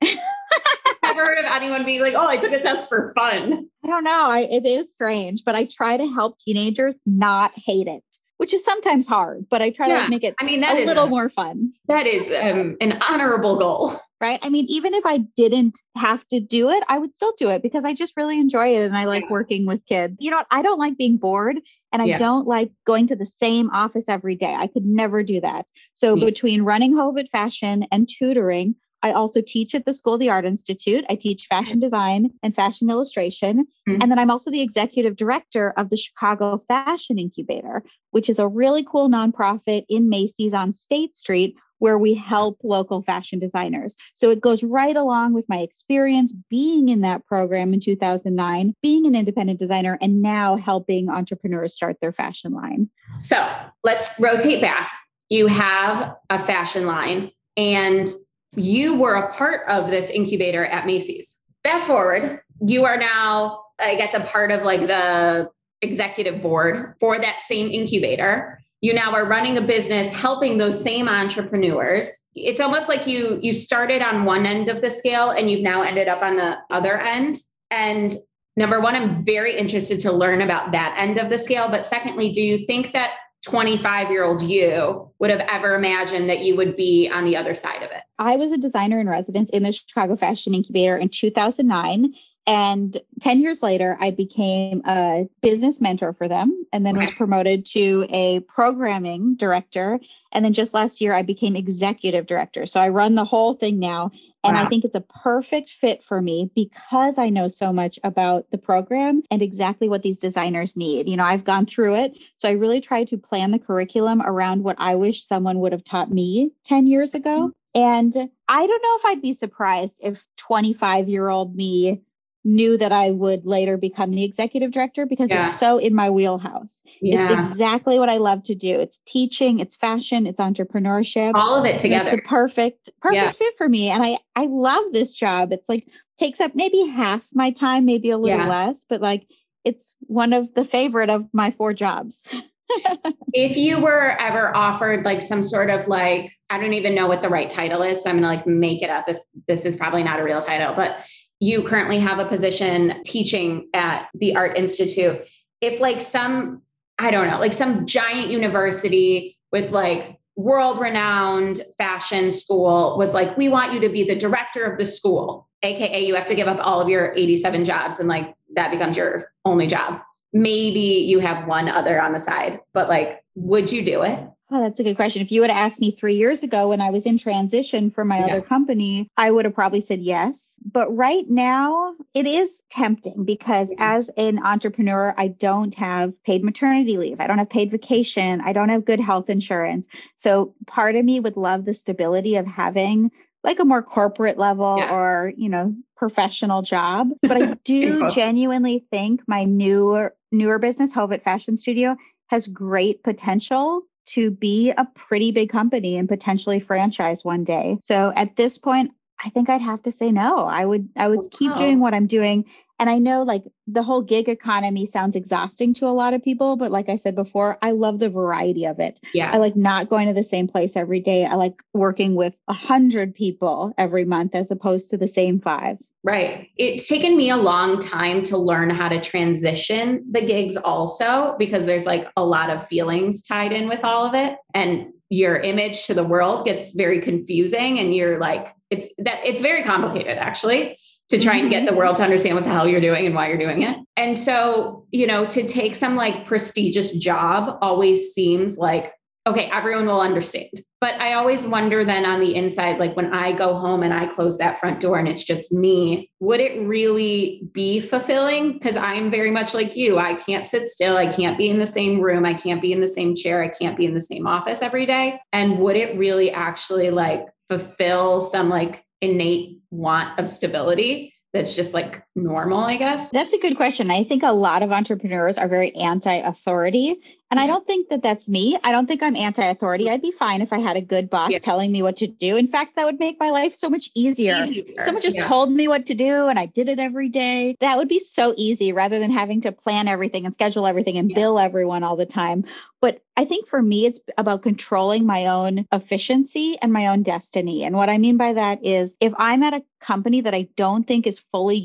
I've 0.52 1.16
never 1.16 1.24
heard 1.24 1.38
of 1.38 1.50
anyone 1.50 1.84
being 1.84 2.00
like, 2.00 2.14
"Oh, 2.14 2.26
I 2.26 2.36
took 2.36 2.52
a 2.52 2.60
test 2.60 2.88
for 2.88 3.12
fun." 3.16 3.66
I 3.84 3.88
don't 3.88 4.04
know. 4.04 4.10
I, 4.10 4.40
it 4.40 4.66
is 4.66 4.92
strange, 4.92 5.42
but 5.44 5.54
I 5.54 5.66
try 5.66 5.96
to 5.96 6.06
help 6.06 6.38
teenagers 6.38 6.98
not 7.06 7.52
hate 7.54 7.86
it, 7.86 8.02
which 8.36 8.52
is 8.52 8.64
sometimes 8.64 9.06
hard. 9.06 9.46
But 9.50 9.62
I 9.62 9.70
try 9.70 9.88
yeah. 9.88 10.04
to 10.04 10.10
make 10.10 10.24
it. 10.24 10.34
I 10.40 10.44
mean, 10.44 10.60
that 10.60 10.76
a 10.76 10.84
little 10.84 11.04
a, 11.04 11.10
more 11.10 11.28
fun. 11.28 11.72
That 11.86 12.06
is 12.06 12.30
um, 12.30 12.76
an 12.80 13.00
honorable 13.08 13.56
goal, 13.56 13.92
right? 14.20 14.38
I 14.42 14.48
mean, 14.48 14.66
even 14.68 14.94
if 14.94 15.06
I 15.06 15.18
didn't 15.36 15.78
have 15.96 16.26
to 16.28 16.40
do 16.40 16.70
it, 16.70 16.82
I 16.88 16.98
would 16.98 17.14
still 17.14 17.32
do 17.38 17.48
it 17.48 17.62
because 17.62 17.84
I 17.84 17.94
just 17.94 18.16
really 18.16 18.38
enjoy 18.38 18.68
it 18.76 18.84
and 18.84 18.96
I 18.96 19.04
like 19.04 19.24
yeah. 19.24 19.32
working 19.32 19.66
with 19.66 19.84
kids. 19.86 20.16
You 20.18 20.30
know, 20.30 20.42
I 20.50 20.62
don't 20.62 20.78
like 20.78 20.98
being 20.98 21.16
bored, 21.16 21.56
and 21.92 22.02
I 22.02 22.06
yeah. 22.06 22.16
don't 22.16 22.46
like 22.46 22.70
going 22.86 23.06
to 23.08 23.16
the 23.16 23.26
same 23.26 23.70
office 23.70 24.04
every 24.08 24.36
day. 24.36 24.54
I 24.54 24.66
could 24.66 24.84
never 24.84 25.22
do 25.22 25.40
that. 25.40 25.66
So 25.94 26.14
between 26.16 26.62
running 26.62 26.94
Hovet 26.94 27.28
Fashion 27.30 27.86
and 27.90 28.08
tutoring. 28.08 28.74
I 29.02 29.12
also 29.12 29.40
teach 29.40 29.74
at 29.74 29.84
the 29.84 29.92
School 29.92 30.14
of 30.14 30.20
the 30.20 30.30
Art 30.30 30.44
Institute. 30.44 31.04
I 31.08 31.14
teach 31.14 31.46
fashion 31.48 31.78
design 31.78 32.30
and 32.42 32.54
fashion 32.54 32.90
illustration. 32.90 33.66
Mm-hmm. 33.88 34.02
And 34.02 34.10
then 34.10 34.18
I'm 34.18 34.30
also 34.30 34.50
the 34.50 34.62
executive 34.62 35.16
director 35.16 35.72
of 35.76 35.90
the 35.90 35.96
Chicago 35.96 36.58
Fashion 36.58 37.18
Incubator, 37.18 37.82
which 38.10 38.28
is 38.28 38.38
a 38.38 38.48
really 38.48 38.84
cool 38.84 39.08
nonprofit 39.08 39.84
in 39.88 40.08
Macy's 40.08 40.54
on 40.54 40.72
State 40.72 41.16
Street 41.16 41.56
where 41.78 41.98
we 41.98 42.14
help 42.14 42.58
local 42.62 43.02
fashion 43.02 43.38
designers. 43.38 43.94
So 44.14 44.30
it 44.30 44.40
goes 44.40 44.62
right 44.62 44.96
along 44.96 45.34
with 45.34 45.48
my 45.48 45.58
experience 45.58 46.34
being 46.50 46.88
in 46.88 47.02
that 47.02 47.24
program 47.26 47.72
in 47.72 47.80
2009, 47.80 48.74
being 48.82 49.06
an 49.06 49.14
independent 49.14 49.58
designer, 49.58 49.98
and 50.00 50.20
now 50.20 50.56
helping 50.56 51.08
entrepreneurs 51.08 51.74
start 51.74 51.98
their 52.00 52.12
fashion 52.12 52.52
line. 52.52 52.90
So 53.18 53.48
let's 53.84 54.18
rotate 54.18 54.60
back. 54.60 54.90
You 55.28 55.46
have 55.46 56.16
a 56.30 56.38
fashion 56.38 56.86
line, 56.86 57.30
and 57.56 58.08
you 58.56 58.98
were 58.98 59.14
a 59.14 59.32
part 59.32 59.68
of 59.68 59.90
this 59.90 60.10
incubator 60.10 60.64
at 60.64 60.86
Macy's. 60.86 61.40
Fast 61.64 61.86
forward, 61.86 62.40
you 62.66 62.84
are 62.84 62.96
now, 62.96 63.62
I 63.78 63.94
guess, 63.96 64.14
a 64.14 64.20
part 64.20 64.50
of 64.50 64.62
like 64.62 64.80
the 64.80 65.50
executive 65.82 66.42
board 66.42 66.94
for 66.98 67.18
that 67.18 67.40
same 67.42 67.70
incubator. 67.70 68.60
You 68.80 68.94
now 68.94 69.12
are 69.12 69.24
running 69.24 69.58
a 69.58 69.60
business 69.60 70.10
helping 70.10 70.58
those 70.58 70.80
same 70.80 71.08
entrepreneurs. 71.08 72.26
It's 72.34 72.60
almost 72.60 72.88
like 72.88 73.06
you 73.06 73.38
you 73.42 73.52
started 73.52 74.02
on 74.02 74.24
one 74.24 74.46
end 74.46 74.68
of 74.68 74.82
the 74.82 74.90
scale 74.90 75.30
and 75.30 75.50
you've 75.50 75.62
now 75.62 75.82
ended 75.82 76.06
up 76.08 76.22
on 76.22 76.36
the 76.36 76.56
other 76.70 76.98
end. 76.98 77.38
And 77.70 78.14
number 78.56 78.80
one, 78.80 78.94
I'm 78.94 79.24
very 79.24 79.56
interested 79.56 79.98
to 80.00 80.12
learn 80.12 80.40
about 80.42 80.72
that 80.72 80.94
end 80.96 81.18
of 81.18 81.28
the 81.28 81.38
scale. 81.38 81.68
But 81.68 81.86
secondly, 81.86 82.30
do 82.32 82.40
you 82.40 82.66
think 82.66 82.92
that 82.92 83.14
25 83.44 84.10
year 84.10 84.24
old 84.24 84.42
you 84.42 85.10
would 85.18 85.30
have 85.30 85.40
ever 85.40 85.74
imagined 85.74 86.28
that 86.28 86.40
you 86.40 86.56
would 86.56 86.76
be 86.76 87.08
on 87.08 87.24
the 87.24 87.36
other 87.36 87.54
side 87.54 87.82
of 87.82 87.90
it? 87.90 88.02
I 88.18 88.36
was 88.36 88.52
a 88.52 88.58
designer 88.58 89.00
in 89.00 89.08
residence 89.08 89.50
in 89.50 89.62
the 89.62 89.72
Chicago 89.72 90.16
Fashion 90.16 90.54
Incubator 90.54 90.96
in 90.96 91.08
2009. 91.08 92.14
And 92.48 92.98
10 93.20 93.40
years 93.40 93.62
later, 93.62 93.98
I 94.00 94.10
became 94.10 94.80
a 94.86 95.28
business 95.42 95.82
mentor 95.82 96.14
for 96.14 96.28
them 96.28 96.64
and 96.72 96.84
then 96.84 96.96
was 96.96 97.10
promoted 97.10 97.66
to 97.66 98.06
a 98.08 98.40
programming 98.40 99.36
director. 99.36 100.00
And 100.32 100.42
then 100.42 100.54
just 100.54 100.72
last 100.72 101.02
year, 101.02 101.12
I 101.12 101.22
became 101.22 101.56
executive 101.56 102.24
director. 102.24 102.64
So 102.64 102.80
I 102.80 102.88
run 102.88 103.16
the 103.16 103.24
whole 103.26 103.52
thing 103.52 103.78
now. 103.78 104.12
And 104.48 104.56
wow. 104.56 104.64
I 104.64 104.68
think 104.68 104.84
it's 104.84 104.96
a 104.96 105.00
perfect 105.00 105.70
fit 105.70 106.02
for 106.04 106.20
me 106.20 106.50
because 106.54 107.18
I 107.18 107.28
know 107.28 107.48
so 107.48 107.70
much 107.72 107.98
about 108.02 108.50
the 108.50 108.58
program 108.58 109.22
and 109.30 109.42
exactly 109.42 109.88
what 109.88 110.02
these 110.02 110.18
designers 110.18 110.76
need. 110.76 111.06
You 111.06 111.18
know, 111.18 111.24
I've 111.24 111.44
gone 111.44 111.66
through 111.66 111.96
it. 111.96 112.18
So 112.38 112.48
I 112.48 112.52
really 112.52 112.80
try 112.80 113.04
to 113.04 113.18
plan 113.18 113.50
the 113.50 113.58
curriculum 113.58 114.22
around 114.22 114.64
what 114.64 114.76
I 114.78 114.94
wish 114.94 115.26
someone 115.26 115.58
would 115.60 115.72
have 115.72 115.84
taught 115.84 116.10
me 116.10 116.52
10 116.64 116.86
years 116.86 117.14
ago. 117.14 117.52
Mm-hmm. 117.76 117.80
And 117.80 118.30
I 118.48 118.66
don't 118.66 118.82
know 118.82 118.96
if 118.96 119.04
I'd 119.04 119.22
be 119.22 119.34
surprised 119.34 119.98
if 120.00 120.26
25 120.38 121.08
year 121.08 121.28
old 121.28 121.54
me 121.54 122.00
knew 122.44 122.78
that 122.78 122.92
I 122.92 123.10
would 123.10 123.44
later 123.44 123.76
become 123.76 124.10
the 124.10 124.24
executive 124.24 124.70
director 124.70 125.06
because 125.06 125.30
yeah. 125.30 125.46
it's 125.46 125.58
so 125.58 125.78
in 125.78 125.94
my 125.94 126.10
wheelhouse. 126.10 126.82
Yeah. 127.00 127.40
It's 127.40 127.50
exactly 127.50 127.98
what 127.98 128.08
I 128.08 128.16
love 128.18 128.44
to 128.44 128.54
do. 128.54 128.80
It's 128.80 129.00
teaching, 129.06 129.60
it's 129.60 129.76
fashion, 129.76 130.26
it's 130.26 130.38
entrepreneurship. 130.38 131.32
All 131.34 131.56
of 131.56 131.64
it 131.64 131.78
together. 131.78 132.10
It's 132.10 132.26
a 132.26 132.28
perfect, 132.28 132.90
perfect 133.00 133.22
yeah. 133.22 133.32
fit 133.32 133.54
for 133.58 133.68
me. 133.68 133.90
And 133.90 134.02
I 134.02 134.18
I 134.34 134.46
love 134.46 134.92
this 134.92 135.12
job. 135.12 135.52
It's 135.52 135.68
like 135.68 135.86
takes 136.18 136.40
up 136.40 136.54
maybe 136.54 136.86
half 136.86 137.28
my 137.34 137.50
time, 137.50 137.84
maybe 137.84 138.10
a 138.10 138.18
little 138.18 138.46
less, 138.46 138.84
but 138.88 139.00
like 139.00 139.26
it's 139.64 139.94
one 140.00 140.32
of 140.32 140.54
the 140.54 140.64
favorite 140.64 141.10
of 141.10 141.28
my 141.32 141.50
four 141.50 141.72
jobs. 141.72 142.28
if 143.32 143.56
you 143.56 143.80
were 143.80 144.16
ever 144.20 144.54
offered 144.56 145.04
like 145.04 145.22
some 145.22 145.42
sort 145.42 145.70
of 145.70 145.88
like 145.88 146.32
I 146.50 146.58
don't 146.58 146.74
even 146.74 146.94
know 146.94 147.06
what 147.06 147.22
the 147.22 147.28
right 147.28 147.48
title 147.48 147.82
is, 147.82 148.02
so 148.02 148.10
I'm 148.10 148.16
gonna 148.16 148.28
like 148.28 148.46
make 148.46 148.82
it 148.82 148.90
up 148.90 149.08
if 149.08 149.18
this 149.46 149.64
is 149.64 149.76
probably 149.76 150.02
not 150.02 150.20
a 150.20 150.24
real 150.24 150.40
title, 150.40 150.74
but 150.74 151.04
you 151.40 151.62
currently 151.62 151.98
have 151.98 152.18
a 152.18 152.26
position 152.26 153.02
teaching 153.04 153.68
at 153.74 154.08
the 154.14 154.36
Art 154.36 154.56
Institute. 154.56 155.24
If 155.60 155.80
like 155.80 156.00
some, 156.00 156.62
I 156.98 157.10
don't 157.10 157.28
know, 157.28 157.38
like 157.38 157.52
some 157.52 157.86
giant 157.86 158.30
university 158.30 159.38
with 159.52 159.70
like 159.70 160.18
world 160.36 160.80
renowned 160.80 161.60
fashion 161.76 162.30
school 162.30 162.96
was 162.98 163.12
like, 163.14 163.36
we 163.36 163.48
want 163.48 163.72
you 163.72 163.80
to 163.80 163.88
be 163.88 164.04
the 164.04 164.14
director 164.14 164.64
of 164.64 164.78
the 164.78 164.84
school, 164.84 165.48
AKA, 165.62 166.06
you 166.06 166.14
have 166.14 166.26
to 166.26 166.34
give 166.34 166.48
up 166.48 166.64
all 166.64 166.80
of 166.80 166.88
your 166.88 167.12
87 167.16 167.64
jobs 167.64 167.98
and 167.98 168.08
like 168.08 168.34
that 168.54 168.70
becomes 168.70 168.96
your 168.96 169.32
only 169.44 169.66
job. 169.66 170.00
Maybe 170.32 170.80
you 170.80 171.20
have 171.20 171.46
one 171.46 171.68
other 171.68 172.00
on 172.00 172.12
the 172.12 172.18
side, 172.18 172.60
but 172.72 172.88
like, 172.88 173.22
would 173.34 173.72
you 173.72 173.84
do 173.84 174.02
it? 174.02 174.20
Oh, 174.50 174.62
that's 174.62 174.80
a 174.80 174.84
good 174.84 174.96
question. 174.96 175.20
If 175.20 175.30
you 175.30 175.42
would 175.42 175.50
have 175.50 175.58
asked 175.58 175.80
me 175.80 175.90
three 175.90 176.14
years 176.14 176.42
ago 176.42 176.70
when 176.70 176.80
I 176.80 176.90
was 176.90 177.04
in 177.04 177.18
transition 177.18 177.90
for 177.90 178.02
my 178.02 178.18
yeah. 178.18 178.26
other 178.26 178.40
company, 178.40 179.10
I 179.14 179.30
would 179.30 179.44
have 179.44 179.54
probably 179.54 179.82
said 179.82 180.00
yes. 180.00 180.56
But 180.64 180.94
right 180.96 181.28
now, 181.28 181.92
it 182.14 182.26
is 182.26 182.62
tempting 182.70 183.24
because 183.24 183.68
mm-hmm. 183.68 183.82
as 183.82 184.08
an 184.16 184.38
entrepreneur, 184.38 185.14
I 185.18 185.28
don't 185.28 185.74
have 185.74 186.14
paid 186.24 186.44
maternity 186.44 186.96
leave. 186.96 187.20
I 187.20 187.26
don't 187.26 187.36
have 187.36 187.50
paid 187.50 187.70
vacation. 187.70 188.40
I 188.40 188.54
don't 188.54 188.70
have 188.70 188.86
good 188.86 189.00
health 189.00 189.28
insurance. 189.28 189.86
So 190.16 190.54
part 190.66 190.96
of 190.96 191.04
me 191.04 191.20
would 191.20 191.36
love 191.36 191.66
the 191.66 191.74
stability 191.74 192.36
of 192.36 192.46
having 192.46 193.10
like 193.44 193.58
a 193.58 193.64
more 193.64 193.82
corporate 193.82 194.38
level 194.38 194.76
yeah. 194.78 194.90
or, 194.90 195.32
you 195.36 195.50
know, 195.50 195.74
professional 195.96 196.62
job. 196.62 197.10
But 197.20 197.42
I 197.42 197.54
do 197.64 198.08
genuinely 198.08 198.86
think 198.90 199.22
my 199.26 199.44
newer 199.44 200.14
newer 200.32 200.58
business, 200.58 200.92
Hovet 200.92 201.22
Fashion 201.22 201.56
Studio, 201.56 201.96
has 202.28 202.46
great 202.46 203.02
potential 203.02 203.82
to 204.06 204.30
be 204.30 204.70
a 204.70 204.86
pretty 204.94 205.32
big 205.32 205.50
company 205.50 205.98
and 205.98 206.08
potentially 206.08 206.60
franchise 206.60 207.24
one 207.24 207.44
day. 207.44 207.78
So 207.82 208.12
at 208.14 208.36
this 208.36 208.58
point, 208.58 208.92
I 209.22 209.30
think 209.30 209.50
I'd 209.50 209.60
have 209.60 209.82
to 209.82 209.92
say 209.92 210.12
no. 210.12 210.38
I 210.38 210.64
would 210.64 210.88
I 210.96 211.08
would 211.08 211.18
oh, 211.18 211.28
keep 211.30 211.54
doing 211.56 211.80
what 211.80 211.94
I'm 211.94 212.06
doing. 212.06 212.44
And 212.80 212.88
I 212.88 212.98
know 212.98 213.24
like 213.24 213.42
the 213.66 213.82
whole 213.82 214.02
gig 214.02 214.28
economy 214.28 214.86
sounds 214.86 215.16
exhausting 215.16 215.74
to 215.74 215.86
a 215.86 215.90
lot 215.90 216.14
of 216.14 216.22
people, 216.22 216.56
but 216.56 216.70
like 216.70 216.88
I 216.88 216.96
said 216.96 217.16
before, 217.16 217.58
I 217.60 217.72
love 217.72 217.98
the 217.98 218.08
variety 218.08 218.66
of 218.66 218.78
it. 218.78 219.00
Yeah. 219.12 219.32
I 219.32 219.38
like 219.38 219.56
not 219.56 219.88
going 219.88 220.06
to 220.06 220.14
the 220.14 220.22
same 220.22 220.46
place 220.46 220.76
every 220.76 221.00
day. 221.00 221.24
I 221.24 221.34
like 221.34 221.60
working 221.74 222.14
with 222.14 222.38
a 222.46 222.52
hundred 222.52 223.16
people 223.16 223.74
every 223.76 224.04
month 224.04 224.36
as 224.36 224.52
opposed 224.52 224.90
to 224.90 224.96
the 224.96 225.08
same 225.08 225.40
five. 225.40 225.78
Right. 226.08 226.48
It's 226.56 226.88
taken 226.88 227.18
me 227.18 227.28
a 227.28 227.36
long 227.36 227.80
time 227.80 228.22
to 228.24 228.38
learn 228.38 228.70
how 228.70 228.88
to 228.88 228.98
transition 228.98 230.06
the 230.10 230.22
gigs 230.22 230.56
also 230.56 231.36
because 231.38 231.66
there's 231.66 231.84
like 231.84 232.08
a 232.16 232.24
lot 232.24 232.48
of 232.48 232.66
feelings 232.66 233.22
tied 233.22 233.52
in 233.52 233.68
with 233.68 233.84
all 233.84 234.06
of 234.06 234.14
it. 234.14 234.38
And 234.54 234.86
your 235.10 235.36
image 235.36 235.86
to 235.86 235.92
the 235.92 236.02
world 236.02 236.46
gets 236.46 236.74
very 236.74 237.02
confusing 237.02 237.78
and 237.78 237.94
you're 237.94 238.18
like, 238.18 238.54
it's 238.70 238.86
that 238.96 239.20
it's 239.22 239.42
very 239.42 239.62
complicated 239.62 240.16
actually 240.16 240.78
to 241.10 241.20
try 241.20 241.36
and 241.36 241.50
get 241.50 241.66
the 241.66 241.72
mm-hmm. 241.72 241.78
world 241.78 241.96
to 241.96 242.04
understand 242.04 242.36
what 242.36 242.44
the 242.44 242.50
hell 242.50 242.66
you're 242.66 242.80
doing 242.80 243.04
and 243.04 243.14
why 243.14 243.28
you're 243.28 243.36
doing 243.36 243.60
it. 243.60 243.76
And 243.98 244.16
so, 244.16 244.86
you 244.90 245.06
know, 245.06 245.26
to 245.26 245.46
take 245.46 245.74
some 245.74 245.94
like 245.94 246.24
prestigious 246.24 246.96
job 246.96 247.58
always 247.60 248.14
seems 248.14 248.56
like 248.56 248.94
okay, 249.28 249.50
everyone 249.52 249.86
will 249.86 250.00
understand. 250.00 250.50
But 250.80 250.94
I 250.94 251.14
always 251.14 251.46
wonder 251.46 251.84
then 251.84 252.06
on 252.06 252.20
the 252.20 252.34
inside, 252.34 252.78
like 252.78 252.96
when 252.96 253.12
I 253.12 253.32
go 253.32 253.54
home 253.54 253.82
and 253.82 253.92
I 253.92 254.06
close 254.06 254.38
that 254.38 254.58
front 254.58 254.80
door 254.80 254.98
and 254.98 255.08
it's 255.08 255.24
just 255.24 255.52
me, 255.52 256.10
would 256.20 256.40
it 256.40 256.66
really 256.66 257.42
be 257.52 257.80
fulfilling? 257.80 258.52
Because 258.54 258.76
I'm 258.76 259.10
very 259.10 259.30
much 259.30 259.54
like 259.54 259.76
you. 259.76 259.98
I 259.98 260.14
can't 260.14 260.46
sit 260.46 260.68
still. 260.68 260.96
I 260.96 261.06
can't 261.06 261.36
be 261.36 261.50
in 261.50 261.58
the 261.58 261.66
same 261.66 262.00
room. 262.00 262.24
I 262.24 262.34
can't 262.34 262.62
be 262.62 262.72
in 262.72 262.80
the 262.80 262.88
same 262.88 263.14
chair. 263.14 263.42
I 263.42 263.48
can't 263.48 263.76
be 263.76 263.84
in 263.84 263.94
the 263.94 264.00
same 264.00 264.26
office 264.26 264.62
every 264.62 264.86
day. 264.86 265.20
And 265.32 265.58
would 265.58 265.76
it 265.76 265.98
really 265.98 266.30
actually 266.30 266.90
like 266.90 267.26
fulfill 267.48 268.20
some 268.20 268.48
like 268.48 268.84
innate 269.00 269.58
want 269.70 270.18
of 270.18 270.28
stability? 270.28 271.12
that's 271.32 271.54
just 271.54 271.74
like 271.74 272.02
normal, 272.22 272.60
I 272.60 272.76
guess? 272.76 273.10
That's 273.10 273.34
a 273.34 273.38
good 273.38 273.56
question. 273.56 273.90
I 273.90 274.04
think 274.04 274.22
a 274.22 274.32
lot 274.32 274.62
of 274.62 274.72
entrepreneurs 274.72 275.38
are 275.38 275.48
very 275.48 275.74
anti 275.74 276.16
authority. 276.16 277.00
And 277.30 277.38
I 277.38 277.46
don't 277.46 277.66
think 277.66 277.90
that 277.90 278.02
that's 278.02 278.26
me. 278.26 278.58
I 278.64 278.72
don't 278.72 278.86
think 278.86 279.02
I'm 279.02 279.14
anti 279.14 279.44
authority. 279.44 279.90
I'd 279.90 280.00
be 280.00 280.12
fine 280.12 280.40
if 280.40 280.52
I 280.52 280.60
had 280.60 280.76
a 280.78 280.80
good 280.80 281.10
boss 281.10 281.30
yeah. 281.30 281.38
telling 281.38 281.70
me 281.70 281.82
what 281.82 281.98
to 281.98 282.06
do. 282.06 282.36
In 282.36 282.48
fact, 282.48 282.76
that 282.76 282.86
would 282.86 282.98
make 282.98 283.20
my 283.20 283.30
life 283.30 283.54
so 283.54 283.68
much 283.68 283.90
easier. 283.94 284.36
easier. 284.36 284.64
Someone 284.84 285.02
just 285.02 285.18
yeah. 285.18 285.26
told 285.26 285.52
me 285.52 285.68
what 285.68 285.86
to 285.86 285.94
do 285.94 286.28
and 286.28 286.38
I 286.38 286.46
did 286.46 286.70
it 286.70 286.78
every 286.78 287.10
day. 287.10 287.56
That 287.60 287.76
would 287.76 287.88
be 287.88 287.98
so 287.98 288.32
easy 288.36 288.72
rather 288.72 288.98
than 288.98 289.10
having 289.10 289.42
to 289.42 289.52
plan 289.52 289.88
everything 289.88 290.24
and 290.24 290.32
schedule 290.32 290.66
everything 290.66 290.96
and 290.96 291.10
yeah. 291.10 291.16
bill 291.16 291.38
everyone 291.38 291.82
all 291.82 291.96
the 291.96 292.06
time. 292.06 292.44
But 292.80 293.02
I 293.16 293.24
think 293.24 293.48
for 293.48 293.60
me, 293.60 293.86
it's 293.86 294.00
about 294.16 294.42
controlling 294.42 295.04
my 295.04 295.26
own 295.26 295.66
efficiency 295.72 296.56
and 296.62 296.72
my 296.72 296.86
own 296.86 297.02
destiny. 297.02 297.64
And 297.64 297.74
what 297.74 297.90
I 297.90 297.98
mean 297.98 298.16
by 298.16 298.34
that 298.34 298.64
is 298.64 298.94
if 299.00 299.12
I'm 299.18 299.42
at 299.42 299.54
a 299.54 299.64
company 299.80 300.20
that 300.22 300.34
I 300.34 300.48
don't 300.56 300.86
think 300.86 301.06
is 301.06 301.18
fully 301.32 301.56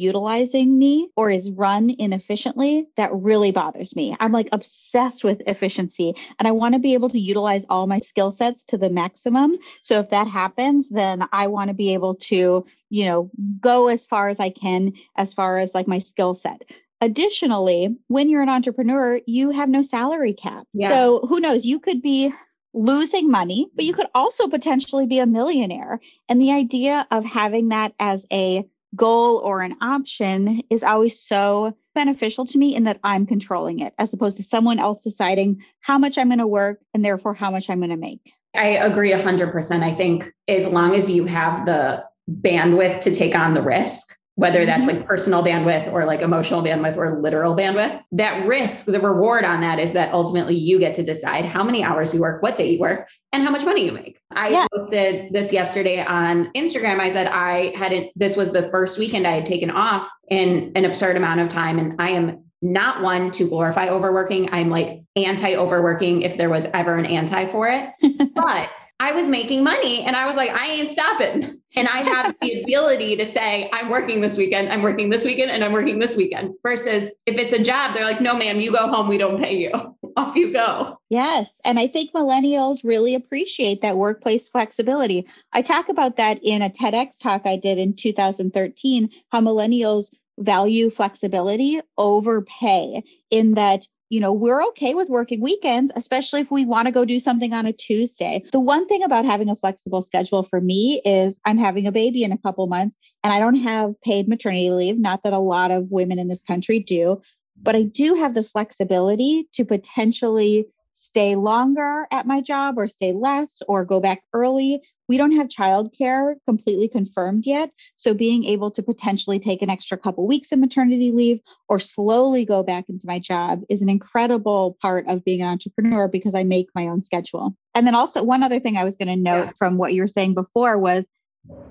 me 0.51 1.09
or 1.15 1.29
is 1.29 1.49
run 1.49 1.89
inefficiently, 1.89 2.87
that 2.97 3.13
really 3.13 3.51
bothers 3.51 3.95
me. 3.95 4.15
I'm 4.19 4.31
like 4.31 4.49
obsessed 4.51 5.23
with 5.23 5.41
efficiency 5.47 6.15
and 6.39 6.47
I 6.47 6.51
want 6.51 6.73
to 6.73 6.79
be 6.79 6.93
able 6.93 7.09
to 7.09 7.19
utilize 7.19 7.65
all 7.69 7.87
my 7.87 7.99
skill 7.99 8.31
sets 8.31 8.65
to 8.65 8.77
the 8.77 8.89
maximum. 8.89 9.57
So 9.81 9.99
if 9.99 10.09
that 10.09 10.27
happens, 10.27 10.89
then 10.89 11.23
I 11.31 11.47
want 11.47 11.69
to 11.69 11.73
be 11.73 11.93
able 11.93 12.15
to, 12.15 12.65
you 12.89 13.05
know, 13.05 13.31
go 13.59 13.87
as 13.87 14.05
far 14.05 14.29
as 14.29 14.39
I 14.39 14.49
can 14.49 14.93
as 15.15 15.33
far 15.33 15.59
as 15.59 15.73
like 15.73 15.87
my 15.87 15.99
skill 15.99 16.33
set. 16.33 16.61
Additionally, 17.01 17.95
when 18.07 18.29
you're 18.29 18.41
an 18.41 18.49
entrepreneur, 18.49 19.19
you 19.25 19.49
have 19.49 19.69
no 19.69 19.81
salary 19.81 20.33
cap. 20.33 20.65
Yeah. 20.73 20.89
So 20.89 21.25
who 21.27 21.39
knows, 21.39 21.65
you 21.65 21.79
could 21.79 22.01
be 22.01 22.33
losing 22.73 23.29
money, 23.29 23.67
but 23.75 23.85
you 23.85 23.93
could 23.93 24.07
also 24.15 24.47
potentially 24.47 25.05
be 25.05 25.19
a 25.19 25.25
millionaire. 25.25 25.99
And 26.27 26.41
the 26.41 26.51
idea 26.51 27.07
of 27.11 27.23
having 27.23 27.69
that 27.69 27.93
as 27.99 28.25
a 28.31 28.65
goal 28.95 29.37
or 29.37 29.61
an 29.61 29.75
option 29.81 30.61
is 30.69 30.83
always 30.83 31.19
so 31.19 31.75
beneficial 31.95 32.45
to 32.45 32.57
me 32.57 32.75
in 32.75 32.83
that 32.85 32.99
I'm 33.03 33.25
controlling 33.25 33.79
it 33.79 33.93
as 33.97 34.13
opposed 34.13 34.37
to 34.37 34.43
someone 34.43 34.79
else 34.79 35.01
deciding 35.01 35.63
how 35.79 35.97
much 35.97 36.17
I'm 36.17 36.27
going 36.27 36.39
to 36.39 36.47
work 36.47 36.79
and 36.93 37.03
therefore 37.03 37.33
how 37.33 37.51
much 37.51 37.69
I'm 37.69 37.79
going 37.79 37.89
to 37.89 37.97
make. 37.97 38.31
I 38.55 38.69
agree 38.69 39.11
100%. 39.11 39.83
I 39.83 39.95
think 39.95 40.31
as 40.47 40.67
long 40.67 40.95
as 40.95 41.09
you 41.09 41.25
have 41.25 41.65
the 41.65 42.03
bandwidth 42.29 42.99
to 43.01 43.11
take 43.11 43.35
on 43.35 43.53
the 43.53 43.61
risk, 43.61 44.15
whether 44.35 44.65
that's 44.65 44.85
mm-hmm. 44.85 44.97
like 44.97 45.07
personal 45.07 45.43
bandwidth 45.43 45.91
or 45.91 46.05
like 46.05 46.21
emotional 46.21 46.63
bandwidth 46.63 46.97
or 46.97 47.21
literal 47.21 47.55
bandwidth. 47.55 48.01
That 48.13 48.45
risk, 48.47 48.85
the 48.85 48.99
reward 48.99 49.45
on 49.45 49.61
that 49.61 49.79
is 49.79 49.93
that 49.93 50.11
ultimately 50.11 50.55
you 50.55 50.79
get 50.79 50.95
to 50.95 51.03
decide 51.03 51.45
how 51.45 51.63
many 51.63 51.83
hours 51.83 52.13
you 52.13 52.21
work, 52.21 52.41
what 52.41 52.55
day 52.55 52.71
you 52.71 52.79
work, 52.79 53.07
and 53.31 53.43
how 53.43 53.51
much 53.51 53.63
money 53.63 53.85
you 53.85 53.91
make. 53.91 54.19
I 54.31 54.49
yeah. 54.49 54.67
posted 54.73 55.31
this 55.33 55.53
yesterday 55.53 56.03
on 56.03 56.51
Instagram. 56.53 56.99
I 56.99 57.09
said 57.09 57.27
I 57.27 57.73
hadn't, 57.77 58.11
this 58.15 58.35
was 58.35 58.51
the 58.51 58.63
first 58.63 58.97
weekend 58.97 59.27
I 59.27 59.33
had 59.33 59.45
taken 59.45 59.69
off 59.69 60.09
in 60.29 60.71
an 60.75 60.85
absurd 60.85 61.15
amount 61.15 61.39
of 61.39 61.49
time. 61.49 61.77
And 61.77 62.01
I 62.01 62.09
am 62.09 62.43
not 62.63 63.03
one 63.03 63.29
to 63.31 63.47
glorify 63.47 63.89
overworking. 63.89 64.49
I'm 64.51 64.69
like 64.69 65.03
anti 65.15 65.55
overworking 65.55 66.23
if 66.23 66.37
there 66.37 66.49
was 66.49 66.65
ever 66.73 66.95
an 66.95 67.05
anti 67.05 67.45
for 67.45 67.67
it. 67.67 67.89
but 68.35 68.69
I 69.03 69.11
was 69.11 69.27
making 69.27 69.65
money 69.65 70.01
and 70.03 70.15
I 70.15 70.25
was 70.25 70.37
like, 70.37 70.49
I 70.51 70.65
ain't 70.67 70.87
stopping. 70.87 71.43
And 71.75 71.89
I 71.89 72.03
have 72.03 72.35
the 72.39 72.61
ability 72.63 73.17
to 73.17 73.25
say, 73.25 73.69
I'm 73.73 73.89
working 73.89 74.21
this 74.21 74.37
weekend, 74.37 74.71
I'm 74.71 74.81
working 74.81 75.09
this 75.09 75.25
weekend, 75.25 75.51
and 75.51 75.61
I'm 75.61 75.73
working 75.73 75.99
this 75.99 76.15
weekend. 76.15 76.53
Versus 76.63 77.11
if 77.25 77.37
it's 77.37 77.51
a 77.51 77.61
job, 77.61 77.93
they're 77.93 78.05
like, 78.05 78.21
no, 78.21 78.33
ma'am, 78.33 78.61
you 78.61 78.71
go 78.71 78.87
home, 78.87 79.09
we 79.09 79.17
don't 79.17 79.41
pay 79.43 79.57
you. 79.57 79.71
Off 80.15 80.37
you 80.37 80.53
go. 80.53 80.97
Yes. 81.09 81.49
And 81.65 81.77
I 81.77 81.89
think 81.89 82.13
millennials 82.13 82.85
really 82.85 83.13
appreciate 83.13 83.81
that 83.81 83.97
workplace 83.97 84.47
flexibility. 84.47 85.27
I 85.51 85.63
talk 85.63 85.89
about 85.89 86.15
that 86.15 86.39
in 86.41 86.61
a 86.61 86.69
TEDx 86.69 87.19
talk 87.19 87.41
I 87.43 87.57
did 87.57 87.79
in 87.79 87.97
2013, 87.97 89.09
how 89.33 89.41
millennials 89.41 90.11
value 90.39 90.89
flexibility 90.89 91.81
over 91.97 92.43
pay 92.43 93.03
in 93.29 93.55
that 93.55 93.85
you 94.09 94.19
know, 94.19 94.31
we're 94.31 94.63
okay 94.67 94.93
with 94.93 95.09
working 95.09 95.41
weekends, 95.41 95.91
especially 95.95 96.41
if 96.41 96.51
we 96.51 96.65
want 96.65 96.87
to 96.87 96.91
go 96.91 97.05
do 97.05 97.19
something 97.19 97.53
on 97.53 97.65
a 97.65 97.73
Tuesday. 97.73 98.43
The 98.51 98.59
one 98.59 98.87
thing 98.87 99.03
about 99.03 99.25
having 99.25 99.49
a 99.49 99.55
flexible 99.55 100.01
schedule 100.01 100.43
for 100.43 100.61
me 100.61 101.01
is 101.03 101.39
I'm 101.45 101.57
having 101.57 101.87
a 101.87 101.91
baby 101.91 102.23
in 102.23 102.31
a 102.31 102.37
couple 102.37 102.67
months 102.67 102.97
and 103.23 103.33
I 103.33 103.39
don't 103.39 103.55
have 103.55 103.99
paid 104.01 104.27
maternity 104.27 104.69
leave, 104.69 104.99
not 104.99 105.23
that 105.23 105.33
a 105.33 105.39
lot 105.39 105.71
of 105.71 105.89
women 105.89 106.19
in 106.19 106.27
this 106.27 106.43
country 106.43 106.79
do, 106.79 107.21
but 107.61 107.75
I 107.75 107.83
do 107.83 108.15
have 108.15 108.33
the 108.33 108.43
flexibility 108.43 109.47
to 109.53 109.65
potentially 109.65 110.67
stay 110.93 111.35
longer 111.35 112.07
at 112.11 112.27
my 112.27 112.41
job 112.41 112.77
or 112.77 112.87
stay 112.87 113.13
less 113.13 113.61
or 113.67 113.85
go 113.85 113.99
back 113.99 114.23
early. 114.33 114.81
We 115.07 115.17
don't 115.17 115.37
have 115.37 115.47
childcare 115.47 116.35
completely 116.47 116.87
confirmed 116.87 117.45
yet. 117.45 117.71
So 117.95 118.13
being 118.13 118.45
able 118.45 118.71
to 118.71 118.83
potentially 118.83 119.39
take 119.39 119.61
an 119.61 119.69
extra 119.69 119.97
couple 119.97 120.27
weeks 120.27 120.51
of 120.51 120.59
maternity 120.59 121.11
leave 121.11 121.39
or 121.67 121.79
slowly 121.79 122.45
go 122.45 122.63
back 122.63 122.89
into 122.89 123.07
my 123.07 123.19
job 123.19 123.61
is 123.69 123.81
an 123.81 123.89
incredible 123.89 124.77
part 124.81 125.05
of 125.07 125.23
being 125.23 125.41
an 125.41 125.47
entrepreneur 125.47 126.07
because 126.07 126.35
I 126.35 126.43
make 126.43 126.69
my 126.75 126.87
own 126.87 127.01
schedule. 127.01 127.55
And 127.75 127.87
then 127.87 127.95
also 127.95 128.23
one 128.23 128.43
other 128.43 128.59
thing 128.59 128.77
I 128.77 128.83
was 128.83 128.95
going 128.95 129.07
to 129.07 129.15
note 129.15 129.45
yeah. 129.45 129.51
from 129.57 129.77
what 129.77 129.93
you 129.93 130.01
were 130.01 130.07
saying 130.07 130.35
before 130.35 130.77
was 130.77 131.05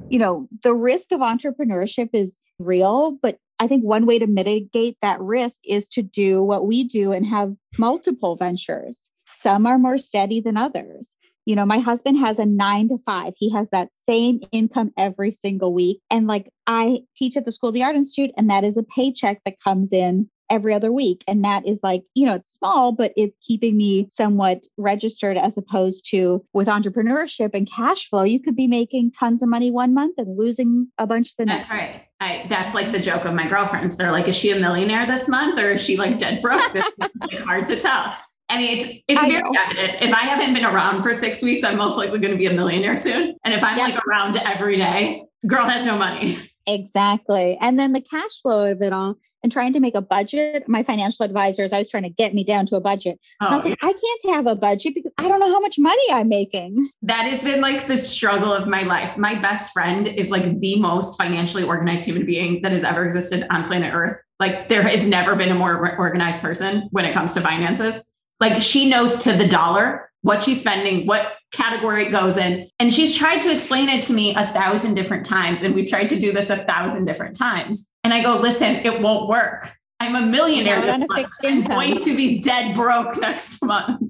you 0.08 0.18
know, 0.18 0.48
the 0.62 0.74
risk 0.74 1.12
of 1.12 1.20
entrepreneurship 1.20 2.10
is 2.12 2.38
real, 2.58 3.18
but 3.22 3.38
I 3.58 3.68
think 3.68 3.84
one 3.84 4.06
way 4.06 4.18
to 4.18 4.26
mitigate 4.26 4.96
that 5.02 5.20
risk 5.20 5.58
is 5.64 5.86
to 5.90 6.02
do 6.02 6.42
what 6.42 6.66
we 6.66 6.84
do 6.84 7.12
and 7.12 7.24
have 7.24 7.54
multiple 7.78 8.36
ventures. 8.36 9.11
Some 9.38 9.66
are 9.66 9.78
more 9.78 9.98
steady 9.98 10.40
than 10.40 10.56
others. 10.56 11.16
You 11.44 11.56
know, 11.56 11.66
my 11.66 11.80
husband 11.80 12.18
has 12.18 12.38
a 12.38 12.46
nine 12.46 12.88
to 12.90 12.98
five. 13.04 13.34
He 13.36 13.50
has 13.50 13.68
that 13.70 13.88
same 14.08 14.40
income 14.52 14.92
every 14.96 15.32
single 15.32 15.74
week. 15.74 16.00
And 16.08 16.28
like 16.28 16.48
I 16.66 17.00
teach 17.16 17.36
at 17.36 17.44
the 17.44 17.52
School 17.52 17.70
of 17.70 17.74
the 17.74 17.82
Art 17.82 17.96
Institute, 17.96 18.30
and 18.36 18.48
that 18.48 18.62
is 18.62 18.76
a 18.76 18.84
paycheck 18.84 19.40
that 19.44 19.60
comes 19.60 19.92
in 19.92 20.30
every 20.52 20.74
other 20.74 20.92
week. 20.92 21.24
And 21.26 21.44
that 21.44 21.66
is 21.66 21.80
like, 21.82 22.02
you 22.14 22.26
know, 22.26 22.34
it's 22.34 22.52
small, 22.52 22.92
but 22.92 23.12
it's 23.16 23.36
keeping 23.42 23.74
me 23.76 24.10
somewhat 24.18 24.62
registered 24.76 25.38
as 25.38 25.56
opposed 25.56 26.06
to 26.10 26.44
with 26.52 26.68
entrepreneurship 26.68 27.54
and 27.54 27.68
cash 27.70 28.08
flow, 28.08 28.22
you 28.22 28.38
could 28.38 28.54
be 28.54 28.66
making 28.66 29.12
tons 29.12 29.42
of 29.42 29.48
money 29.48 29.70
one 29.70 29.94
month 29.94 30.16
and 30.18 30.38
losing 30.38 30.88
a 30.98 31.06
bunch 31.06 31.36
the 31.36 31.46
next. 31.46 31.68
That's 31.68 31.80
right. 31.80 32.02
I, 32.20 32.46
that's 32.50 32.74
like 32.74 32.92
the 32.92 33.00
joke 33.00 33.24
of 33.24 33.32
my 33.32 33.48
girlfriends. 33.48 33.96
They're 33.96 34.12
like, 34.12 34.28
is 34.28 34.36
she 34.36 34.50
a 34.50 34.60
millionaire 34.60 35.06
this 35.06 35.26
month 35.26 35.58
or 35.58 35.70
is 35.70 35.80
she 35.80 35.96
like 35.96 36.18
dead 36.18 36.42
broke? 36.42 36.62
It's 36.74 36.88
like 36.98 37.44
hard 37.44 37.66
to 37.68 37.80
tell. 37.80 38.14
I 38.52 38.58
mean, 38.58 38.78
it's 38.78 39.02
it's 39.08 39.22
I 39.22 39.30
very 39.30 39.42
know. 39.42 39.52
evident. 39.58 40.02
If 40.02 40.12
I 40.12 40.18
haven't 40.18 40.52
been 40.52 40.66
around 40.66 41.02
for 41.02 41.14
six 41.14 41.42
weeks, 41.42 41.64
I'm 41.64 41.78
most 41.78 41.96
likely 41.96 42.18
going 42.18 42.32
to 42.32 42.38
be 42.38 42.46
a 42.46 42.52
millionaire 42.52 42.98
soon. 42.98 43.34
And 43.44 43.54
if 43.54 43.64
I'm 43.64 43.78
yep. 43.78 43.94
like 43.94 44.06
around 44.06 44.36
every 44.36 44.76
day, 44.76 45.24
girl 45.46 45.64
has 45.64 45.86
no 45.86 45.96
money. 45.96 46.38
Exactly. 46.66 47.58
And 47.60 47.78
then 47.78 47.92
the 47.92 48.00
cash 48.02 48.40
flow 48.40 48.70
of 48.70 48.82
it 48.82 48.92
all 48.92 49.16
and 49.42 49.50
trying 49.50 49.72
to 49.72 49.80
make 49.80 49.94
a 49.94 50.00
budget. 50.00 50.68
My 50.68 50.82
financial 50.82 51.24
advisors, 51.24 51.72
I 51.72 51.78
was 51.78 51.90
trying 51.90 52.04
to 52.04 52.10
get 52.10 52.34
me 52.34 52.44
down 52.44 52.66
to 52.66 52.76
a 52.76 52.80
budget. 52.80 53.18
Oh, 53.40 53.46
I 53.46 53.54
was 53.54 53.64
like, 53.64 53.78
yeah. 53.82 53.88
I 53.88 53.92
can't 53.92 54.36
have 54.36 54.46
a 54.46 54.54
budget 54.54 54.94
because 54.94 55.10
I 55.18 55.28
don't 55.28 55.40
know 55.40 55.50
how 55.50 55.60
much 55.60 55.78
money 55.78 56.02
I'm 56.12 56.28
making. 56.28 56.90
That 57.02 57.22
has 57.22 57.42
been 57.42 57.60
like 57.60 57.88
the 57.88 57.96
struggle 57.96 58.52
of 58.52 58.68
my 58.68 58.82
life. 58.82 59.18
My 59.18 59.34
best 59.34 59.72
friend 59.72 60.06
is 60.06 60.30
like 60.30 60.60
the 60.60 60.78
most 60.78 61.18
financially 61.18 61.64
organized 61.64 62.04
human 62.04 62.26
being 62.26 62.62
that 62.62 62.70
has 62.70 62.84
ever 62.84 63.04
existed 63.04 63.46
on 63.50 63.64
planet 63.64 63.92
Earth. 63.92 64.20
Like 64.38 64.68
there 64.68 64.82
has 64.82 65.06
never 65.06 65.34
been 65.34 65.50
a 65.50 65.54
more 65.54 65.96
organized 65.98 66.40
person 66.40 66.88
when 66.92 67.04
it 67.04 67.12
comes 67.12 67.32
to 67.32 67.40
finances. 67.40 68.11
Like 68.42 68.60
she 68.60 68.90
knows 68.90 69.18
to 69.18 69.34
the 69.34 69.46
dollar 69.46 70.10
what 70.22 70.42
she's 70.42 70.58
spending, 70.58 71.06
what 71.06 71.34
category 71.52 72.06
it 72.06 72.10
goes 72.10 72.36
in. 72.36 72.68
And 72.80 72.92
she's 72.92 73.14
tried 73.16 73.38
to 73.42 73.52
explain 73.52 73.88
it 73.88 74.02
to 74.06 74.12
me 74.12 74.34
a 74.34 74.52
thousand 74.52 74.94
different 74.94 75.24
times. 75.24 75.62
And 75.62 75.76
we've 75.76 75.88
tried 75.88 76.08
to 76.08 76.18
do 76.18 76.32
this 76.32 76.50
a 76.50 76.56
thousand 76.56 77.04
different 77.04 77.36
times. 77.36 77.94
And 78.02 78.12
I 78.12 78.20
go, 78.20 78.34
listen, 78.34 78.74
it 78.84 79.00
won't 79.00 79.28
work. 79.28 79.72
I'm 80.00 80.16
a 80.16 80.26
millionaire 80.26 80.80
this 80.80 81.06
month. 81.08 81.28
I'm 81.44 81.62
going 81.62 82.00
to 82.00 82.16
be 82.16 82.40
dead 82.40 82.74
broke 82.74 83.16
next 83.20 83.62
month. 83.62 84.02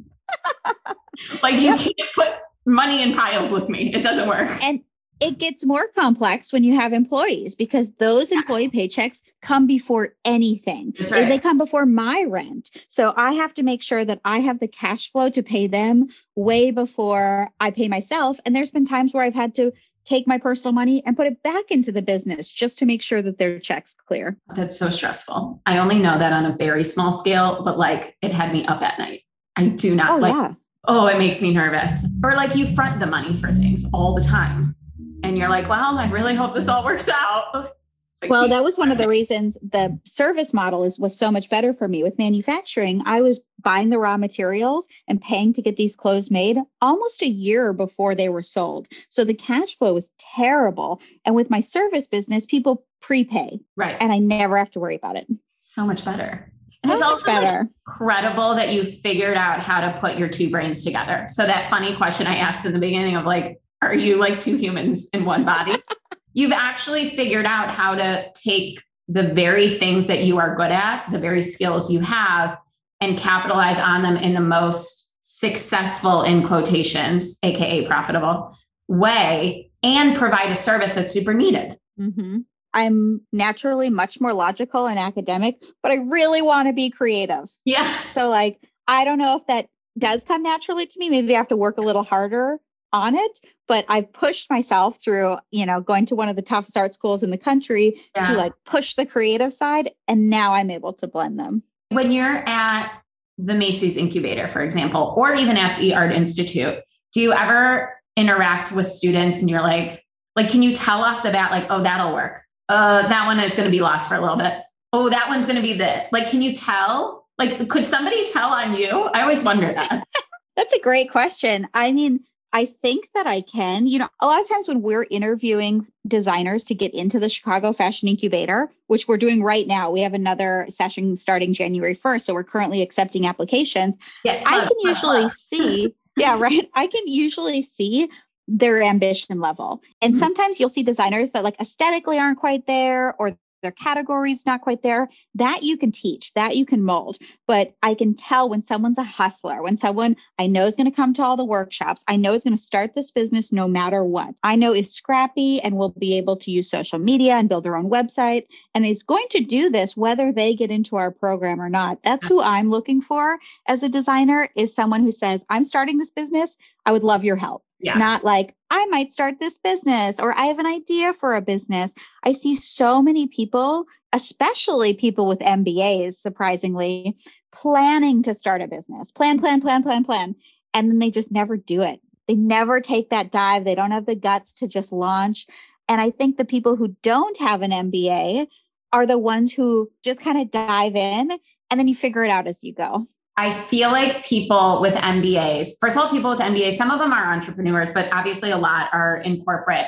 like 1.42 1.56
you 1.56 1.74
yep. 1.74 1.78
can't 1.80 2.10
put 2.14 2.32
money 2.64 3.02
in 3.02 3.14
piles 3.14 3.52
with 3.52 3.68
me. 3.68 3.92
It 3.92 4.02
doesn't 4.02 4.26
work. 4.26 4.48
And 4.64 4.80
it 5.22 5.38
gets 5.38 5.64
more 5.64 5.86
complex 5.94 6.52
when 6.52 6.64
you 6.64 6.74
have 6.74 6.92
employees 6.92 7.54
because 7.54 7.92
those 7.92 8.32
employee 8.32 8.68
paychecks 8.68 9.22
come 9.40 9.68
before 9.68 10.14
anything. 10.24 10.92
Right. 10.98 11.28
They 11.28 11.38
come 11.38 11.58
before 11.58 11.86
my 11.86 12.26
rent. 12.28 12.70
So 12.88 13.12
I 13.16 13.34
have 13.34 13.54
to 13.54 13.62
make 13.62 13.82
sure 13.82 14.04
that 14.04 14.20
I 14.24 14.40
have 14.40 14.58
the 14.58 14.66
cash 14.66 15.12
flow 15.12 15.30
to 15.30 15.42
pay 15.42 15.68
them 15.68 16.08
way 16.34 16.72
before 16.72 17.50
I 17.60 17.70
pay 17.70 17.86
myself. 17.86 18.40
And 18.44 18.54
there's 18.54 18.72
been 18.72 18.84
times 18.84 19.14
where 19.14 19.22
I've 19.22 19.34
had 19.34 19.54
to 19.56 19.72
take 20.04 20.26
my 20.26 20.38
personal 20.38 20.72
money 20.72 21.04
and 21.06 21.16
put 21.16 21.28
it 21.28 21.40
back 21.44 21.70
into 21.70 21.92
the 21.92 22.02
business 22.02 22.50
just 22.50 22.80
to 22.80 22.86
make 22.86 23.00
sure 23.00 23.22
that 23.22 23.38
their 23.38 23.60
checks 23.60 23.94
clear. 23.94 24.36
That's 24.56 24.76
so 24.76 24.90
stressful. 24.90 25.62
I 25.66 25.78
only 25.78 26.00
know 26.00 26.18
that 26.18 26.32
on 26.32 26.44
a 26.44 26.56
very 26.56 26.84
small 26.84 27.12
scale, 27.12 27.62
but 27.64 27.78
like 27.78 28.16
it 28.20 28.32
had 28.32 28.52
me 28.52 28.66
up 28.66 28.82
at 28.82 28.98
night. 28.98 29.20
I 29.54 29.66
do 29.66 29.94
not 29.94 30.10
oh, 30.10 30.16
like 30.16 30.34
yeah. 30.34 30.54
oh, 30.88 31.06
it 31.06 31.18
makes 31.18 31.40
me 31.40 31.54
nervous. 31.54 32.08
Or 32.24 32.32
like 32.32 32.56
you 32.56 32.66
front 32.66 32.98
the 32.98 33.06
money 33.06 33.34
for 33.34 33.52
things 33.52 33.86
all 33.92 34.16
the 34.16 34.22
time 34.22 34.74
and 35.22 35.38
you're 35.38 35.48
like, 35.48 35.68
well, 35.68 35.98
I 35.98 36.08
really 36.10 36.34
hope 36.34 36.54
this 36.54 36.68
all 36.68 36.84
works 36.84 37.08
out. 37.08 37.76
well, 38.28 38.48
that 38.48 38.62
was 38.62 38.78
one 38.78 38.90
of 38.90 38.98
the 38.98 39.08
reasons 39.08 39.56
the 39.62 39.98
service 40.04 40.52
model 40.52 40.84
is 40.84 40.98
was 40.98 41.18
so 41.18 41.30
much 41.30 41.50
better 41.50 41.72
for 41.72 41.88
me 41.88 42.02
with 42.02 42.18
manufacturing. 42.18 43.02
I 43.04 43.20
was 43.20 43.40
buying 43.60 43.90
the 43.90 43.98
raw 43.98 44.16
materials 44.16 44.86
and 45.08 45.20
paying 45.20 45.52
to 45.54 45.62
get 45.62 45.76
these 45.76 45.96
clothes 45.96 46.30
made 46.30 46.58
almost 46.80 47.22
a 47.22 47.28
year 47.28 47.72
before 47.72 48.14
they 48.14 48.28
were 48.28 48.42
sold. 48.42 48.88
So 49.08 49.24
the 49.24 49.34
cash 49.34 49.76
flow 49.76 49.94
was 49.94 50.12
terrible. 50.18 51.00
And 51.24 51.34
with 51.34 51.50
my 51.50 51.60
service 51.60 52.06
business, 52.06 52.46
people 52.46 52.84
prepay. 53.00 53.60
Right. 53.76 53.96
And 54.00 54.12
I 54.12 54.18
never 54.18 54.56
have 54.56 54.70
to 54.72 54.80
worry 54.80 54.96
about 54.96 55.16
it. 55.16 55.26
So 55.60 55.86
much 55.86 56.04
better. 56.04 56.52
And 56.82 56.90
so 56.90 56.96
it's 56.96 57.04
also 57.04 57.26
better. 57.26 57.68
incredible 57.86 58.56
that 58.56 58.72
you 58.72 58.84
figured 58.84 59.36
out 59.36 59.60
how 59.60 59.80
to 59.80 59.98
put 60.00 60.18
your 60.18 60.28
two 60.28 60.50
brains 60.50 60.82
together. 60.82 61.26
So 61.28 61.46
that 61.46 61.70
funny 61.70 61.94
question 61.94 62.26
I 62.26 62.36
asked 62.36 62.66
in 62.66 62.72
the 62.72 62.80
beginning 62.80 63.14
of 63.14 63.24
like, 63.24 63.60
are 63.82 63.94
you 63.94 64.16
like 64.16 64.38
two 64.38 64.56
humans 64.56 65.08
in 65.12 65.24
one 65.24 65.44
body? 65.44 65.74
You've 66.34 66.52
actually 66.52 67.14
figured 67.14 67.44
out 67.44 67.74
how 67.74 67.94
to 67.94 68.30
take 68.34 68.82
the 69.08 69.24
very 69.24 69.68
things 69.68 70.06
that 70.06 70.24
you 70.24 70.38
are 70.38 70.54
good 70.54 70.70
at, 70.70 71.06
the 71.12 71.18
very 71.18 71.42
skills 71.42 71.90
you 71.90 72.00
have, 72.00 72.58
and 73.00 73.18
capitalize 73.18 73.78
on 73.78 74.02
them 74.02 74.16
in 74.16 74.32
the 74.32 74.40
most 74.40 75.12
successful, 75.22 76.22
in 76.22 76.46
quotations, 76.46 77.38
AKA 77.42 77.86
profitable 77.86 78.56
way, 78.88 79.70
and 79.82 80.16
provide 80.16 80.50
a 80.50 80.56
service 80.56 80.94
that's 80.94 81.12
super 81.12 81.34
needed. 81.34 81.76
Mm-hmm. 82.00 82.38
I'm 82.74 83.20
naturally 83.32 83.90
much 83.90 84.20
more 84.20 84.32
logical 84.32 84.86
and 84.86 84.98
academic, 84.98 85.62
but 85.82 85.92
I 85.92 85.96
really 85.96 86.40
want 86.40 86.68
to 86.68 86.72
be 86.72 86.90
creative. 86.90 87.50
Yeah. 87.64 87.92
So, 88.14 88.28
like, 88.28 88.58
I 88.86 89.04
don't 89.04 89.18
know 89.18 89.36
if 89.36 89.46
that 89.48 89.66
does 89.98 90.22
come 90.24 90.42
naturally 90.42 90.86
to 90.86 90.98
me. 90.98 91.10
Maybe 91.10 91.34
I 91.34 91.38
have 91.38 91.48
to 91.48 91.56
work 91.56 91.76
a 91.76 91.82
little 91.82 92.04
harder 92.04 92.58
on 92.92 93.14
it, 93.14 93.40
but 93.68 93.84
I've 93.88 94.12
pushed 94.12 94.50
myself 94.50 94.98
through, 95.02 95.36
you 95.50 95.66
know, 95.66 95.80
going 95.80 96.06
to 96.06 96.14
one 96.14 96.28
of 96.28 96.36
the 96.36 96.42
toughest 96.42 96.76
art 96.76 96.94
schools 96.94 97.22
in 97.22 97.30
the 97.30 97.38
country 97.38 98.00
yeah. 98.14 98.22
to 98.22 98.32
like 98.34 98.52
push 98.64 98.94
the 98.94 99.06
creative 99.06 99.52
side. 99.52 99.92
And 100.08 100.28
now 100.28 100.54
I'm 100.54 100.70
able 100.70 100.92
to 100.94 101.06
blend 101.06 101.38
them. 101.38 101.62
When 101.90 102.10
you're 102.10 102.48
at 102.48 102.92
the 103.38 103.54
Macy's 103.54 103.96
incubator, 103.96 104.48
for 104.48 104.60
example, 104.60 105.14
or 105.16 105.34
even 105.34 105.56
at 105.56 105.80
the 105.80 105.94
Art 105.94 106.12
Institute, 106.12 106.78
do 107.12 107.20
you 107.20 107.32
ever 107.32 107.94
interact 108.16 108.72
with 108.72 108.86
students 108.86 109.40
and 109.40 109.48
you're 109.48 109.62
like, 109.62 110.04
like, 110.34 110.48
can 110.48 110.62
you 110.62 110.72
tell 110.72 111.04
off 111.04 111.22
the 111.22 111.30
bat, 111.30 111.50
like, 111.50 111.66
oh, 111.68 111.82
that'll 111.82 112.14
work? 112.14 112.42
Uh, 112.68 113.06
that 113.08 113.26
one 113.26 113.38
is 113.38 113.52
going 113.52 113.66
to 113.66 113.70
be 113.70 113.80
lost 113.80 114.08
for 114.08 114.14
a 114.14 114.20
little 114.20 114.36
bit. 114.36 114.54
Oh, 114.92 115.10
that 115.10 115.28
one's 115.28 115.44
going 115.44 115.56
to 115.56 115.62
be 115.62 115.74
this. 115.74 116.06
Like, 116.10 116.28
can 116.28 116.40
you 116.40 116.54
tell? 116.54 117.26
Like, 117.38 117.68
could 117.68 117.86
somebody 117.86 118.30
tell 118.32 118.50
on 118.50 118.74
you? 118.74 118.88
I 118.88 119.22
always 119.22 119.42
wonder 119.42 119.72
that. 119.72 120.04
That's 120.56 120.72
a 120.74 120.80
great 120.80 121.10
question. 121.10 121.66
I 121.74 121.92
mean, 121.92 122.20
I 122.52 122.66
think 122.66 123.08
that 123.14 123.26
I 123.26 123.40
can. 123.40 123.86
You 123.86 124.00
know, 124.00 124.08
a 124.20 124.26
lot 124.26 124.40
of 124.40 124.48
times 124.48 124.68
when 124.68 124.82
we're 124.82 125.06
interviewing 125.08 125.86
designers 126.06 126.64
to 126.64 126.74
get 126.74 126.92
into 126.92 127.18
the 127.18 127.28
Chicago 127.28 127.72
Fashion 127.72 128.08
Incubator, 128.08 128.70
which 128.88 129.08
we're 129.08 129.16
doing 129.16 129.42
right 129.42 129.66
now, 129.66 129.90
we 129.90 130.02
have 130.02 130.14
another 130.14 130.66
session 130.70 131.16
starting 131.16 131.54
January 131.54 131.96
1st. 131.96 132.22
So 132.22 132.34
we're 132.34 132.44
currently 132.44 132.82
accepting 132.82 133.26
applications. 133.26 133.94
Yes. 134.24 134.42
I 134.44 134.66
can 134.66 134.76
usually 134.80 135.28
see, 135.30 135.94
yeah, 136.16 136.38
right. 136.38 136.68
I 136.74 136.86
can 136.88 137.06
usually 137.06 137.62
see 137.62 138.10
their 138.48 138.82
ambition 138.82 139.40
level. 139.40 139.80
And 140.02 140.12
mm-hmm. 140.12 140.20
sometimes 140.20 140.60
you'll 140.60 140.68
see 140.68 140.82
designers 140.82 141.30
that 141.32 141.44
like 141.44 141.58
aesthetically 141.60 142.18
aren't 142.18 142.38
quite 142.38 142.66
there 142.66 143.14
or 143.18 143.36
their 143.62 143.72
categories 143.72 144.44
not 144.44 144.60
quite 144.60 144.82
there 144.82 145.08
that 145.36 145.62
you 145.62 145.78
can 145.78 145.92
teach 145.92 146.32
that 146.34 146.56
you 146.56 146.66
can 146.66 146.82
mold. 146.82 147.16
But 147.46 147.74
i 147.82 147.94
can 147.94 148.14
tell 148.14 148.48
when 148.48 148.66
someone's 148.66 148.98
a 148.98 149.04
hustler 149.04 149.62
when 149.62 149.78
someone 149.78 150.16
i 150.38 150.46
know 150.46 150.66
is 150.66 150.76
going 150.76 150.90
to 150.90 150.96
come 150.96 151.14
to 151.14 151.22
all 151.22 151.36
the 151.36 151.44
workshops 151.44 152.04
i 152.08 152.16
know 152.16 152.32
is 152.32 152.44
going 152.44 152.56
to 152.56 152.62
start 152.62 152.94
this 152.94 153.10
business 153.10 153.52
no 153.52 153.68
matter 153.68 154.04
what. 154.04 154.34
I 154.42 154.56
know 154.56 154.72
is 154.72 154.94
scrappy 154.94 155.60
and 155.60 155.76
will 155.76 155.90
be 155.90 156.18
able 156.18 156.36
to 156.38 156.50
use 156.50 156.70
social 156.70 156.98
media 156.98 157.34
and 157.34 157.48
build 157.48 157.64
their 157.64 157.76
own 157.76 157.90
website 157.90 158.46
and 158.74 158.84
is 158.84 159.02
going 159.02 159.26
to 159.30 159.40
do 159.40 159.70
this 159.70 159.96
whether 159.96 160.32
they 160.32 160.54
get 160.54 160.70
into 160.70 160.96
our 160.96 161.10
program 161.10 161.60
or 161.60 161.68
not. 161.68 161.98
That's 162.02 162.26
who 162.26 162.40
i'm 162.40 162.70
looking 162.70 163.00
for 163.00 163.38
as 163.66 163.82
a 163.82 163.88
designer 163.88 164.48
is 164.56 164.74
someone 164.74 165.02
who 165.02 165.12
says 165.12 165.40
i'm 165.48 165.64
starting 165.64 165.98
this 165.98 166.10
business. 166.10 166.56
I 166.84 166.92
would 166.92 167.04
love 167.04 167.24
your 167.24 167.36
help. 167.36 167.64
Yeah. 167.82 167.98
Not 167.98 168.24
like, 168.24 168.54
I 168.72 168.86
might 168.86 169.12
start 169.12 169.34
this 169.38 169.58
business 169.58 170.18
or 170.18 170.32
I 170.32 170.46
have 170.46 170.58
an 170.58 170.64
idea 170.64 171.12
for 171.12 171.34
a 171.34 171.42
business. 171.42 171.92
I 172.22 172.32
see 172.32 172.54
so 172.54 173.02
many 173.02 173.26
people, 173.28 173.84
especially 174.14 174.94
people 174.94 175.28
with 175.28 175.40
MBAs, 175.40 176.14
surprisingly, 176.14 177.18
planning 177.52 178.22
to 178.22 178.32
start 178.32 178.62
a 178.62 178.66
business. 178.66 179.10
Plan, 179.10 179.38
plan, 179.38 179.60
plan, 179.60 179.82
plan, 179.82 180.04
plan. 180.04 180.36
And 180.72 180.88
then 180.88 180.98
they 181.00 181.10
just 181.10 181.30
never 181.30 181.58
do 181.58 181.82
it. 181.82 182.00
They 182.26 182.34
never 182.34 182.80
take 182.80 183.10
that 183.10 183.30
dive. 183.30 183.64
They 183.64 183.74
don't 183.74 183.90
have 183.90 184.06
the 184.06 184.14
guts 184.14 184.54
to 184.54 184.68
just 184.68 184.90
launch. 184.90 185.46
And 185.86 186.00
I 186.00 186.10
think 186.10 186.38
the 186.38 186.46
people 186.46 186.76
who 186.76 186.96
don't 187.02 187.36
have 187.40 187.60
an 187.60 187.72
MBA 187.72 188.46
are 188.90 189.04
the 189.06 189.18
ones 189.18 189.52
who 189.52 189.92
just 190.02 190.20
kind 190.20 190.40
of 190.40 190.50
dive 190.50 190.96
in 190.96 191.30
and 191.70 191.78
then 191.78 191.88
you 191.88 191.94
figure 191.94 192.24
it 192.24 192.30
out 192.30 192.46
as 192.46 192.64
you 192.64 192.72
go. 192.72 193.06
I 193.36 193.52
feel 193.64 193.90
like 193.90 194.24
people 194.26 194.80
with 194.80 194.94
MBAs, 194.94 195.72
first 195.80 195.96
of 195.96 196.02
all, 196.02 196.10
people 196.10 196.30
with 196.30 196.40
MBAs, 196.40 196.74
some 196.74 196.90
of 196.90 196.98
them 196.98 197.12
are 197.12 197.32
entrepreneurs, 197.32 197.92
but 197.92 198.12
obviously 198.12 198.50
a 198.50 198.58
lot 198.58 198.90
are 198.92 199.16
in 199.16 199.42
corporate. 199.42 199.86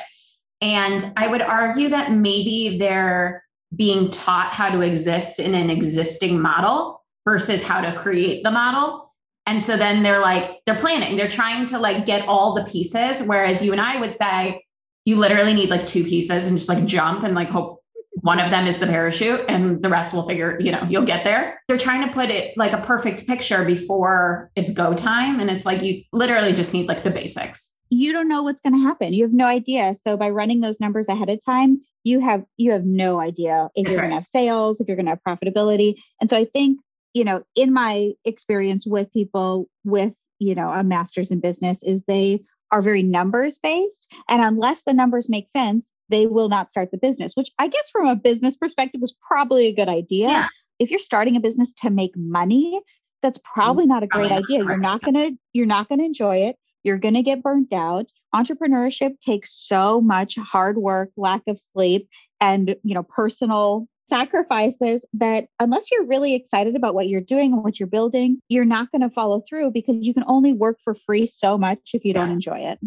And 0.61 1.11
I 1.15 1.27
would 1.27 1.41
argue 1.41 1.89
that 1.89 2.11
maybe 2.11 2.77
they're 2.79 3.43
being 3.75 4.09
taught 4.09 4.53
how 4.53 4.69
to 4.69 4.81
exist 4.81 5.39
in 5.39 5.53
an 5.53 5.69
existing 5.69 6.41
model 6.41 7.03
versus 7.25 7.61
how 7.61 7.81
to 7.81 7.95
create 7.99 8.43
the 8.43 8.51
model. 8.51 9.13
And 9.45 9.61
so 9.61 9.77
then 9.77 10.01
they're 10.01 10.21
like, 10.21 10.61
they're 10.65 10.77
planning, 10.77 11.17
they're 11.17 11.29
trying 11.29 11.65
to 11.67 11.77
like 11.77 12.05
get 12.05 12.27
all 12.27 12.55
the 12.55 12.63
pieces. 12.63 13.21
Whereas 13.21 13.63
you 13.63 13.71
and 13.73 13.81
I 13.81 13.99
would 13.99 14.13
say, 14.13 14.63
you 15.05 15.17
literally 15.17 15.53
need 15.53 15.69
like 15.69 15.85
two 15.85 16.03
pieces 16.03 16.47
and 16.47 16.57
just 16.57 16.69
like 16.69 16.85
jump 16.85 17.23
and 17.23 17.35
like 17.35 17.49
hope 17.49 17.79
one 18.25 18.39
of 18.39 18.49
them 18.49 18.65
is 18.65 18.79
the 18.79 18.87
parachute 18.87 19.41
and 19.47 19.83
the 19.83 19.87
rest 19.87 20.11
will 20.11 20.23
figure, 20.23 20.57
you 20.59 20.71
know, 20.71 20.83
you'll 20.89 21.05
get 21.05 21.23
there. 21.23 21.61
They're 21.67 21.77
trying 21.77 22.07
to 22.07 22.11
put 22.11 22.31
it 22.31 22.57
like 22.57 22.73
a 22.73 22.79
perfect 22.79 23.27
picture 23.27 23.63
before 23.63 24.49
it's 24.55 24.73
go 24.73 24.95
time. 24.95 25.39
And 25.39 25.51
it's 25.51 25.63
like 25.63 25.83
you 25.83 26.01
literally 26.11 26.51
just 26.51 26.73
need 26.73 26.87
like 26.87 27.03
the 27.03 27.11
basics. 27.11 27.77
You 27.91 28.13
don't 28.13 28.27
know 28.27 28.41
what's 28.41 28.61
going 28.61 28.73
to 28.73 28.81
happen. 28.81 29.13
You 29.13 29.25
have 29.25 29.31
no 29.31 29.45
idea. 29.45 29.95
So 30.01 30.17
by 30.17 30.31
running 30.31 30.61
those 30.61 30.79
numbers 30.79 31.07
ahead 31.07 31.29
of 31.29 31.45
time, 31.45 31.81
you 32.03 32.19
have 32.19 32.43
you 32.57 32.71
have 32.71 32.83
no 32.83 33.19
idea 33.19 33.69
if 33.75 33.85
That's 33.85 33.93
you're 33.93 34.01
right. 34.01 34.09
going 34.09 34.09
to 34.09 34.15
have 34.15 34.25
sales, 34.25 34.81
if 34.81 34.87
you're 34.87 34.97
going 34.97 35.05
to 35.05 35.11
have 35.11 35.21
profitability. 35.23 35.97
And 36.19 36.27
so 36.27 36.35
I 36.35 36.45
think, 36.45 36.79
you 37.13 37.25
know, 37.25 37.43
in 37.53 37.71
my 37.71 38.13
experience 38.25 38.87
with 38.87 39.13
people 39.13 39.69
with, 39.83 40.15
you 40.39 40.55
know, 40.55 40.71
a 40.71 40.83
master's 40.83 41.29
in 41.29 41.41
business 41.41 41.77
is 41.83 42.01
they 42.07 42.41
are 42.71 42.81
very 42.81 43.03
numbers 43.03 43.59
based. 43.59 44.11
And 44.27 44.41
unless 44.41 44.81
the 44.81 44.93
numbers 44.93 45.29
make 45.29 45.47
sense, 45.47 45.91
they 46.09 46.27
will 46.27 46.49
not 46.49 46.69
start 46.69 46.91
the 46.91 46.97
business, 46.97 47.33
which 47.35 47.51
I 47.59 47.67
guess 47.67 47.89
from 47.89 48.07
a 48.07 48.15
business 48.15 48.55
perspective 48.55 49.01
was 49.01 49.15
probably 49.27 49.67
a 49.67 49.73
good 49.73 49.89
idea. 49.89 50.27
Yeah. 50.27 50.47
If 50.79 50.89
you're 50.89 50.99
starting 50.99 51.35
a 51.35 51.39
business 51.39 51.71
to 51.81 51.89
make 51.89 52.11
money, 52.15 52.81
that's 53.21 53.39
probably 53.43 53.85
not 53.85 54.03
a 54.03 54.07
great 54.07 54.31
idea. 54.31 54.59
You're 54.59 54.77
not 54.77 55.01
going 55.01 55.15
to 55.15 55.31
you're 55.53 55.65
not 55.65 55.89
going 55.89 55.99
to 55.99 56.05
enjoy 56.05 56.37
it. 56.47 56.57
You're 56.83 56.99
going 56.99 57.15
to 57.15 57.23
get 57.23 57.41
burnt 57.41 57.73
out. 57.73 58.11
Entrepreneurship 58.35 59.19
takes 59.19 59.51
so 59.51 60.01
much 60.01 60.35
hard 60.35 60.77
work, 60.77 61.09
lack 61.17 61.41
of 61.47 61.59
sleep, 61.73 62.07
and 62.39 62.75
you 62.83 62.93
know, 62.93 63.03
personal 63.03 63.87
sacrifices 64.09 65.03
that 65.13 65.47
unless 65.59 65.89
you're 65.91 66.05
really 66.05 66.35
excited 66.35 66.75
about 66.75 66.93
what 66.93 67.07
you're 67.07 67.21
doing 67.21 67.53
and 67.53 67.63
what 67.63 67.79
you're 67.79 67.87
building, 67.87 68.39
you're 68.49 68.65
not 68.65 68.91
going 68.91 69.01
to 69.01 69.09
follow 69.09 69.41
through 69.49 69.71
because 69.71 70.05
you 70.05 70.13
can 70.13 70.23
only 70.27 70.53
work 70.53 70.77
for 70.83 70.93
free 70.93 71.25
so 71.25 71.57
much 71.57 71.91
if 71.93 72.05
you 72.05 72.13
don't 72.13 72.29
enjoy 72.29 72.59
it. 72.59 72.79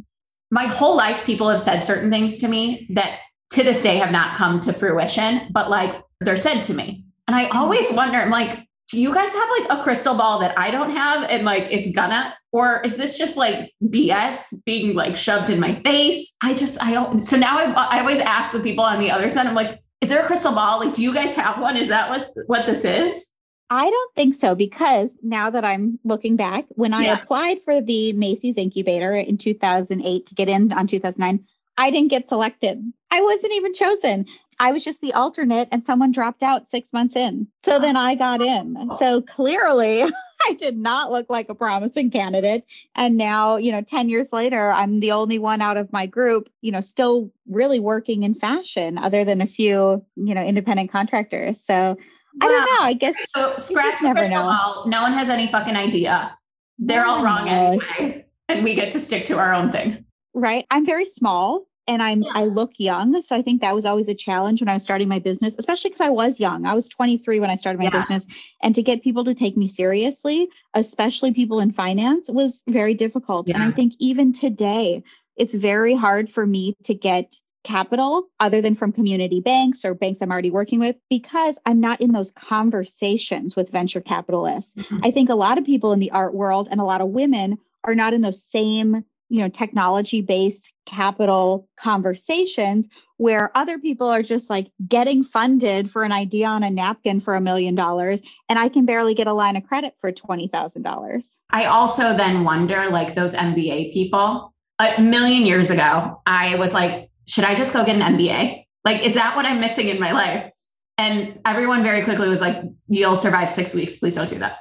My 0.50 0.66
whole 0.66 0.96
life, 0.96 1.24
people 1.24 1.48
have 1.48 1.60
said 1.60 1.80
certain 1.80 2.10
things 2.10 2.38
to 2.38 2.48
me 2.48 2.86
that 2.94 3.18
to 3.50 3.62
this 3.62 3.82
day 3.82 3.96
have 3.96 4.10
not 4.10 4.36
come 4.36 4.60
to 4.60 4.72
fruition, 4.72 5.48
but 5.50 5.70
like 5.70 6.02
they're 6.20 6.36
said 6.36 6.62
to 6.62 6.74
me. 6.74 7.04
And 7.26 7.36
I 7.36 7.48
always 7.48 7.90
wonder, 7.92 8.18
I'm 8.18 8.30
like, 8.30 8.66
do 8.90 9.00
you 9.00 9.12
guys 9.12 9.32
have 9.32 9.48
like 9.60 9.78
a 9.78 9.82
crystal 9.82 10.14
ball 10.14 10.38
that 10.38 10.58
I 10.58 10.70
don't 10.70 10.90
have 10.90 11.24
and 11.24 11.44
like 11.44 11.66
it's 11.70 11.90
gonna? 11.92 12.34
Or 12.52 12.80
is 12.80 12.96
this 12.96 13.18
just 13.18 13.36
like 13.36 13.72
BS 13.84 14.64
being 14.64 14.94
like 14.94 15.14
shoved 15.14 15.50
in 15.50 15.60
my 15.60 15.82
face? 15.82 16.34
I 16.42 16.54
just, 16.54 16.82
I, 16.82 17.18
so 17.20 17.36
now 17.36 17.58
I, 17.58 17.96
I 17.96 18.00
always 18.00 18.20
ask 18.20 18.52
the 18.52 18.60
people 18.60 18.84
on 18.84 18.98
the 18.98 19.10
other 19.10 19.28
side, 19.28 19.46
I'm 19.46 19.54
like, 19.54 19.78
is 20.00 20.08
there 20.08 20.22
a 20.22 20.26
crystal 20.26 20.54
ball? 20.54 20.80
Like, 20.80 20.94
do 20.94 21.02
you 21.02 21.12
guys 21.12 21.32
have 21.32 21.60
one? 21.60 21.76
Is 21.76 21.88
that 21.88 22.08
what 22.08 22.30
what 22.46 22.66
this 22.66 22.84
is? 22.84 23.28
I 23.70 23.90
don't 23.90 24.14
think 24.14 24.34
so 24.34 24.54
because 24.54 25.10
now 25.22 25.50
that 25.50 25.64
I'm 25.64 25.98
looking 26.04 26.36
back, 26.36 26.64
when 26.70 26.94
I 26.94 27.04
yeah. 27.04 27.18
applied 27.18 27.58
for 27.62 27.80
the 27.80 28.12
Macy's 28.14 28.56
incubator 28.56 29.14
in 29.14 29.36
2008 29.36 30.26
to 30.26 30.34
get 30.34 30.48
in 30.48 30.72
on 30.72 30.86
2009, 30.86 31.46
I 31.76 31.90
didn't 31.90 32.08
get 32.08 32.28
selected. 32.28 32.82
I 33.10 33.20
wasn't 33.22 33.52
even 33.52 33.74
chosen. 33.74 34.26
I 34.58 34.72
was 34.72 34.84
just 34.84 35.00
the 35.00 35.12
alternate 35.12 35.68
and 35.70 35.84
someone 35.84 36.10
dropped 36.10 36.42
out 36.42 36.70
six 36.70 36.92
months 36.92 37.14
in. 37.14 37.46
So 37.64 37.78
then 37.78 37.96
I 37.96 38.16
got 38.16 38.40
in. 38.40 38.90
So 38.98 39.22
clearly 39.22 40.02
I 40.48 40.54
did 40.54 40.76
not 40.76 41.12
look 41.12 41.26
like 41.28 41.48
a 41.48 41.54
promising 41.54 42.10
candidate. 42.10 42.64
And 42.94 43.16
now, 43.16 43.56
you 43.56 43.70
know, 43.70 43.82
10 43.82 44.08
years 44.08 44.32
later, 44.32 44.72
I'm 44.72 44.98
the 44.98 45.12
only 45.12 45.38
one 45.38 45.60
out 45.60 45.76
of 45.76 45.92
my 45.92 46.06
group, 46.06 46.48
you 46.60 46.72
know, 46.72 46.80
still 46.80 47.30
really 47.48 47.78
working 47.78 48.24
in 48.24 48.34
fashion 48.34 48.98
other 48.98 49.24
than 49.24 49.40
a 49.40 49.46
few, 49.46 50.04
you 50.16 50.34
know, 50.34 50.42
independent 50.42 50.90
contractors. 50.90 51.60
So 51.60 51.96
wow. 52.40 52.46
I 52.46 52.50
don't 52.50 52.64
know. 52.64 52.86
I 52.86 52.92
guess 52.94 53.16
so 53.34 53.54
scratch 53.58 54.00
the 54.00 54.12
crystal 54.12 54.42
ball. 54.42 54.84
No 54.86 55.02
one 55.02 55.12
has 55.12 55.28
any 55.28 55.46
fucking 55.46 55.76
idea. 55.76 56.36
They're 56.78 57.06
all 57.06 57.22
wrong 57.22 57.48
anyway. 57.48 58.24
And 58.48 58.64
we 58.64 58.74
get 58.74 58.92
to 58.92 59.00
stick 59.00 59.26
to 59.26 59.38
our 59.38 59.52
own 59.52 59.70
thing. 59.70 60.04
Right. 60.32 60.66
I'm 60.70 60.86
very 60.86 61.04
small 61.04 61.66
and 61.88 62.02
I'm 62.02 62.24
I 62.34 62.44
look 62.44 62.72
young, 62.76 63.20
so 63.22 63.34
I 63.34 63.42
think 63.42 63.62
that 63.62 63.74
was 63.74 63.86
always 63.86 64.06
a 64.08 64.14
challenge 64.14 64.60
when 64.60 64.68
I 64.68 64.74
was 64.74 64.82
starting 64.82 65.08
my 65.08 65.18
business, 65.18 65.56
especially 65.58 65.90
because 65.90 66.02
I 66.02 66.10
was 66.10 66.38
young. 66.38 66.66
I 66.66 66.74
was 66.74 66.86
23 66.86 67.40
when 67.40 67.50
I 67.50 67.54
started 67.54 67.78
my 67.78 67.86
yeah. 67.86 68.00
business, 68.00 68.26
and 68.62 68.74
to 68.74 68.82
get 68.82 69.02
people 69.02 69.24
to 69.24 69.34
take 69.34 69.56
me 69.56 69.68
seriously, 69.68 70.48
especially 70.74 71.32
people 71.32 71.60
in 71.60 71.72
finance, 71.72 72.28
was 72.28 72.62
very 72.68 72.92
difficult. 72.92 73.48
Yeah. 73.48 73.54
And 73.54 73.64
I 73.64 73.72
think 73.74 73.94
even 73.98 74.34
today, 74.34 75.02
it's 75.36 75.54
very 75.54 75.94
hard 75.94 76.28
for 76.28 76.46
me 76.46 76.76
to 76.84 76.94
get 76.94 77.34
capital 77.64 78.28
other 78.40 78.60
than 78.60 78.74
from 78.74 78.92
community 78.92 79.40
banks 79.40 79.84
or 79.84 79.94
banks 79.94 80.20
I'm 80.22 80.30
already 80.30 80.50
working 80.50 80.80
with 80.80 80.96
because 81.10 81.56
I'm 81.66 81.80
not 81.80 82.00
in 82.00 82.12
those 82.12 82.30
conversations 82.30 83.56
with 83.56 83.70
venture 83.70 84.00
capitalists. 84.00 84.74
Mm-hmm. 84.74 85.00
I 85.04 85.10
think 85.10 85.28
a 85.28 85.34
lot 85.34 85.58
of 85.58 85.64
people 85.64 85.92
in 85.92 85.98
the 85.98 86.10
art 86.12 86.34
world 86.34 86.68
and 86.70 86.80
a 86.80 86.84
lot 86.84 87.00
of 87.00 87.08
women 87.08 87.58
are 87.84 87.94
not 87.94 88.14
in 88.14 88.20
those 88.20 88.42
same 88.42 89.04
you 89.28 89.42
know 89.42 89.48
technology 89.48 90.22
based 90.22 90.72
capital 90.86 91.68
conversations 91.78 92.88
where 93.18 93.50
other 93.56 93.78
people 93.78 94.08
are 94.08 94.22
just 94.22 94.48
like 94.48 94.70
getting 94.86 95.22
funded 95.22 95.90
for 95.90 96.02
an 96.02 96.12
idea 96.12 96.46
on 96.46 96.62
a 96.62 96.70
napkin 96.70 97.20
for 97.20 97.34
a 97.34 97.40
million 97.40 97.74
dollars 97.74 98.20
and 98.48 98.58
i 98.58 98.68
can 98.68 98.86
barely 98.86 99.14
get 99.14 99.26
a 99.26 99.32
line 99.32 99.56
of 99.56 99.64
credit 99.64 99.94
for 99.98 100.10
$20000 100.10 101.24
i 101.50 101.66
also 101.66 102.16
then 102.16 102.44
wonder 102.44 102.88
like 102.90 103.14
those 103.14 103.34
mba 103.34 103.92
people 103.92 104.54
a 104.78 105.00
million 105.00 105.44
years 105.44 105.70
ago 105.70 106.20
i 106.26 106.54
was 106.56 106.72
like 106.72 107.07
should 107.28 107.44
i 107.44 107.54
just 107.54 107.72
go 107.72 107.84
get 107.84 107.96
an 107.96 108.16
mba 108.16 108.64
like 108.84 109.04
is 109.04 109.14
that 109.14 109.36
what 109.36 109.46
i'm 109.46 109.60
missing 109.60 109.88
in 109.88 110.00
my 110.00 110.12
life? 110.12 110.50
And 110.98 111.38
everyone 111.44 111.84
very 111.84 112.02
quickly 112.02 112.28
was 112.28 112.40
like 112.40 112.60
you'll 112.88 113.16
survive 113.16 113.50
six 113.50 113.74
weeks. 113.74 113.98
Please 113.98 114.16
don't 114.16 114.28
do 114.28 114.40
that. 114.40 114.58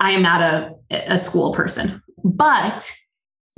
I 0.00 0.12
am 0.12 0.22
not 0.22 0.40
a, 0.40 0.74
a 0.90 1.18
school 1.18 1.52
person. 1.52 2.02
But 2.24 2.90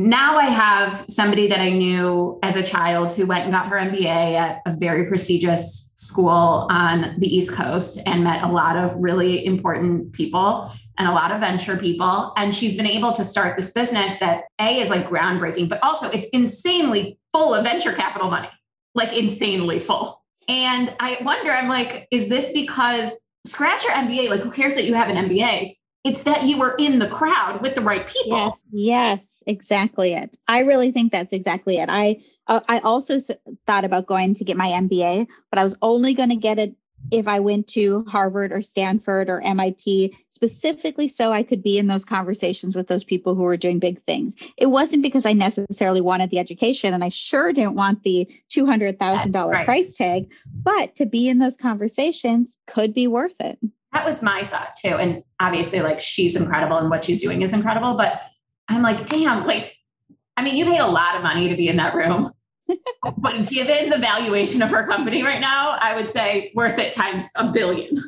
now 0.03 0.37
I 0.37 0.47
have 0.47 1.05
somebody 1.09 1.47
that 1.49 1.61
I 1.61 1.71
knew 1.71 2.39
as 2.43 2.57
a 2.57 2.63
child 2.63 3.13
who 3.13 3.27
went 3.27 3.45
and 3.45 3.53
got 3.53 3.69
her 3.69 3.77
MBA 3.77 4.35
at 4.35 4.61
a 4.67 4.75
very 4.75 5.07
prestigious 5.07 5.93
school 5.97 6.67
on 6.71 7.17
the 7.19 7.35
East 7.35 7.55
Coast 7.55 8.01
and 8.05 8.25
met 8.25 8.43
a 8.43 8.49
lot 8.49 8.77
of 8.77 8.95
really 8.97 9.45
important 9.45 10.13
people 10.13 10.73
and 10.99 11.09
a 11.09 11.13
lot 11.13 11.31
of 11.31 11.41
venture 11.41 11.77
people. 11.77 12.33
And 12.37 12.55
she's 12.55 12.77
been 12.77 12.87
able 12.87 13.13
to 13.13 13.25
start 13.25 13.57
this 13.57 13.73
business 13.73 14.17
that 14.17 14.45
A 14.61 14.81
is 14.81 14.91
like 14.91 15.09
groundbreaking, 15.09 15.69
but 15.69 15.83
also 15.83 16.11
it's 16.11 16.27
insanely 16.33 17.19
full 17.33 17.55
of 17.55 17.65
venture 17.65 17.93
capital 17.93 18.31
money, 18.31 18.51
like 18.95 19.17
insanely 19.17 19.79
full. 19.79 20.23
And 20.49 20.95
I 20.99 21.19
wonder, 21.23 21.53
I'm 21.53 21.69
like, 21.69 22.09
is 22.11 22.29
this 22.29 22.53
because 22.53 23.21
scratch 23.47 23.85
your 23.85 23.93
MBA? 23.93 24.29
Like, 24.29 24.41
who 24.41 24.51
cares 24.51 24.75
that 24.75 24.85
you 24.85 24.95
have 24.95 25.09
an 25.09 25.29
MBA? 25.29 25.77
It's 26.05 26.25
that 26.25 26.43
you 26.43 26.59
were 26.59 26.75
in 26.79 26.99
the 26.99 27.09
crowd 27.09 27.63
with 27.63 27.77
the 27.77 27.81
right 27.81 28.09
people. 28.09 28.37
Yes, 28.37 28.53
yes 28.73 29.32
exactly 29.47 30.15
it. 30.15 30.37
I 30.49 30.61
really 30.61 30.93
think 30.93 31.13
that's 31.13 31.33
exactly 31.33 31.79
it. 31.79 31.89
I 31.89 32.21
uh, 32.47 32.61
I 32.69 32.81
also 32.81 33.19
thought 33.67 33.85
about 33.85 34.07
going 34.07 34.35
to 34.35 34.45
get 34.45 34.57
my 34.57 34.69
MBA, 34.69 35.27
but 35.51 35.59
I 35.59 35.65
was 35.65 35.77
only 35.81 36.15
going 36.15 36.31
to 36.31 36.37
get 36.37 36.59
it 36.59 36.75
if 37.11 37.27
I 37.27 37.41
went 37.41 37.67
to 37.69 38.05
Harvard 38.09 38.53
or 38.53 38.63
Stanford 38.63 39.29
or 39.29 39.41
MIT, 39.41 40.17
specifically 40.31 41.09
so 41.09 41.33
I 41.33 41.43
could 41.43 41.63
be 41.63 41.79
in 41.79 41.87
those 41.87 42.05
conversations 42.05 42.77
with 42.77 42.89
those 42.89 43.05
people 43.05 43.35
who 43.35 43.43
were 43.43 43.57
doing 43.57 43.79
big 43.79 44.03
things. 44.05 44.35
It 44.57 44.67
wasn't 44.67 45.03
because 45.03 45.27
I 45.27 45.33
necessarily 45.33 46.01
wanted 46.01 46.31
the 46.31 46.39
education, 46.39 46.95
and 46.95 47.03
I 47.03 47.09
sure 47.09 47.53
didn't 47.53 47.75
want 47.75 48.03
the 48.03 48.29
$200,000 48.51 49.51
right. 49.51 49.65
price 49.65 49.97
tag, 49.97 50.31
but 50.47 50.95
to 50.97 51.07
be 51.07 51.29
in 51.29 51.39
those 51.39 51.57
conversations 51.57 52.57
could 52.67 52.95
be 52.95 53.07
worth 53.07 53.41
it. 53.41 53.59
That 53.93 54.07
was 54.07 54.23
my 54.23 54.47
thought 54.47 54.75
too. 54.81 54.97
And 54.97 55.23
obviously, 55.39 55.81
like 55.81 56.01
she's 56.01 56.35
incredible 56.35 56.79
and 56.79 56.89
what 56.89 57.05
she's 57.05 57.23
doing 57.23 57.43
is 57.43 57.53
incredible, 57.53 57.95
but 57.95 58.23
I'm 58.69 58.83
like, 58.83 59.07
damn, 59.07 59.47
like, 59.47 59.77
I 60.37 60.43
mean, 60.43 60.57
you 60.57 60.65
paid 60.65 60.81
a 60.81 60.87
lot 60.87 61.17
of 61.17 61.23
money 61.23 61.49
to 61.49 61.57
be 61.57 61.69
in 61.69 61.77
that 61.77 61.95
room. 61.95 62.33
but 63.19 63.49
given 63.49 63.91
the 63.91 63.99
valuation 63.99 64.63
of 64.63 64.71
her 64.71 64.87
company 64.87 65.23
right 65.23 65.41
now, 65.41 65.77
I 65.81 65.95
would 65.95 66.09
say 66.09 66.53
worth 66.55 66.79
it 66.79 66.93
times 66.93 67.31
a 67.37 67.51
billion. 67.51 67.99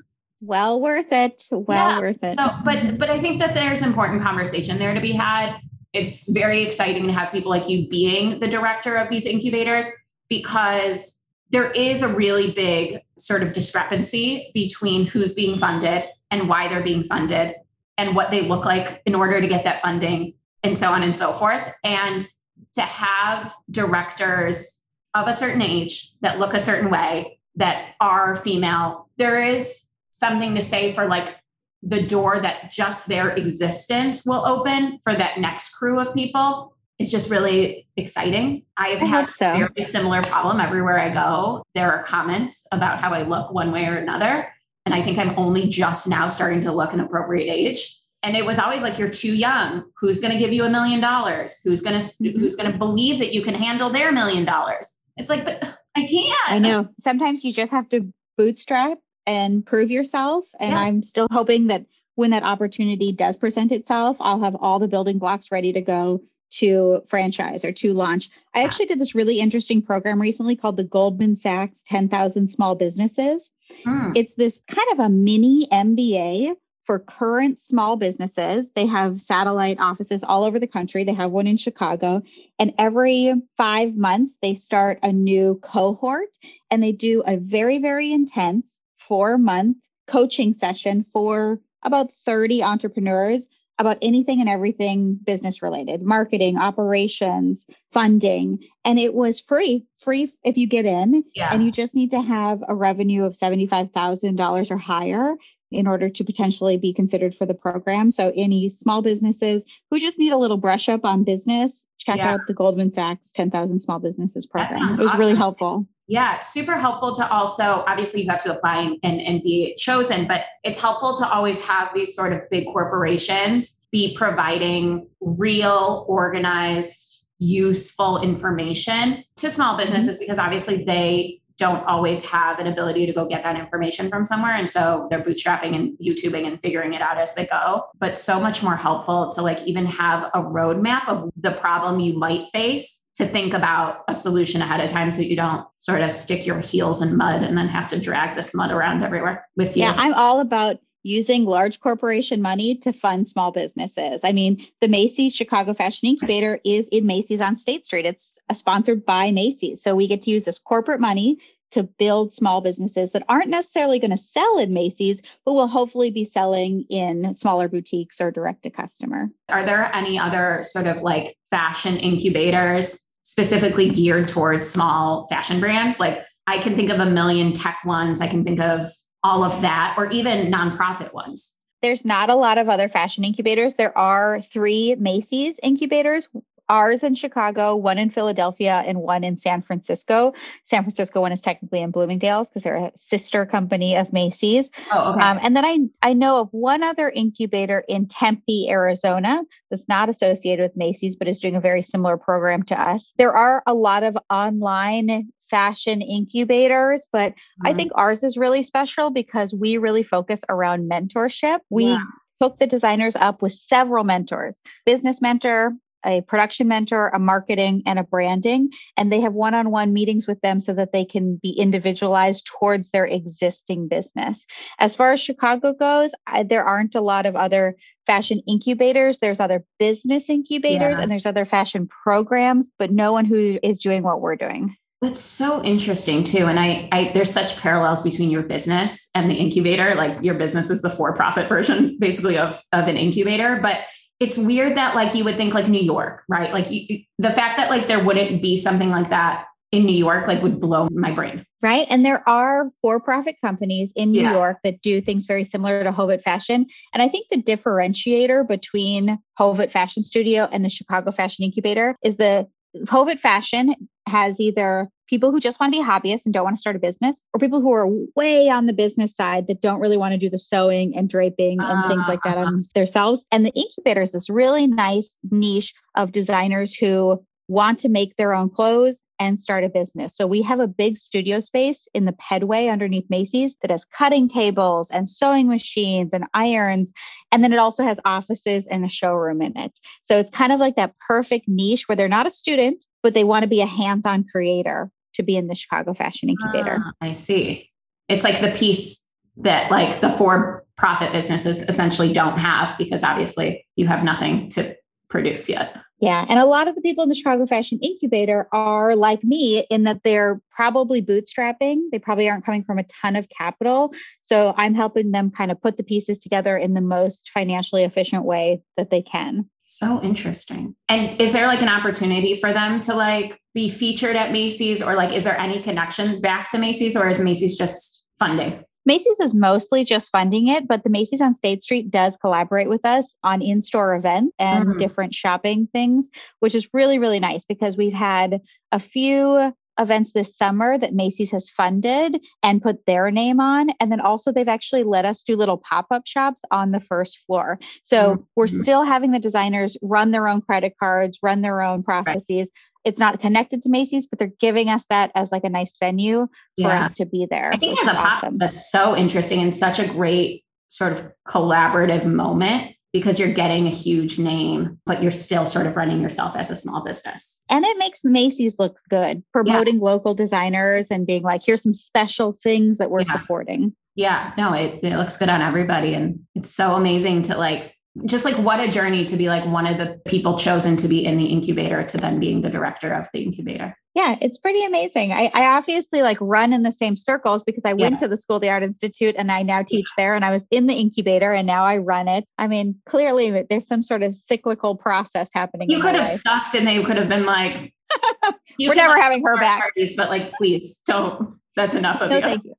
Well 0.41 0.81
worth 0.81 1.11
it. 1.11 1.47
Well 1.51 1.91
yeah. 1.91 1.99
worth 2.01 2.23
it. 2.23 2.37
So, 2.39 2.51
but 2.65 2.99
but 2.99 3.11
I 3.11 3.21
think 3.21 3.41
that 3.41 3.55
there's 3.55 3.83
important 3.83 4.23
conversation 4.23 4.79
there 4.79 4.95
to 4.95 5.01
be 5.01 5.13
had. 5.13 5.59
It's 5.93 6.29
very 6.29 6.63
exciting 6.63 7.07
to 7.07 7.13
have 7.13 7.33
people 7.33 7.51
like 7.51 7.69
you 7.69 7.89
being 7.89 8.41
the 8.41 8.49
director 8.49 8.97
of 8.97 9.09
these 9.11 9.25
incubators 9.25 9.87
because 10.29 11.23
there 11.51 11.71
is 11.71 12.03
a 12.03 12.09
really 12.09 12.51
big 12.51 13.01
sort 13.19 13.43
of 13.43 13.53
discrepancy 13.53 14.51
between 14.55 15.07
who's 15.07 15.35
being 15.35 15.57
funded 15.57 16.05
and 16.31 16.49
why 16.49 16.69
they're 16.69 16.83
being 16.83 17.05
funded 17.05 17.55
and 17.97 18.17
what 18.17 18.31
they 18.31 18.43
look 18.43 18.65
like 18.65 19.03
in 19.07 19.15
order 19.15 19.41
to 19.41 19.47
get 19.47 19.65
that 19.65 19.81
funding 19.81 20.35
and 20.65 20.77
so 20.77 20.91
on 20.91 21.03
and 21.05 21.17
so 21.17 21.33
forth. 21.33 21.63
And 21.85 22.27
to 22.73 22.81
have 22.81 23.55
directors 23.71 24.81
of 25.15 25.29
a 25.29 25.33
certain 25.33 25.63
age 25.63 26.13
that 26.23 26.41
look 26.41 26.55
a 26.55 26.59
certain 26.59 26.91
way 26.91 27.39
that 27.55 27.91
are 28.01 28.35
female, 28.35 29.09
there 29.17 29.41
is 29.41 29.87
something 30.11 30.55
to 30.57 30.61
say 30.61 30.93
for 30.93 31.07
like 31.07 31.37
the 31.83 32.03
door 32.03 32.41
that 32.41 32.73
just 32.73 33.07
their 33.07 33.31
existence 33.31 34.25
will 34.25 34.45
open 34.47 34.99
for 35.05 35.15
that 35.15 35.39
next 35.39 35.69
crew 35.75 36.01
of 36.01 36.15
people 36.15 36.75
is 36.99 37.11
just 37.11 37.31
really 37.31 37.87
exciting. 37.97 38.63
I've 38.77 39.03
I 39.03 39.07
had 39.07 39.31
so. 39.31 39.53
a 39.53 39.59
very 39.59 39.83
similar 39.83 40.23
problem 40.23 40.61
everywhere 40.61 40.99
I 40.99 41.13
go. 41.13 41.63
There 41.75 41.93
are 41.93 42.03
comments 42.03 42.67
about 42.73 43.01
how 43.01 43.13
I 43.13 43.23
look 43.23 43.53
one 43.53 43.71
way 43.71 43.87
or 43.87 43.97
another. 43.97 44.51
And 44.87 44.95
I 44.95 45.03
think 45.03 45.19
I'm 45.19 45.39
only 45.39 45.69
just 45.69 46.09
now 46.09 46.29
starting 46.29 46.61
to 46.63 46.73
look 46.73 46.93
an 46.93 47.01
appropriate 47.01 47.53
age 47.53 48.01
and 48.25 48.37
it 48.37 48.45
was 48.45 48.59
always 48.59 48.83
like 48.83 48.99
you're 48.99 49.09
too 49.09 49.37
young 49.37 49.85
who's 49.97 50.19
going 50.19 50.33
to 50.33 50.39
give 50.39 50.53
you 50.53 50.65
a 50.65 50.71
million 50.71 51.01
dollars 51.01 51.57
who's 51.63 51.83
going 51.83 51.99
to 51.99 52.05
mm-hmm. 52.05 52.39
who's 52.39 52.57
going 52.57 52.71
to 52.71 52.77
believe 52.77 53.19
that 53.19 53.33
you 53.33 53.43
can 53.43 53.55
handle 53.55 53.91
their 53.91 54.11
million 54.11 54.45
dollars 54.45 54.99
it's 55.17 55.31
like 55.31 55.45
but 55.45 55.63
i 55.95 56.07
can't 56.07 56.41
i 56.49 56.59
know 56.59 56.89
sometimes 57.01 57.45
you 57.45 57.53
just 57.53 57.71
have 57.71 57.89
to 57.89 58.13
bootstrap 58.37 58.99
and 59.27 59.65
prove 59.65 59.91
yourself 59.91 60.47
and 60.59 60.73
yeah. 60.73 60.81
i'm 60.81 61.03
still 61.03 61.29
hoping 61.31 61.69
that 61.69 61.85
when 62.17 62.31
that 62.31 62.43
opportunity 62.43 63.13
does 63.13 63.37
present 63.37 63.71
itself 63.71 64.17
i'll 64.21 64.41
have 64.41 64.57
all 64.57 64.79
the 64.79 64.89
building 64.89 65.19
blocks 65.19 65.53
ready 65.53 65.73
to 65.73 65.81
go 65.81 66.21
to 66.51 67.03
franchise 67.09 67.65
or 67.65 67.73
to 67.73 67.93
launch. 67.93 68.31
I 68.55 68.63
actually 68.63 68.87
did 68.87 69.01
this 69.01 69.17
really 69.17 69.41
interesting 69.41 69.83
program 69.83 70.21
recently 70.21 70.55
called 70.55 70.77
the 70.77 70.85
Goldman 70.85 71.35
Sachs 71.35 71.83
10,000 71.89 72.47
Small 72.47 72.77
Businesses. 72.77 73.51
Hmm. 73.83 74.13
It's 74.15 74.35
this 74.35 74.61
kind 74.69 74.87
of 74.93 75.01
a 75.01 75.09
mini 75.09 75.67
MBA 75.73 76.55
for 76.85 76.99
current 76.99 77.59
small 77.59 77.97
businesses. 77.97 78.69
They 78.75 78.87
have 78.87 79.21
satellite 79.21 79.79
offices 79.81 80.23
all 80.23 80.45
over 80.45 80.59
the 80.59 80.67
country. 80.67 81.05
They 81.05 81.15
have 81.15 81.31
one 81.31 81.47
in 81.47 81.57
Chicago. 81.57 82.23
And 82.59 82.75
every 82.79 83.35
five 83.57 83.97
months, 83.97 84.37
they 84.43 84.55
start 84.55 84.99
a 85.03 85.13
new 85.13 85.61
cohort 85.63 86.29
and 86.71 86.83
they 86.83 86.93
do 86.93 87.23
a 87.27 87.37
very, 87.37 87.79
very 87.79 88.13
intense 88.13 88.79
four 88.99 89.39
month 89.39 89.79
coaching 90.07 90.55
session 90.59 91.05
for 91.13 91.61
about 91.83 92.13
30 92.25 92.63
entrepreneurs 92.63 93.47
about 93.79 93.99
anything 94.03 94.41
and 94.41 94.49
everything 94.49 95.15
business 95.15 95.63
related 95.63 96.03
marketing 96.03 96.57
operations 96.57 97.67
funding 97.93 98.59
and 98.85 98.99
it 98.99 99.13
was 99.13 99.41
free 99.41 99.85
free 99.99 100.33
if 100.45 100.57
you 100.57 100.69
get 100.69 100.85
in 100.85 101.25
yeah. 101.35 101.53
and 101.53 101.65
you 101.65 101.73
just 101.73 101.95
need 101.95 102.13
to 102.13 102.21
have 102.21 102.63
a 102.69 102.75
revenue 102.75 103.25
of 103.25 103.33
$75000 103.33 104.71
or 104.71 104.77
higher 104.77 105.35
in 105.75 105.87
order 105.87 106.09
to 106.09 106.25
potentially 106.25 106.77
be 106.77 106.93
considered 106.93 107.35
for 107.35 107.47
the 107.47 107.55
program 107.55 108.11
so 108.11 108.33
any 108.37 108.69
small 108.69 109.03
businesses 109.03 109.65
who 109.91 109.99
just 109.99 110.19
need 110.19 110.33
a 110.33 110.39
little 110.39 110.57
brush 110.57 110.89
up 110.89 111.05
on 111.05 111.25
business 111.25 111.87
check 111.99 112.19
yeah. 112.19 112.35
out 112.35 112.41
the 112.47 112.55
goldman 112.55 112.93
sachs 112.93 113.31
10000 113.33 113.81
small 113.81 113.99
businesses 113.99 114.47
program 114.47 114.83
it 114.83 114.99
was 114.99 115.09
awesome. 115.09 115.21
really 115.21 115.35
helpful 115.35 115.87
yeah, 116.07 116.43
super 116.43 116.77
helpful 116.77 117.15
to 117.15 117.27
also, 117.31 117.83
obviously, 117.87 118.23
you 118.23 118.31
have 118.31 118.43
to 118.45 118.55
apply 118.55 118.95
and, 119.03 119.21
and 119.23 119.43
be 119.43 119.75
chosen, 119.77 120.27
but 120.27 120.43
it's 120.63 120.79
helpful 120.79 121.17
to 121.17 121.27
always 121.27 121.59
have 121.65 121.89
these 121.95 122.15
sort 122.15 122.35
of 122.35 122.43
big 122.51 122.67
corporations 122.67 123.83
be 123.91 124.15
providing 124.15 125.09
real, 125.23 126.05
organized, 126.07 127.25
useful 127.39 128.21
information 128.21 129.25
to 129.37 129.51
small 129.51 129.75
mm-hmm. 129.75 129.83
businesses 129.83 130.19
because 130.19 130.39
obviously 130.39 130.85
they 130.85 131.41
don't 131.59 131.85
always 131.85 132.25
have 132.25 132.59
an 132.59 132.67
ability 132.67 133.07
to 133.07 133.13
go 133.13 133.27
get 133.27 133.43
that 133.45 133.57
information 133.57 134.09
from 134.09 134.25
somewhere. 134.25 134.55
And 134.55 134.69
so 134.69 135.07
they're 135.11 135.23
bootstrapping 135.23 135.75
and 135.75 135.97
YouTubing 135.99 136.47
and 136.47 136.61
figuring 136.61 136.95
it 136.95 137.01
out 137.01 137.19
as 137.19 137.35
they 137.35 137.47
go. 137.47 137.85
But 137.99 138.17
so 138.17 138.41
much 138.41 138.63
more 138.63 138.77
helpful 138.77 139.31
to 139.33 139.43
like 139.43 139.63
even 139.63 139.87
have 139.87 140.31
a 140.35 140.43
roadmap 140.43 141.09
of 141.09 141.31
the 141.37 141.53
problem 141.53 142.01
you 142.01 142.19
might 142.19 142.49
face 142.49 143.03
to 143.15 143.27
think 143.27 143.55
about 143.55 144.03
a 144.09 144.15
solution 144.15 144.61
ahead 144.61 144.81
of 144.81 144.91
time 144.91 145.13
so 145.13 145.21
you 145.21 145.37
don't 145.37 145.65
sort 145.79 146.01
of 146.01 146.13
stick 146.13 146.45
your 146.45 146.59
heels 146.59 147.01
in 147.01 147.17
mud 147.17 147.43
and 147.43 147.57
then 147.57 147.69
have 147.69 147.87
to 147.89 148.01
drag 148.01 148.37
this 148.37 148.53
mud 148.55 148.73
around 148.73 149.05
everywhere 149.05 149.47
with 149.57 149.77
you. 149.77 149.85
Yeah, 149.85 149.93
I'm 149.95 150.15
all 150.15 150.41
about 150.41 150.79
using 151.05 151.45
large 151.45 151.81
corporation 151.81 152.43
money 152.43 152.77
to 152.79 152.93
fund 152.93 153.29
small 153.29 153.53
businesses. 153.53 154.21
I 154.25 154.33
mean, 154.33 154.67
the 154.81 154.89
Macy's 154.89 155.37
Chicago 155.37 155.75
Fashion 155.75 156.09
Incubator 156.09 156.59
is 156.65 156.87
in 156.91 157.07
Macy's 157.07 157.43
on 157.43 157.59
State 157.59 157.87
Street. 157.87 158.07
It's 158.07 158.34
sponsored 158.53 159.05
by 159.07 159.31
Macy's. 159.31 159.83
So 159.83 159.95
we 159.95 160.09
get 160.09 160.23
to 160.23 160.31
use 160.31 160.45
this 160.45 160.59
corporate 160.59 161.01
money 161.01 161.39
to 161.71 161.83
build 161.83 162.33
small 162.33 162.61
businesses 162.61 163.13
that 163.13 163.25
aren't 163.29 163.51
necessarily 163.51 163.99
going 163.99 164.17
to 164.17 164.23
sell 164.23 164.59
in 164.59 164.73
Macy's, 164.73 165.21
but 165.45 165.55
will 165.55 165.67
hopefully 165.67 166.11
be 166.11 166.25
selling 166.25 166.85
in 166.89 167.35
smaller 167.35 167.69
boutiques 167.69 168.21
or 168.21 168.31
direct 168.31 168.63
to 168.63 168.71
customer. 168.71 169.29
Are 169.49 169.65
there 169.65 169.93
any 169.95 170.19
other 170.19 170.61
sort 170.63 170.87
of 170.87 171.03
like 171.03 171.37
fashion 171.51 171.97
incubators 171.97 173.05
specifically 173.23 173.91
geared 173.91 174.29
towards 174.29 174.69
small 174.69 175.27
fashion 175.29 175.59
brands? 175.59 175.99
Like 175.99 176.23
I 176.47 176.59
can 176.59 176.77
think 176.77 176.91
of 176.91 177.01
a 177.01 177.07
million 177.07 177.53
tech 177.53 177.79
ones. 177.85 178.21
I 178.21 178.29
can 178.29 178.45
think 178.45 178.61
of 178.61 178.85
all 179.25 179.43
of 179.43 179.63
that, 179.63 179.95
or 179.97 180.11
even 180.11 180.53
nonprofit 180.53 181.13
ones? 181.13 181.59
There's 181.83 182.05
not 182.05 182.31
a 182.31 182.35
lot 182.35 182.59
of 182.59 182.69
other 182.69 182.89
fashion 182.89 183.25
incubators. 183.25 183.75
There 183.75 183.97
are 183.97 184.41
three 184.53 184.95
Macy's 184.99 185.59
incubators 185.63 186.29
ours 186.69 187.03
in 187.03 187.15
Chicago, 187.15 187.77
one 187.77 187.99
in 187.99 188.11
Philadelphia, 188.11 188.83
and 188.87 188.99
one 188.99 189.25
in 189.25 189.37
San 189.37 189.63
Francisco. 189.63 190.33
San 190.67 190.83
Francisco 190.83 191.21
one 191.21 191.33
is 191.33 191.41
technically 191.41 191.81
in 191.81 191.91
Bloomingdale's 191.91 192.49
because 192.49 192.63
they're 192.63 192.77
a 192.77 192.93
sister 192.97 193.47
company 193.47 193.97
of 193.97 194.13
Macy's. 194.13 194.71
Oh, 194.93 195.13
okay. 195.13 195.23
Um, 195.23 195.39
and 195.43 195.57
then 195.57 195.65
I 195.65 195.79
I 196.03 196.13
know 196.13 196.41
of 196.41 196.49
one 196.53 196.83
other 196.83 197.09
incubator 197.09 197.85
in 197.89 198.07
Tempe, 198.07 198.69
Arizona, 198.71 199.43
that's 199.71 199.89
not 199.89 200.09
associated 200.09 200.63
with 200.63 200.77
Macy's, 200.77 201.17
but 201.17 201.29
is 201.29 201.41
doing 201.41 201.57
a 201.57 201.61
very 201.61 201.83
similar 201.83 202.17
program 202.17 202.63
to 202.65 202.81
us. 202.81 203.13
There 203.19 203.37
are 203.37 203.63
a 203.67 203.75
lot 203.75 204.03
of 204.03 204.17
online 204.31 205.33
fashion 205.51 206.03
incubators, 206.03 207.07
but 207.13 207.33
mm-hmm. 207.33 207.67
I 207.67 207.75
think 207.75 207.93
ours 207.95 208.25
is 208.25 208.37
really 208.37 208.63
special 208.63 209.11
because 209.11 209.55
we 209.55 209.79
really 209.79 210.03
focus 210.03 210.43
around 210.49 210.91
mentorship. 210.91 211.61
We 211.71 211.87
yeah. 211.87 211.99
hook 212.41 212.57
the 212.57 212.67
designers 212.67 213.17
up 213.17 213.43
with 213.43 213.53
several 213.53 214.05
mentors 214.05 214.61
business 214.87 215.21
mentor, 215.21 215.73
a 216.05 216.21
production 216.23 216.69
mentor, 216.69 217.09
a 217.09 217.19
marketing, 217.19 217.83
and 217.87 217.99
a 217.99 218.03
branding. 218.05 218.71
And 218.97 219.11
they 219.11 219.21
have 219.21 219.33
one 219.33 219.55
on 219.55 219.71
one 219.71 219.93
meetings 219.93 220.27
with 220.27 220.41
them 220.41 220.61
so 220.61 220.75
that 220.75 220.93
they 220.93 221.05
can 221.05 221.37
be 221.43 221.51
individualized 221.51 222.47
towards 222.47 222.91
their 222.91 223.07
existing 223.07 223.89
business. 223.89 224.47
As 224.79 224.95
far 224.95 225.13
as 225.13 225.21
Chicago 225.21 225.73
goes, 225.73 226.13
I, 226.27 226.43
there 226.43 226.65
aren't 226.65 226.95
a 226.95 227.01
lot 227.01 227.27
of 227.27 227.37
other 227.37 227.77
fashion 228.07 228.43
incubators. 228.47 229.19
There's 229.19 229.41
other 229.41 229.65
business 229.79 230.29
incubators 230.29 230.99
yeah. 230.99 231.03
and 231.03 231.11
there's 231.11 231.27
other 231.27 231.47
fashion 231.47 231.89
programs, 231.89 232.71
but 232.79 232.93
no 232.93 233.13
one 233.13 233.25
who 233.25 233.59
is 233.63 233.81
doing 233.81 234.03
what 234.03 234.21
we're 234.21 234.37
doing. 234.37 234.77
That's 235.01 235.21
so 235.21 235.63
interesting 235.63 236.25
too. 236.25 236.47
And 236.47 236.59
I, 236.59 236.89
I, 236.91 237.11
there's 237.13 237.31
such 237.31 237.59
parallels 237.59 238.03
between 238.03 238.31
your 238.31 238.43
business 238.43 239.11
and 239.15 239.31
the 239.31 239.35
incubator. 239.35 239.95
Like 239.95 240.23
your 240.23 240.35
business 240.35 240.71
is 240.71 240.81
the 240.81 240.89
for-profit 240.89 241.49
version 241.49 241.99
basically 241.99 242.39
of, 242.39 242.63
of 242.73 242.89
an 242.89 242.97
incubator. 242.97 243.59
But 243.63 243.81
it's 244.21 244.39
weird 244.39 244.77
that 244.77 244.95
like 244.95 245.15
you 245.15 245.25
would 245.25 245.37
think 245.37 245.55
like 245.55 245.69
New 245.69 245.83
York, 245.83 246.23
right? 246.29 246.53
Like 246.53 246.71
you, 246.71 247.01
the 247.19 247.31
fact 247.31 247.59
that 247.59 247.71
like 247.71 247.87
there 247.87 248.03
wouldn't 248.03 248.41
be 248.43 248.57
something 248.57 248.91
like 248.91 249.09
that 249.11 249.47
in 249.73 249.85
New 249.85 249.97
York, 249.97 250.29
like 250.29 250.43
would 250.43 250.61
blow 250.61 250.89
my 250.93 251.11
brain. 251.11 251.45
Right. 251.61 251.87
And 251.91 252.05
there 252.05 252.27
are 252.29 252.71
for 252.81 253.01
profit 253.01 253.37
companies 253.43 253.93
in 253.97 254.13
New 254.13 254.23
yeah. 254.23 254.33
York 254.33 254.59
that 254.63 254.83
do 254.83 255.01
things 255.01 255.27
very 255.27 255.45
similar 255.45 255.83
to 255.83 255.91
Hovet 255.91 256.23
Fashion. 256.23 256.67
And 256.93 257.03
I 257.03 257.09
think 257.09 257.27
the 257.31 257.43
differentiator 257.43 258.47
between 258.47 259.19
Hovet 259.39 259.71
Fashion 259.71 260.03
Studio 260.03 260.49
and 260.53 260.65
the 260.65 260.69
Chicago 260.69 261.11
Fashion 261.11 261.45
Incubator 261.45 261.97
is 262.05 262.17
the 262.17 262.47
Hovet 262.85 263.19
Fashion 263.19 263.75
has 264.07 264.39
either 264.39 264.89
people 265.09 265.31
who 265.31 265.41
just 265.41 265.61
want 265.61 265.73
to 265.73 265.81
be 265.81 265.85
hobbyists 265.85 266.25
and 266.25 266.33
don't 266.33 266.45
want 266.45 266.57
to 266.57 266.61
start 266.61 266.77
a 266.77 266.79
business, 266.79 267.23
or 267.33 267.41
people 267.41 267.61
who 267.61 267.73
are 267.73 267.89
way 268.17 268.49
on 268.49 268.67
the 268.67 268.73
business 268.73 269.15
side 269.15 269.47
that 269.49 269.61
don't 269.61 269.81
really 269.81 269.97
want 269.97 270.13
to 270.13 270.19
do 270.19 270.31
the 270.31 270.39
sewing 270.39 270.97
and 270.97 271.09
draping 271.09 271.59
and 271.61 271.85
uh, 271.85 271.89
things 271.89 272.07
like 272.09 272.21
that 272.25 272.37
on 272.37 272.47
uh-huh. 272.47 272.63
themselves. 272.75 273.25
And 273.31 273.45
the 273.45 273.53
incubator 273.55 274.03
is 274.03 274.13
this 274.13 274.31
really 274.31 274.67
nice 274.67 275.19
niche 275.31 275.75
of 275.95 276.13
designers 276.13 276.75
who 276.75 277.25
want 277.49 277.79
to 277.81 277.89
make 277.89 278.17
their 278.17 278.33
own 278.33 278.49
clothes 278.49 279.03
and 279.21 279.39
start 279.39 279.65
a 279.65 279.69
business. 279.69 280.17
So 280.17 280.27
we 280.27 280.43
have 280.43 280.61
a 280.61 280.67
big 280.67 280.97
studio 280.97 281.41
space 281.41 281.87
in 281.95 282.05
the 282.05 282.13
pedway 282.15 282.71
underneath 282.71 283.05
Macy's 283.09 283.55
that 283.63 283.71
has 283.71 283.85
cutting 283.85 284.29
tables 284.29 284.91
and 284.91 285.09
sewing 285.09 285.49
machines 285.49 286.13
and 286.13 286.25
irons. 286.35 286.93
And 287.31 287.45
then 287.45 287.53
it 287.53 287.59
also 287.59 287.85
has 287.85 288.01
offices 288.05 288.67
and 288.67 288.85
a 288.85 288.89
showroom 288.89 289.43
in 289.43 289.57
it. 289.57 289.79
So 290.03 290.19
it's 290.19 290.31
kind 290.31 290.53
of 290.53 290.61
like 290.61 290.77
that 290.77 290.95
perfect 291.07 291.47
niche 291.49 291.89
where 291.89 291.97
they're 291.97 292.09
not 292.09 292.27
a 292.27 292.31
student, 292.31 292.85
but 293.03 293.15
they 293.15 293.25
want 293.25 293.43
to 293.43 293.49
be 293.49 293.61
a 293.61 293.67
hands 293.67 294.07
on 294.07 294.25
creator 294.25 294.91
to 295.15 295.23
be 295.23 295.37
in 295.37 295.47
the 295.47 295.55
Chicago 295.55 295.95
Fashion 295.95 296.29
Incubator. 296.29 296.83
Ah, 296.85 296.93
I 297.01 297.13
see. 297.13 297.71
It's 298.09 298.25
like 298.25 298.41
the 298.41 298.51
piece 298.51 299.09
that 299.37 299.71
like 299.71 300.01
the 300.01 300.11
for 300.11 300.65
profit 300.77 301.13
businesses 301.13 301.63
essentially 301.63 302.13
don't 302.13 302.39
have 302.39 302.77
because 302.79 303.05
obviously 303.05 303.67
you 303.77 303.87
have 303.87 304.03
nothing 304.05 304.49
to 304.51 304.77
produce 305.09 305.49
yet. 305.49 305.77
Yeah. 306.01 306.27
And 306.29 306.39
a 306.39 306.45
lot 306.45 306.69
of 306.69 306.75
the 306.75 306.83
people 306.83 307.03
in 307.03 307.09
the 307.09 307.15
Chicago 307.15 307.47
Fashion 307.47 307.79
Incubator 307.81 308.47
are 308.53 308.95
like 308.95 309.25
me 309.25 309.67
in 309.71 309.85
that 309.85 310.03
they're 310.05 310.41
probably 310.51 311.01
bootstrapping. 311.01 311.91
They 311.93 311.99
probably 311.99 312.29
aren't 312.29 312.45
coming 312.45 312.63
from 312.63 312.79
a 312.79 312.85
ton 312.85 313.17
of 313.17 313.29
capital. 313.31 313.95
So 314.21 314.53
I'm 314.59 314.75
helping 314.75 315.13
them 315.13 315.31
kind 315.31 315.51
of 315.51 315.63
put 315.63 315.79
the 315.79 315.83
pieces 315.83 316.19
together 316.19 316.59
in 316.59 316.75
the 316.75 316.83
most 316.83 317.31
financially 317.33 317.85
efficient 317.85 318.25
way 318.25 318.61
that 318.77 318.91
they 318.91 319.01
can. 319.01 319.49
So 319.63 320.03
interesting. 320.03 320.75
And 320.91 321.19
is 321.21 321.33
there 321.33 321.47
like 321.47 321.63
an 321.63 321.71
opportunity 321.71 322.35
for 322.35 322.53
them 322.53 322.81
to 322.81 322.95
like 322.95 323.41
be 323.55 323.71
featured 323.71 324.17
at 324.17 324.31
Macy's 324.31 324.83
or 324.83 324.95
like 324.95 325.15
is 325.15 325.25
there 325.25 325.39
any 325.39 325.63
connection 325.63 326.21
back 326.21 326.51
to 326.51 326.59
Macy's 326.59 326.97
or 326.97 327.09
is 327.09 327.19
Macy's 327.19 327.57
just 327.57 328.05
funding? 328.19 328.63
Macy's 328.87 329.19
is 329.21 329.35
mostly 329.35 329.85
just 329.85 330.11
funding 330.11 330.49
it, 330.49 330.69
but 330.69 330.83
the 330.83 330.91
Macy's 330.91 331.21
on 331.21 331.37
State 331.37 331.63
Street 331.63 331.91
does 331.91 332.17
collaborate 332.17 332.69
with 332.69 332.85
us 332.85 333.15
on 333.23 333.43
in 333.43 333.63
store 333.63 333.95
events 333.95 334.35
and 334.39 334.67
mm-hmm. 334.67 334.79
different 334.79 335.15
shopping 335.15 335.69
things, 335.73 336.09
which 336.41 336.55
is 336.55 336.69
really, 336.73 336.99
really 336.99 337.21
nice 337.21 337.45
because 337.45 337.77
we've 337.77 337.93
had 337.95 338.41
a 338.73 338.79
few 338.79 339.53
events 339.79 340.13
this 340.13 340.37
summer 340.37 340.79
that 340.79 340.95
Macy's 340.95 341.31
has 341.33 341.51
funded 341.51 342.21
and 342.43 342.63
put 342.63 342.87
their 342.87 343.11
name 343.11 343.41
on. 343.41 343.71
And 343.81 343.91
then 343.91 344.01
also, 344.01 344.33
they've 344.33 344.47
actually 344.49 344.85
let 344.85 345.05
us 345.05 345.23
do 345.23 345.37
little 345.37 345.59
pop 345.59 345.87
up 345.91 346.07
shops 346.07 346.43
on 346.51 346.71
the 346.71 346.81
first 346.81 347.21
floor. 347.27 347.59
So 347.83 347.97
mm-hmm. 347.97 348.23
we're 348.37 348.47
still 348.47 348.85
having 348.85 349.11
the 349.11 349.19
designers 349.19 349.77
run 349.83 350.11
their 350.11 350.29
own 350.29 350.43
credit 350.43 350.75
cards, 350.79 351.19
run 351.23 351.43
their 351.43 351.61
own 351.61 351.83
processes. 351.83 352.29
Right 352.31 352.49
it's 352.85 352.99
not 352.99 353.21
connected 353.21 353.63
to 353.63 353.69
Macy's, 353.69 354.07
but 354.07 354.19
they're 354.19 354.33
giving 354.41 354.69
us 354.69 354.85
that 354.91 355.11
as 355.15 355.33
like 355.33 355.45
a 355.45 355.49
nice 355.49 355.77
venue 355.81 356.27
for 356.61 356.69
yeah. 356.69 356.87
us 356.87 356.93
to 356.95 357.07
be 357.07 357.27
there. 357.29 357.51
I 357.53 357.57
think 357.57 357.81
as 357.81 357.89
a 357.89 357.93
pop 357.93 358.23
awesome. 358.23 358.39
that's 358.39 358.71
so 358.71 358.97
interesting 358.97 359.41
and 359.41 359.55
such 359.55 359.79
a 359.79 359.87
great 359.87 360.45
sort 360.69 360.93
of 360.93 361.07
collaborative 361.27 362.05
moment 362.05 362.75
because 362.93 363.19
you're 363.19 363.33
getting 363.33 363.67
a 363.67 363.71
huge 363.71 364.21
name, 364.21 364.79
but 364.87 365.03
you're 365.03 365.11
still 365.11 365.45
sort 365.47 365.67
of 365.67 365.75
running 365.75 366.01
yourself 366.01 366.37
as 366.37 366.49
a 366.49 366.55
small 366.55 366.85
business. 366.85 367.43
And 367.51 367.65
it 367.65 367.77
makes 367.77 368.01
Macy's 368.05 368.55
look 368.59 368.79
good, 368.89 369.25
promoting 369.33 369.77
yeah. 369.77 369.83
local 369.83 370.15
designers 370.15 370.93
and 370.93 371.05
being 371.05 371.25
like, 371.25 371.43
here's 371.45 371.63
some 371.63 371.75
special 371.75 372.33
things 372.33 372.79
that 372.79 372.93
we're 372.93 373.01
yeah. 373.01 373.13
supporting. 373.13 373.75
Yeah, 373.97 374.33
no, 374.39 374.53
it, 374.53 374.81
it 374.85 374.97
looks 374.97 375.17
good 375.17 375.29
on 375.29 375.43
everybody. 375.43 375.95
And 375.95 376.21
it's 376.37 376.51
so 376.51 376.75
amazing 376.75 377.23
to 377.23 377.37
like 377.37 377.74
just 378.07 378.25
like 378.25 378.37
what 378.37 378.61
a 378.61 378.69
journey 378.69 379.05
to 379.05 379.17
be 379.17 379.29
like 379.29 379.45
one 379.47 379.67
of 379.67 379.79
the 379.79 380.01
people 380.07 380.37
chosen 380.37 380.77
to 380.77 380.89
be 380.89 381.05
in 381.05 381.17
the 381.17 381.27
incubator 381.27 381.83
to 381.85 381.97
then 381.97 382.19
being 382.19 382.43
the 382.43 382.51
director 382.51 382.93
of 382.93 383.09
the 383.13 383.23
incubator. 383.23 383.77
Yeah, 383.95 384.17
it's 384.21 384.39
pretty 384.39 384.65
amazing. 384.65 385.13
I, 385.13 385.31
I 385.33 385.47
obviously 385.57 386.03
like 386.03 386.19
run 386.21 386.53
in 386.53 386.65
the 386.65 386.73
same 386.73 386.97
circles 386.97 387.45
because 387.45 387.63
I 387.65 387.73
went 387.75 387.95
yeah. 387.95 387.99
to 387.99 388.09
the 388.09 388.17
School 388.17 388.37
of 388.37 388.43
the 388.43 388.49
Art 388.49 388.65
Institute 388.65 389.15
and 389.17 389.31
I 389.31 389.43
now 389.43 389.63
teach 389.63 389.87
there 389.97 390.15
and 390.15 390.25
I 390.25 390.31
was 390.31 390.45
in 390.51 390.67
the 390.67 390.75
incubator 390.75 391.33
and 391.33 391.47
now 391.47 391.65
I 391.65 391.77
run 391.77 392.09
it. 392.09 392.29
I 392.37 392.49
mean, 392.49 392.75
clearly 392.87 393.47
there's 393.49 393.69
some 393.69 393.85
sort 393.85 394.03
of 394.03 394.17
cyclical 394.17 394.77
process 394.77 395.31
happening. 395.33 395.71
You 395.71 395.81
could 395.81 395.95
have 395.95 396.09
life. 396.09 396.21
sucked 396.21 396.55
and 396.55 396.67
they 396.67 396.83
could 396.83 396.97
have 396.97 397.09
been 397.09 397.25
like, 397.25 397.73
We're 398.59 398.75
never 398.75 399.01
having 399.01 399.23
her 399.25 399.37
back. 399.37 399.61
Parties, 399.61 399.95
but 399.97 400.11
like, 400.11 400.33
please 400.33 400.83
don't. 400.87 401.39
That's 401.55 401.77
enough 401.77 402.01
of 402.01 402.11
no, 402.11 402.17
you. 402.17 402.23
Thank 402.23 402.45
you. 402.45 402.55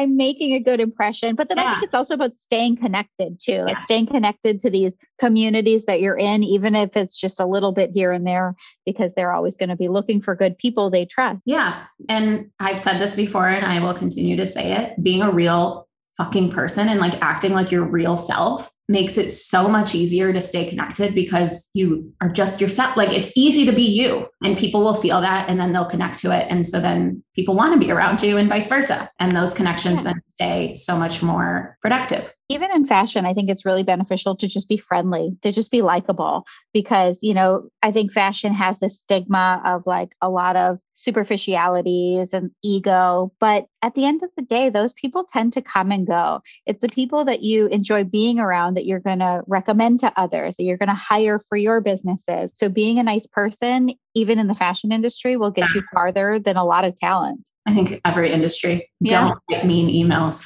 I'm 0.00 0.16
making 0.16 0.52
a 0.52 0.60
good 0.60 0.80
impression. 0.80 1.34
But 1.34 1.48
then 1.48 1.58
yeah. 1.58 1.68
I 1.68 1.70
think 1.72 1.84
it's 1.84 1.94
also 1.94 2.14
about 2.14 2.38
staying 2.38 2.76
connected 2.76 3.38
too, 3.38 3.62
like 3.62 3.76
yeah. 3.76 3.84
staying 3.84 4.06
connected 4.06 4.60
to 4.60 4.70
these 4.70 4.94
communities 5.18 5.84
that 5.84 6.00
you're 6.00 6.16
in, 6.16 6.42
even 6.42 6.74
if 6.74 6.96
it's 6.96 7.18
just 7.18 7.38
a 7.38 7.46
little 7.46 7.72
bit 7.72 7.90
here 7.92 8.12
and 8.12 8.26
there, 8.26 8.54
because 8.86 9.12
they're 9.14 9.32
always 9.32 9.56
going 9.56 9.68
to 9.68 9.76
be 9.76 9.88
looking 9.88 10.22
for 10.22 10.34
good 10.34 10.56
people 10.56 10.90
they 10.90 11.04
trust. 11.04 11.40
Yeah. 11.44 11.84
And 12.08 12.50
I've 12.58 12.78
said 12.78 12.98
this 12.98 13.14
before 13.14 13.48
and 13.48 13.66
I 13.66 13.80
will 13.80 13.94
continue 13.94 14.36
to 14.36 14.46
say 14.46 14.72
it 14.72 15.02
being 15.02 15.22
a 15.22 15.30
real 15.30 15.86
fucking 16.16 16.50
person 16.50 16.88
and 16.88 17.00
like 17.00 17.20
acting 17.22 17.52
like 17.52 17.70
your 17.70 17.84
real 17.84 18.16
self 18.16 18.70
makes 18.90 19.16
it 19.16 19.30
so 19.30 19.68
much 19.68 19.94
easier 19.94 20.32
to 20.32 20.40
stay 20.40 20.68
connected 20.68 21.14
because 21.14 21.70
you 21.74 22.12
are 22.20 22.28
just 22.28 22.60
yourself. 22.60 22.96
Like 22.96 23.10
it's 23.10 23.32
easy 23.36 23.64
to 23.64 23.72
be 23.72 23.84
you 23.84 24.26
and 24.42 24.58
people 24.58 24.82
will 24.82 24.96
feel 24.96 25.20
that 25.20 25.48
and 25.48 25.60
then 25.60 25.72
they'll 25.72 25.84
connect 25.84 26.18
to 26.20 26.32
it. 26.32 26.46
And 26.50 26.66
so 26.66 26.80
then 26.80 27.22
people 27.36 27.54
want 27.54 27.72
to 27.72 27.78
be 27.78 27.92
around 27.92 28.20
you 28.20 28.36
and 28.36 28.48
vice 28.48 28.68
versa. 28.68 29.08
And 29.20 29.34
those 29.34 29.54
connections 29.54 29.98
yeah. 29.98 30.02
then 30.02 30.22
stay 30.26 30.74
so 30.74 30.96
much 30.96 31.22
more 31.22 31.78
productive 31.80 32.34
even 32.50 32.72
in 32.72 32.84
fashion, 32.84 33.24
I 33.24 33.32
think 33.32 33.48
it's 33.48 33.64
really 33.64 33.84
beneficial 33.84 34.36
to 34.36 34.48
just 34.48 34.68
be 34.68 34.76
friendly, 34.76 35.36
to 35.42 35.52
just 35.52 35.70
be 35.70 35.82
likable, 35.82 36.44
because, 36.72 37.20
you 37.22 37.32
know, 37.32 37.68
I 37.80 37.92
think 37.92 38.10
fashion 38.10 38.52
has 38.52 38.80
this 38.80 39.00
stigma 39.00 39.62
of 39.64 39.84
like 39.86 40.10
a 40.20 40.28
lot 40.28 40.56
of 40.56 40.78
superficialities 40.94 42.32
and 42.32 42.50
ego. 42.64 43.32
But 43.38 43.66
at 43.82 43.94
the 43.94 44.04
end 44.04 44.24
of 44.24 44.30
the 44.36 44.42
day, 44.42 44.68
those 44.68 44.92
people 44.94 45.24
tend 45.32 45.52
to 45.52 45.62
come 45.62 45.92
and 45.92 46.04
go. 46.04 46.40
It's 46.66 46.80
the 46.80 46.88
people 46.88 47.24
that 47.26 47.42
you 47.42 47.68
enjoy 47.68 48.02
being 48.02 48.40
around 48.40 48.74
that 48.74 48.84
you're 48.84 48.98
going 48.98 49.20
to 49.20 49.42
recommend 49.46 50.00
to 50.00 50.12
others, 50.16 50.56
that 50.56 50.64
you're 50.64 50.76
going 50.76 50.88
to 50.88 50.94
hire 50.94 51.38
for 51.38 51.56
your 51.56 51.80
businesses. 51.80 52.50
So 52.56 52.68
being 52.68 52.98
a 52.98 53.04
nice 53.04 53.26
person, 53.26 53.92
even 54.16 54.40
in 54.40 54.48
the 54.48 54.54
fashion 54.56 54.90
industry, 54.90 55.36
will 55.36 55.52
get 55.52 55.72
you 55.72 55.84
farther 55.94 56.40
than 56.40 56.56
a 56.56 56.64
lot 56.64 56.84
of 56.84 56.96
talent. 56.96 57.48
I 57.64 57.74
think 57.74 58.00
every 58.04 58.32
industry. 58.32 58.90
Yeah. 58.98 59.28
Don't 59.28 59.38
write 59.52 59.66
mean 59.66 59.88
emails. 59.88 60.44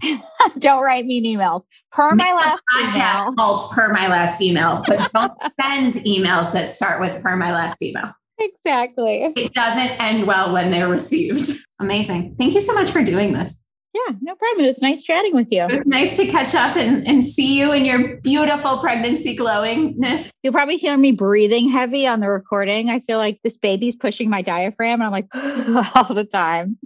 don't 0.58 0.82
write 0.82 1.06
mean 1.06 1.24
emails. 1.24 1.62
Per 1.92 2.14
Make 2.14 2.26
my 2.26 2.34
last 2.34 2.62
email. 2.80 3.34
Called 3.34 3.70
per 3.72 3.92
my 3.92 4.08
last 4.08 4.42
email, 4.42 4.82
but 4.86 5.10
don't 5.12 5.32
send 5.60 5.94
emails 6.04 6.52
that 6.52 6.70
start 6.70 7.00
with 7.00 7.22
per 7.22 7.36
my 7.36 7.52
last 7.52 7.82
email. 7.82 8.12
Exactly. 8.38 9.32
It 9.34 9.54
doesn't 9.54 10.00
end 10.00 10.26
well 10.26 10.52
when 10.52 10.70
they're 10.70 10.88
received. 10.88 11.50
Amazing. 11.80 12.36
Thank 12.38 12.54
you 12.54 12.60
so 12.60 12.74
much 12.74 12.90
for 12.90 13.02
doing 13.02 13.32
this. 13.32 13.66
Yeah, 13.94 14.14
no 14.20 14.34
problem. 14.34 14.66
It 14.66 14.68
was 14.68 14.82
nice 14.82 15.02
chatting 15.02 15.34
with 15.34 15.48
you. 15.50 15.62
It 15.62 15.72
was 15.72 15.86
nice 15.86 16.18
to 16.18 16.26
catch 16.26 16.54
up 16.54 16.76
and, 16.76 17.06
and 17.08 17.24
see 17.24 17.58
you 17.58 17.72
in 17.72 17.86
your 17.86 18.18
beautiful 18.18 18.76
pregnancy 18.76 19.34
glowingness. 19.34 20.32
You'll 20.42 20.52
probably 20.52 20.76
hear 20.76 20.98
me 20.98 21.12
breathing 21.12 21.70
heavy 21.70 22.06
on 22.06 22.20
the 22.20 22.28
recording. 22.28 22.90
I 22.90 23.00
feel 23.00 23.16
like 23.16 23.40
this 23.42 23.56
baby's 23.56 23.96
pushing 23.96 24.28
my 24.28 24.42
diaphragm 24.42 25.00
and 25.00 25.04
I'm 25.04 25.12
like 25.12 25.28
all 25.94 26.14
the 26.14 26.24
time. 26.30 26.76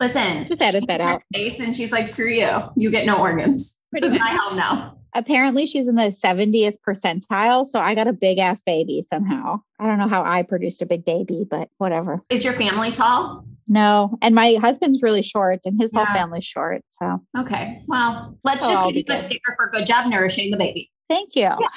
Listen, 0.00 0.46
just 0.48 0.62
edit 0.62 0.84
that 0.88 1.00
out. 1.00 1.20
Space 1.32 1.60
and 1.60 1.76
she's 1.76 1.92
like, 1.92 2.08
screw 2.08 2.28
you. 2.28 2.50
You 2.76 2.90
get 2.90 3.06
no 3.06 3.18
organs. 3.18 3.82
Pretty 3.90 4.06
this 4.08 4.18
much. 4.18 4.20
is 4.20 4.32
my 4.32 4.38
home 4.40 4.56
now. 4.56 4.98
Apparently, 5.16 5.64
she's 5.64 5.86
in 5.86 5.94
the 5.94 6.14
70th 6.24 6.76
percentile. 6.86 7.66
So 7.66 7.78
I 7.78 7.94
got 7.94 8.08
a 8.08 8.12
big 8.12 8.38
ass 8.38 8.60
baby 8.66 9.04
somehow. 9.12 9.60
I 9.78 9.86
don't 9.86 9.98
know 9.98 10.08
how 10.08 10.24
I 10.24 10.42
produced 10.42 10.82
a 10.82 10.86
big 10.86 11.04
baby, 11.04 11.46
but 11.48 11.68
whatever. 11.78 12.20
Is 12.30 12.42
your 12.42 12.54
family 12.54 12.90
tall? 12.90 13.44
No. 13.68 14.18
And 14.22 14.34
my 14.34 14.54
husband's 14.60 15.02
really 15.02 15.22
short 15.22 15.60
and 15.64 15.80
his 15.80 15.92
yeah. 15.92 16.04
whole 16.04 16.14
family's 16.14 16.44
short. 16.44 16.82
So, 16.90 17.22
okay. 17.38 17.80
Well, 17.86 18.36
let's 18.42 18.66
just 18.66 18.86
give 18.86 18.96
you 18.96 19.04
a 19.08 19.22
sticker 19.22 19.54
for 19.56 19.70
good 19.70 19.86
job 19.86 20.10
nourishing 20.10 20.50
the 20.50 20.56
baby. 20.56 20.90
Thank 21.08 21.36
you. 21.36 21.42
Yeah. 21.42 21.68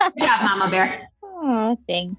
good 0.00 0.18
job, 0.18 0.42
Mama 0.42 0.70
Bear. 0.70 1.08
Oh, 1.38 1.76
thanks. 1.86 2.18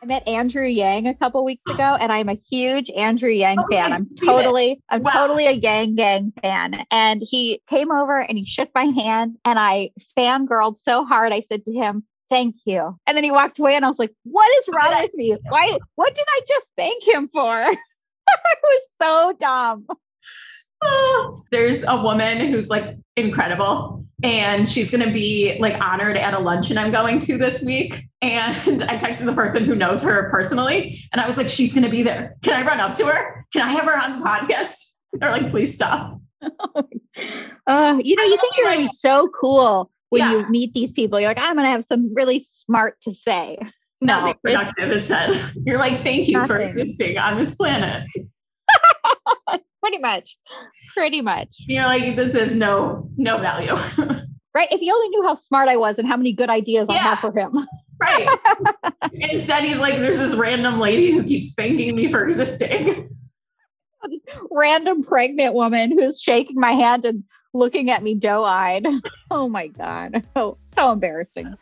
I 0.00 0.06
met 0.06 0.28
Andrew 0.28 0.64
Yang 0.64 1.08
a 1.08 1.14
couple 1.14 1.44
weeks 1.44 1.62
ago, 1.68 1.96
and 1.98 2.12
I'm 2.12 2.28
a 2.28 2.34
huge 2.34 2.88
Andrew 2.90 3.30
Yang 3.30 3.58
oh, 3.58 3.66
fan. 3.68 3.92
I'm 3.92 4.08
totally, 4.24 4.80
I'm 4.88 5.02
wow. 5.02 5.10
totally 5.12 5.46
a 5.46 5.52
Yang 5.52 5.96
Gang 5.96 6.32
fan. 6.40 6.86
And 6.90 7.20
he 7.20 7.60
came 7.68 7.90
over 7.90 8.16
and 8.16 8.38
he 8.38 8.44
shook 8.44 8.70
my 8.74 8.84
hand, 8.84 9.38
and 9.44 9.58
I 9.58 9.90
fangirled 10.16 10.78
so 10.78 11.04
hard. 11.04 11.32
I 11.32 11.40
said 11.40 11.64
to 11.64 11.72
him, 11.72 12.04
"Thank 12.30 12.56
you." 12.64 12.96
And 13.06 13.16
then 13.16 13.24
he 13.24 13.32
walked 13.32 13.58
away, 13.58 13.74
and 13.74 13.84
I 13.84 13.88
was 13.88 13.98
like, 13.98 14.14
"What 14.22 14.48
is 14.58 14.68
wrong 14.72 15.02
with 15.02 15.14
me? 15.14 15.36
Why? 15.48 15.78
What 15.96 16.14
did 16.14 16.26
I 16.28 16.40
just 16.46 16.66
thank 16.76 17.02
him 17.06 17.28
for?" 17.32 17.60
it 17.70 18.58
was 18.62 18.82
so 19.02 19.32
dumb. 19.38 19.86
there's 21.50 21.84
a 21.84 21.96
woman 21.96 22.52
who's 22.52 22.68
like 22.68 22.96
incredible 23.16 24.04
and 24.22 24.68
she's 24.68 24.90
going 24.90 25.04
to 25.04 25.12
be 25.12 25.56
like 25.60 25.80
honored 25.80 26.16
at 26.16 26.34
a 26.34 26.38
luncheon 26.38 26.76
I'm 26.76 26.90
going 26.90 27.20
to 27.20 27.38
this 27.38 27.62
week. 27.62 28.08
And 28.20 28.82
I 28.82 28.96
texted 28.96 29.26
the 29.26 29.32
person 29.32 29.64
who 29.64 29.74
knows 29.74 30.02
her 30.02 30.28
personally 30.30 31.00
and 31.12 31.20
I 31.20 31.26
was 31.26 31.36
like, 31.36 31.48
she's 31.48 31.72
going 31.72 31.84
to 31.84 31.90
be 31.90 32.02
there. 32.02 32.36
Can 32.42 32.54
I 32.54 32.66
run 32.66 32.80
up 32.80 32.94
to 32.96 33.06
her? 33.06 33.46
Can 33.52 33.62
I 33.62 33.68
have 33.68 33.84
her 33.84 33.96
on 33.96 34.18
the 34.18 34.26
podcast? 34.26 34.94
They're 35.12 35.30
like, 35.30 35.50
please 35.50 35.74
stop. 35.74 36.20
uh, 36.42 36.48
you 37.66 38.16
know, 38.16 38.24
you 38.24 38.36
think 38.36 38.56
you're 38.56 38.66
going 38.66 38.78
to 38.78 38.84
be 38.84 38.88
so 38.88 39.28
cool 39.40 39.90
when 40.10 40.20
yeah. 40.20 40.32
you 40.32 40.48
meet 40.48 40.74
these 40.74 40.92
people. 40.92 41.20
You're 41.20 41.30
like, 41.30 41.38
I'm 41.38 41.54
going 41.54 41.66
to 41.66 41.70
have 41.70 41.84
some 41.84 42.12
really 42.14 42.44
smart 42.44 43.00
to 43.02 43.14
say. 43.14 43.58
Nothing 44.00 44.34
no, 44.44 44.52
productive 44.52 44.90
is 44.90 45.06
said. 45.06 45.52
You're 45.64 45.78
like, 45.78 46.02
thank 46.02 46.28
you 46.28 46.34
nothing. 46.34 46.48
for 46.48 46.58
existing 46.58 47.18
on 47.18 47.38
this 47.38 47.54
planet. 47.54 48.04
pretty 49.80 49.98
much. 49.98 50.36
Pretty 50.94 51.20
much. 51.20 51.56
You're 51.66 51.84
like 51.84 52.16
this 52.16 52.34
is 52.34 52.54
no 52.54 53.10
no 53.16 53.38
value. 53.38 53.74
Right? 54.54 54.68
If 54.72 54.80
he 54.80 54.90
only 54.90 55.08
knew 55.10 55.22
how 55.22 55.36
smart 55.36 55.68
i 55.68 55.76
was 55.76 56.00
and 56.00 56.08
how 56.08 56.16
many 56.16 56.32
good 56.32 56.50
ideas 56.50 56.86
yeah. 56.88 56.96
i 56.96 56.98
have 56.98 57.18
for 57.20 57.32
him. 57.32 57.52
Right. 58.00 58.28
Instead 59.12 59.64
he's 59.64 59.78
like 59.78 59.96
there's 59.96 60.18
this 60.18 60.34
random 60.34 60.78
lady 60.78 61.10
who 61.10 61.22
keeps 61.24 61.52
thanking 61.54 61.94
me 61.94 62.08
for 62.08 62.26
existing. 62.26 63.10
This 64.10 64.22
random 64.50 65.02
pregnant 65.02 65.54
woman 65.54 65.90
who's 65.90 66.20
shaking 66.20 66.58
my 66.58 66.72
hand 66.72 67.04
and 67.04 67.24
looking 67.52 67.90
at 67.90 68.02
me 68.02 68.14
doe-eyed. 68.14 68.86
Oh 69.30 69.48
my 69.48 69.66
god. 69.66 70.24
Oh 70.34 70.56
so 70.74 70.92
embarrassing 70.92 71.54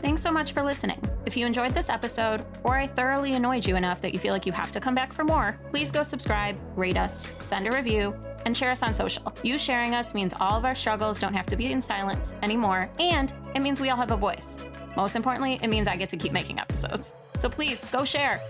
Thanks 0.00 0.22
so 0.22 0.30
much 0.30 0.52
for 0.52 0.62
listening. 0.62 1.00
If 1.26 1.36
you 1.36 1.44
enjoyed 1.44 1.74
this 1.74 1.90
episode, 1.90 2.44
or 2.62 2.76
I 2.78 2.86
thoroughly 2.86 3.34
annoyed 3.34 3.66
you 3.66 3.74
enough 3.74 4.00
that 4.00 4.12
you 4.12 4.20
feel 4.20 4.32
like 4.32 4.46
you 4.46 4.52
have 4.52 4.70
to 4.70 4.80
come 4.80 4.94
back 4.94 5.12
for 5.12 5.24
more, 5.24 5.58
please 5.70 5.90
go 5.90 6.04
subscribe, 6.04 6.56
rate 6.76 6.96
us, 6.96 7.28
send 7.40 7.66
a 7.66 7.72
review, 7.72 8.14
and 8.46 8.56
share 8.56 8.70
us 8.70 8.84
on 8.84 8.94
social. 8.94 9.32
You 9.42 9.58
sharing 9.58 9.94
us 9.94 10.14
means 10.14 10.34
all 10.38 10.56
of 10.56 10.64
our 10.64 10.76
struggles 10.76 11.18
don't 11.18 11.34
have 11.34 11.46
to 11.46 11.56
be 11.56 11.72
in 11.72 11.82
silence 11.82 12.36
anymore, 12.42 12.88
and 13.00 13.34
it 13.56 13.60
means 13.60 13.80
we 13.80 13.90
all 13.90 13.96
have 13.96 14.12
a 14.12 14.16
voice. 14.16 14.58
Most 14.96 15.16
importantly, 15.16 15.58
it 15.62 15.68
means 15.68 15.88
I 15.88 15.96
get 15.96 16.08
to 16.10 16.16
keep 16.16 16.32
making 16.32 16.60
episodes. 16.60 17.16
So 17.36 17.48
please 17.48 17.84
go 17.86 18.04
share. 18.04 18.40